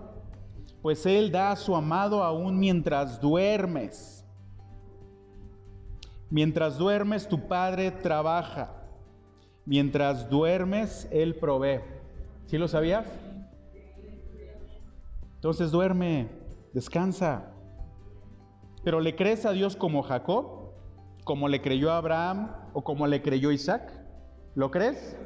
pues 0.83 1.05
Él 1.07 1.31
da 1.31 1.53
a 1.53 1.57
su 1.57 1.77
amado 1.77 2.23
aún 2.23 2.59
mientras 2.59 3.21
duermes. 3.21 4.25
Mientras 6.31 6.79
duermes, 6.79 7.29
tu 7.29 7.49
Padre 7.49 7.91
trabaja. 7.91 8.71
Mientras 9.67 10.31
duermes, 10.31 11.09
Él 11.11 11.35
provee. 11.35 11.81
¿Sí 12.47 12.57
lo 12.57 12.69
sabías? 12.69 13.07
Entonces 15.35 15.71
duerme, 15.71 16.29
descansa. 16.73 17.53
Pero 18.85 19.01
¿le 19.01 19.15
crees 19.17 19.45
a 19.45 19.53
Dios 19.53 19.77
como 19.77 20.03
Jacob? 20.03 20.73
¿Como 21.25 21.49
le 21.49 21.61
creyó 21.61 21.93
Abraham 21.93 22.51
o 22.73 22.83
como 22.83 23.07
le 23.07 23.23
creyó 23.23 23.51
Isaac? 23.51 23.93
¿Lo 24.55 24.71
crees? 24.71 25.17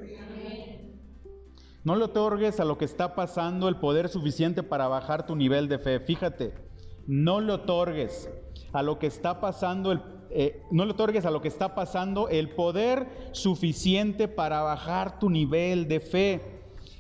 No 1.85 1.97
le 1.97 2.05
otorgues 2.05 2.61
a 2.61 2.64
lo 2.64 2.78
que 2.78 2.87
está 2.87 3.14
pasando 3.14 3.68
el 3.68 3.76
poder 3.76 4.09
suficiente 4.09 4.62
para 4.62 4.89
bajar 4.89 5.26
tu 5.26 5.37
nivel 5.37 5.68
de 5.68 5.78
fe. 5.78 6.01
Fíjate, 6.01 6.55
no 7.07 7.41
le 7.41 7.53
otorgues 7.53 8.30
a 8.72 8.82
lo 8.82 8.99
que 8.99 9.07
está 9.07 9.41
pasando 9.41 9.93
el, 9.93 10.01
eh, 10.30 10.62
no 10.70 10.85
otorgues 10.85 11.26
a 11.26 11.30
lo 11.30 11.43
que 11.43 11.49
está 11.49 11.74
pasando 11.74 12.30
el 12.30 12.49
poder 12.49 13.07
suficiente 13.32 14.28
para 14.28 14.62
bajar 14.62 15.18
tu 15.18 15.28
nivel 15.28 15.87
de 15.87 16.01
fe. 16.01 16.41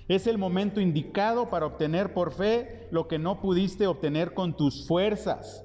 Es 0.06 0.26
el 0.26 0.36
momento 0.36 0.82
indicado 0.82 1.48
para 1.48 1.64
obtener 1.64 2.12
por 2.12 2.32
fe 2.32 2.86
lo 2.90 3.08
que 3.08 3.18
no 3.18 3.40
pudiste 3.40 3.86
obtener 3.86 4.34
con 4.34 4.54
tus 4.54 4.86
fuerzas. 4.86 5.64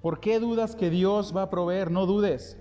¿Por 0.00 0.20
qué 0.20 0.38
dudas 0.38 0.76
que 0.76 0.90
Dios 0.90 1.36
va 1.36 1.42
a 1.42 1.50
proveer? 1.50 1.90
No 1.90 2.06
dudes. 2.06 2.56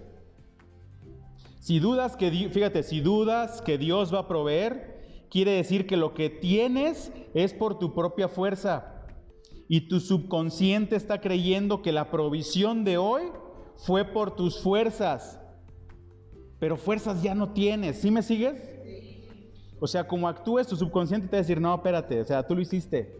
Si 1.60 1.80
dudas 1.80 2.18
que, 2.18 2.32
fíjate, 2.50 2.82
si 2.82 3.02
dudas 3.02 3.62
que 3.62 3.78
Dios 3.78 4.12
va 4.14 4.20
a 4.20 4.28
proveer, 4.28 4.95
quiere 5.30 5.52
decir 5.52 5.88
que 5.88 5.98
lo 5.98 6.14
que 6.14 6.30
tienes 6.30 7.12
es 7.34 7.54
por 7.54 7.80
tu 7.80 7.94
propia 7.94 8.28
fuerza. 8.28 8.92
Y 9.68 9.88
tu 9.88 10.00
subconsciente 10.00 10.96
está 10.96 11.22
creyendo 11.22 11.82
que 11.82 11.92
la 11.92 12.12
provisión 12.12 12.84
de 12.84 12.98
hoy 12.98 13.24
fue 13.78 14.06
por 14.06 14.36
tus 14.36 14.62
fuerzas. 14.62 15.40
Pero 16.60 16.78
fuerzas 16.78 17.22
ya 17.22 17.36
no 17.36 17.52
tienes. 17.52 18.00
¿Sí 18.00 18.12
me 18.12 18.22
sigues? 18.22 18.76
O 19.80 19.88
sea, 19.88 20.08
como 20.08 20.28
actúes, 20.28 20.68
tu 20.68 20.76
subconsciente 20.76 21.28
te 21.28 21.36
va 21.36 21.40
a 21.40 21.42
decir, 21.42 21.60
no, 21.60 21.76
espérate, 21.76 22.22
o 22.22 22.26
sea, 22.26 22.46
tú 22.48 22.56
lo 22.56 22.62
hiciste. 22.62 23.16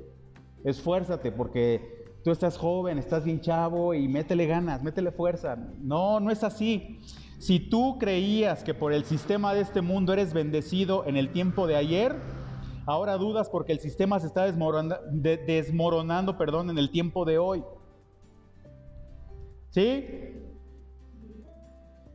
Esfuérzate 0.64 1.32
porque 1.32 2.06
tú 2.24 2.32
estás 2.32 2.58
joven, 2.58 2.98
estás 2.98 3.26
bien 3.26 3.42
chavo 3.42 3.94
y 3.94 4.08
métele 4.08 4.48
ganas, 4.48 4.82
métele 4.82 5.12
fuerza. 5.12 5.56
No, 5.80 6.20
no 6.20 6.32
es 6.32 6.44
así. 6.44 7.00
Si 7.40 7.60
tú 7.60 7.98
creías 8.00 8.64
que 8.64 8.74
por 8.74 8.94
el 8.94 9.04
sistema 9.06 9.54
de 9.54 9.62
este 9.62 9.82
mundo 9.82 10.14
eres 10.14 10.34
bendecido 10.34 11.06
en 11.06 11.18
el 11.18 11.32
tiempo 11.32 11.68
de 11.68 11.76
ayer, 11.76 12.16
Ahora 12.88 13.18
dudas 13.18 13.50
porque 13.50 13.72
el 13.72 13.80
sistema 13.80 14.20
se 14.20 14.28
está 14.28 14.44
desmoronando, 14.44 16.38
perdón, 16.38 16.70
en 16.70 16.78
el 16.78 16.92
tiempo 16.92 17.26
de 17.26 17.40
hoy. 17.40 17.64
¿Sí? 19.70 20.06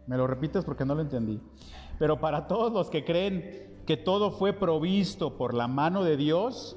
Me 0.07 0.17
lo 0.17 0.29
repites 0.29 0.65
porque 0.65 0.85
no 0.85 0.95
lo 0.95 1.03
entendí. 1.03 1.41
Pero 1.99 2.21
para 2.21 2.47
todos 2.47 2.73
los 2.73 2.89
que 2.89 3.05
creen 3.05 3.83
que 3.85 3.97
todo 3.97 4.31
fue 4.31 4.53
provisto 4.53 5.37
por 5.37 5.55
la 5.55 5.67
mano 5.67 6.05
de 6.05 6.17
Dios, 6.17 6.77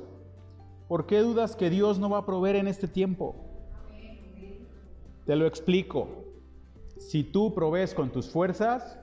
¿por 0.88 1.06
qué 1.06 1.20
dudas 1.20 1.56
que 1.56 1.70
Dios 1.70 2.00
no 2.00 2.10
va 2.10 2.20
a 2.20 2.26
proveer 2.26 2.56
en 2.56 2.68
este 2.68 2.88
tiempo? 2.88 3.36
Te 5.28 5.36
lo 5.36 5.46
explico. 5.46 6.23
Si 6.98 7.24
tú 7.24 7.54
provees 7.54 7.94
con 7.94 8.12
tus 8.12 8.30
fuerzas, 8.30 9.00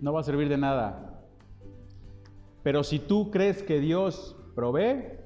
no 0.00 0.12
va 0.12 0.20
a 0.20 0.24
servir 0.24 0.48
de 0.48 0.58
nada. 0.58 1.22
Pero 2.62 2.82
si 2.84 2.98
tú 2.98 3.30
crees 3.30 3.62
que 3.62 3.80
Dios 3.80 4.36
provee, 4.54 5.18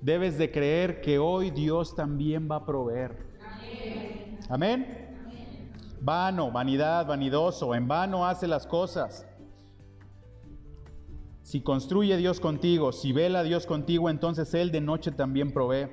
debes 0.00 0.38
de 0.38 0.50
creer 0.50 1.00
que 1.00 1.18
hoy 1.18 1.50
Dios 1.50 1.94
también 1.94 2.48
va 2.50 2.56
a 2.56 2.66
proveer. 2.66 3.26
Amén. 4.48 5.16
Vano, 6.00 6.50
vanidad, 6.50 7.06
vanidoso, 7.06 7.74
en 7.74 7.88
vano 7.88 8.26
hace 8.26 8.46
las 8.46 8.66
cosas. 8.66 9.26
Si 11.42 11.60
construye 11.60 12.16
Dios 12.16 12.40
contigo, 12.40 12.92
si 12.92 13.12
vela 13.12 13.42
Dios 13.42 13.66
contigo, 13.66 14.10
entonces 14.10 14.52
Él 14.54 14.70
de 14.70 14.80
noche 14.80 15.10
también 15.10 15.52
provee. 15.52 15.88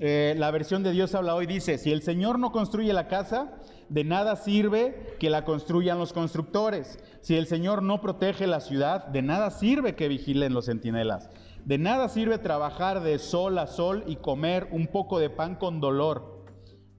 Eh, 0.00 0.34
la 0.38 0.50
versión 0.52 0.84
de 0.84 0.92
Dios 0.92 1.14
habla 1.14 1.34
hoy 1.34 1.46
dice, 1.46 1.76
si 1.76 1.90
el 1.90 2.02
Señor 2.02 2.38
no 2.38 2.52
construye 2.52 2.92
la 2.92 3.08
casa, 3.08 3.58
de 3.88 4.04
nada 4.04 4.36
sirve 4.36 5.16
que 5.18 5.30
la 5.30 5.44
construyan 5.44 5.98
los 5.98 6.12
constructores. 6.12 6.98
Si 7.20 7.36
el 7.36 7.46
Señor 7.46 7.82
no 7.82 8.00
protege 8.00 8.46
la 8.46 8.60
ciudad, 8.60 9.06
de 9.06 9.22
nada 9.22 9.50
sirve 9.50 9.96
que 9.96 10.08
vigilen 10.08 10.54
los 10.54 10.66
centinelas. 10.66 11.30
De 11.64 11.78
nada 11.78 12.08
sirve 12.08 12.38
trabajar 12.38 13.02
de 13.02 13.18
sol 13.18 13.58
a 13.58 13.66
sol 13.66 14.04
y 14.06 14.16
comer 14.16 14.68
un 14.70 14.86
poco 14.86 15.18
de 15.18 15.30
pan 15.30 15.56
con 15.56 15.80
dolor, 15.80 16.44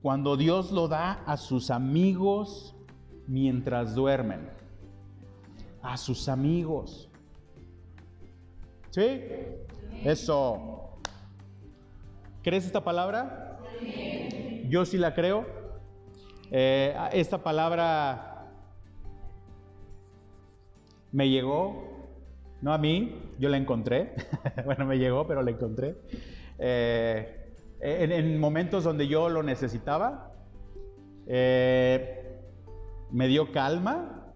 cuando 0.02 0.36
Dios 0.36 0.72
lo 0.72 0.88
da 0.88 1.24
a 1.26 1.38
sus 1.38 1.72
amigos 1.72 2.76
mientras 3.28 3.96
duermen. 3.96 4.50
A 5.82 5.96
sus 5.96 6.28
amigos. 6.28 7.10
¿Sí? 8.90 9.22
Eso. 10.04 10.89
¿Crees 12.42 12.66
esta 12.66 12.84
palabra? 12.84 13.60
Yo 14.70 14.86
sí 14.86 14.98
la 14.98 15.14
creo. 15.14 15.46
Eh, 16.52 16.96
esta 17.12 17.44
palabra 17.44 18.48
me 21.12 21.30
llegó, 21.30 22.08
no 22.62 22.74
a 22.74 22.78
mí, 22.78 23.34
yo 23.40 23.50
la 23.50 23.58
encontré. 23.58 24.14
bueno, 24.66 24.86
me 24.86 24.98
llegó, 24.98 25.28
pero 25.28 25.42
la 25.42 25.52
encontré. 25.52 25.98
Eh, 26.60 27.54
en, 27.82 28.40
momentos 28.40 28.86
donde 28.86 29.08
yo 29.08 29.28
lo 29.28 29.44
necesitaba, 29.44 30.32
eh, 31.28 32.40
me 33.12 33.28
dio 33.28 33.52
calma 33.52 34.34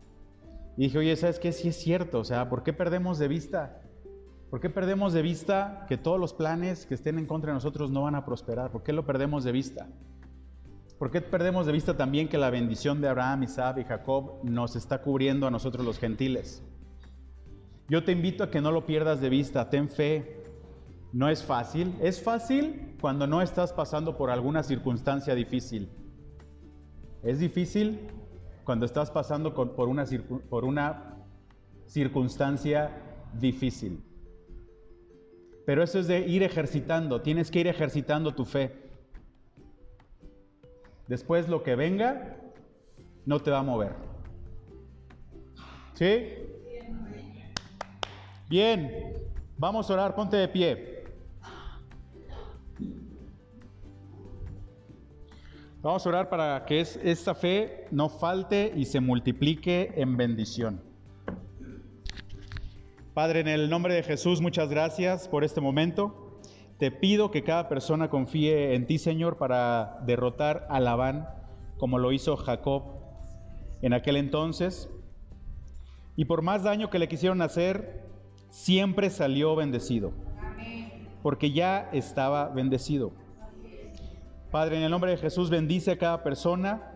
y 0.76 0.84
dije, 0.84 0.98
oye, 0.98 1.16
¿sabes 1.16 1.40
qué? 1.40 1.54
Sí 1.54 1.70
es 1.70 1.78
cierto, 1.78 2.20
o 2.20 2.24
sea, 2.26 2.50
¿por 2.50 2.64
qué 2.64 2.74
perdemos 2.74 3.18
de 3.18 3.30
vista 3.30 3.83
¿Por 4.54 4.60
qué 4.60 4.70
perdemos 4.70 5.14
de 5.14 5.24
vista 5.24 5.84
que 5.90 5.98
todos 5.98 6.20
los 6.20 6.32
planes 6.32 6.86
que 6.86 6.94
estén 6.94 7.18
en 7.18 7.26
contra 7.26 7.50
de 7.50 7.56
nosotros 7.56 7.90
no 7.90 8.04
van 8.04 8.14
a 8.14 8.24
prosperar? 8.24 8.70
¿Por 8.70 8.84
qué 8.84 8.94
lo 8.94 9.04
perdemos 9.04 9.44
de 9.44 9.52
vista? 9.52 9.88
¿Por 11.00 11.10
qué 11.10 11.22
perdemos 11.22 11.66
de 11.66 11.72
vista 11.72 11.98
también 11.98 12.30
que 12.30 12.38
la 12.38 12.52
bendición 12.52 13.02
de 13.02 13.10
Abraham, 13.10 13.42
Isaac 13.42 13.80
y 13.80 13.84
Jacob 13.84 14.44
nos 14.44 14.76
está 14.76 15.02
cubriendo 15.02 15.48
a 15.48 15.50
nosotros 15.50 15.84
los 15.84 15.98
gentiles? 15.98 16.62
Yo 17.90 18.04
te 18.04 18.12
invito 18.12 18.44
a 18.44 18.52
que 18.52 18.62
no 18.62 18.72
lo 18.72 18.86
pierdas 18.86 19.22
de 19.22 19.30
vista, 19.30 19.72
ten 19.72 19.90
fe. 19.90 20.44
No 21.14 21.30
es 21.30 21.42
fácil. 21.44 21.96
Es 22.00 22.22
fácil 22.22 22.96
cuando 23.02 23.26
no 23.26 23.42
estás 23.42 23.74
pasando 23.74 24.18
por 24.18 24.30
alguna 24.30 24.62
circunstancia 24.62 25.34
difícil. 25.34 25.90
Es 27.24 27.40
difícil 27.40 28.02
cuando 28.64 28.86
estás 28.86 29.10
pasando 29.10 29.56
por, 29.56 29.88
una, 29.90 30.06
por 30.48 30.64
una 30.64 31.16
circunstancia 31.88 32.92
difícil. 33.34 34.13
Pero 35.66 35.84
eso 35.84 36.00
es 36.00 36.08
de 36.08 36.20
ir 36.20 36.44
ejercitando, 36.44 37.22
tienes 37.22 37.50
que 37.50 37.60
ir 37.60 37.68
ejercitando 37.68 38.34
tu 38.34 38.46
fe. 38.46 38.84
Después 41.08 41.48
lo 41.48 41.64
que 41.64 41.76
venga 41.76 42.38
no 43.26 43.40
te 43.40 43.52
va 43.52 43.60
a 43.60 43.64
mover. 43.64 43.94
¿Sí? 45.94 46.24
Bien, 48.50 49.14
vamos 49.58 49.90
a 49.90 49.94
orar, 49.94 50.16
ponte 50.16 50.38
de 50.38 50.48
pie. 50.48 51.04
Vamos 55.82 56.06
a 56.06 56.10
orar 56.10 56.30
para 56.30 56.64
que 56.66 56.80
esta 56.80 57.36
fe 57.36 57.88
no 57.92 58.08
falte 58.08 58.72
y 58.76 58.86
se 58.86 59.02
multiplique 59.02 59.94
en 59.98 60.16
bendición. 60.16 60.93
Padre, 63.14 63.42
en 63.42 63.48
el 63.48 63.70
nombre 63.70 63.94
de 63.94 64.02
Jesús, 64.02 64.42
muchas 64.42 64.70
gracias 64.70 65.28
por 65.28 65.44
este 65.44 65.62
momento. 65.62 66.40
Te 66.80 66.90
pido 66.90 67.30
que 67.30 67.44
cada 67.44 67.70
persona 67.70 68.10
confíe 68.10 68.74
en 68.74 68.88
ti, 68.88 68.98
Señor, 68.98 69.38
para 69.38 70.00
derrotar 70.08 70.66
a 70.72 70.80
Labán, 70.80 71.30
como 71.78 72.00
lo 72.00 72.12
hizo 72.12 72.36
Jacob 72.38 72.86
en 73.84 73.94
aquel 73.94 74.16
entonces. 74.16 74.90
Y 76.16 76.26
por 76.26 76.42
más 76.42 76.64
daño 76.64 76.90
que 76.90 76.98
le 76.98 77.08
quisieron 77.08 77.44
hacer, 77.44 78.04
siempre 78.50 79.12
salió 79.12 79.56
bendecido, 79.56 80.12
porque 81.22 81.52
ya 81.52 81.92
estaba 81.94 82.50
bendecido. 82.50 83.12
Padre, 84.50 84.78
en 84.78 84.84
el 84.84 84.90
nombre 84.90 85.12
de 85.12 85.18
Jesús, 85.18 85.52
bendice 85.52 85.92
a 85.92 85.98
cada 86.00 86.24
persona 86.24 86.93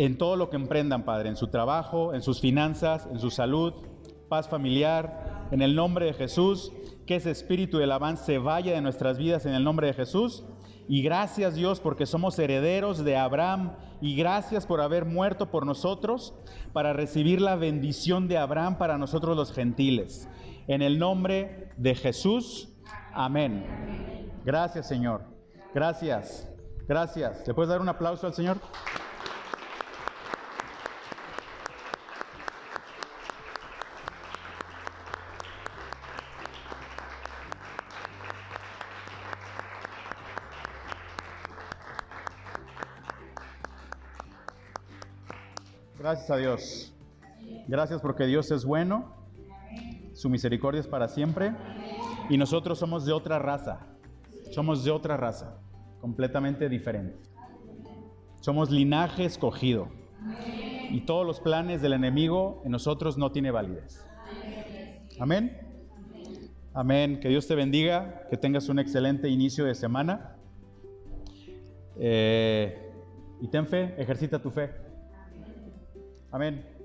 en 0.00 0.16
todo 0.16 0.34
lo 0.36 0.48
que 0.48 0.56
emprendan, 0.56 1.04
Padre, 1.04 1.28
en 1.28 1.36
su 1.36 1.48
trabajo, 1.48 2.14
en 2.14 2.22
sus 2.22 2.40
finanzas, 2.40 3.06
en 3.12 3.18
su 3.18 3.30
salud, 3.30 3.74
paz 4.30 4.48
familiar, 4.48 5.46
en 5.50 5.60
el 5.60 5.74
nombre 5.74 6.06
de 6.06 6.14
Jesús, 6.14 6.72
que 7.04 7.16
ese 7.16 7.30
espíritu 7.30 7.76
de 7.76 7.92
avance 7.92 8.38
vaya 8.38 8.72
de 8.72 8.80
nuestras 8.80 9.18
vidas 9.18 9.44
en 9.44 9.52
el 9.52 9.62
nombre 9.62 9.88
de 9.88 9.92
Jesús. 9.92 10.42
Y 10.88 11.02
gracias 11.02 11.54
Dios 11.54 11.80
porque 11.80 12.06
somos 12.06 12.38
herederos 12.38 13.04
de 13.04 13.18
Abraham 13.18 13.72
y 14.00 14.16
gracias 14.16 14.64
por 14.64 14.80
haber 14.80 15.04
muerto 15.04 15.50
por 15.50 15.66
nosotros 15.66 16.32
para 16.72 16.94
recibir 16.94 17.42
la 17.42 17.56
bendición 17.56 18.26
de 18.26 18.38
Abraham 18.38 18.78
para 18.78 18.96
nosotros 18.96 19.36
los 19.36 19.52
gentiles. 19.52 20.30
En 20.66 20.80
el 20.80 20.98
nombre 20.98 21.72
de 21.76 21.94
Jesús, 21.94 22.72
amén. 23.12 23.66
Gracias 24.46 24.88
Señor. 24.88 25.26
Gracias. 25.74 26.50
Gracias. 26.88 27.46
¿Le 27.46 27.52
puedes 27.52 27.68
dar 27.68 27.82
un 27.82 27.90
aplauso 27.90 28.26
al 28.26 28.32
Señor? 28.32 28.56
A 46.30 46.36
Dios. 46.36 46.94
Gracias 47.66 48.00
porque 48.00 48.24
Dios 48.24 48.52
es 48.52 48.64
bueno, 48.64 49.16
su 50.12 50.30
misericordia 50.30 50.80
es 50.80 50.86
para 50.86 51.08
siempre 51.08 51.56
y 52.28 52.38
nosotros 52.38 52.78
somos 52.78 53.04
de 53.04 53.12
otra 53.12 53.40
raza, 53.40 53.88
somos 54.52 54.84
de 54.84 54.92
otra 54.92 55.16
raza, 55.16 55.58
completamente 56.00 56.68
diferente. 56.68 57.18
Somos 58.40 58.70
linaje 58.70 59.24
escogido 59.24 59.88
y 60.90 61.00
todos 61.00 61.26
los 61.26 61.40
planes 61.40 61.82
del 61.82 61.94
enemigo 61.94 62.62
en 62.64 62.70
nosotros 62.70 63.18
no 63.18 63.32
tiene 63.32 63.50
validez. 63.50 64.06
Amén. 65.18 65.58
Amén. 66.72 67.18
Que 67.18 67.28
Dios 67.28 67.48
te 67.48 67.56
bendiga, 67.56 68.28
que 68.30 68.36
tengas 68.36 68.68
un 68.68 68.78
excelente 68.78 69.28
inicio 69.28 69.64
de 69.64 69.74
semana. 69.74 70.36
Eh, 71.98 72.88
y 73.40 73.48
ten 73.48 73.66
fe, 73.66 74.00
ejercita 74.00 74.40
tu 74.40 74.50
fe. 74.50 74.89
Amén. 76.30 76.79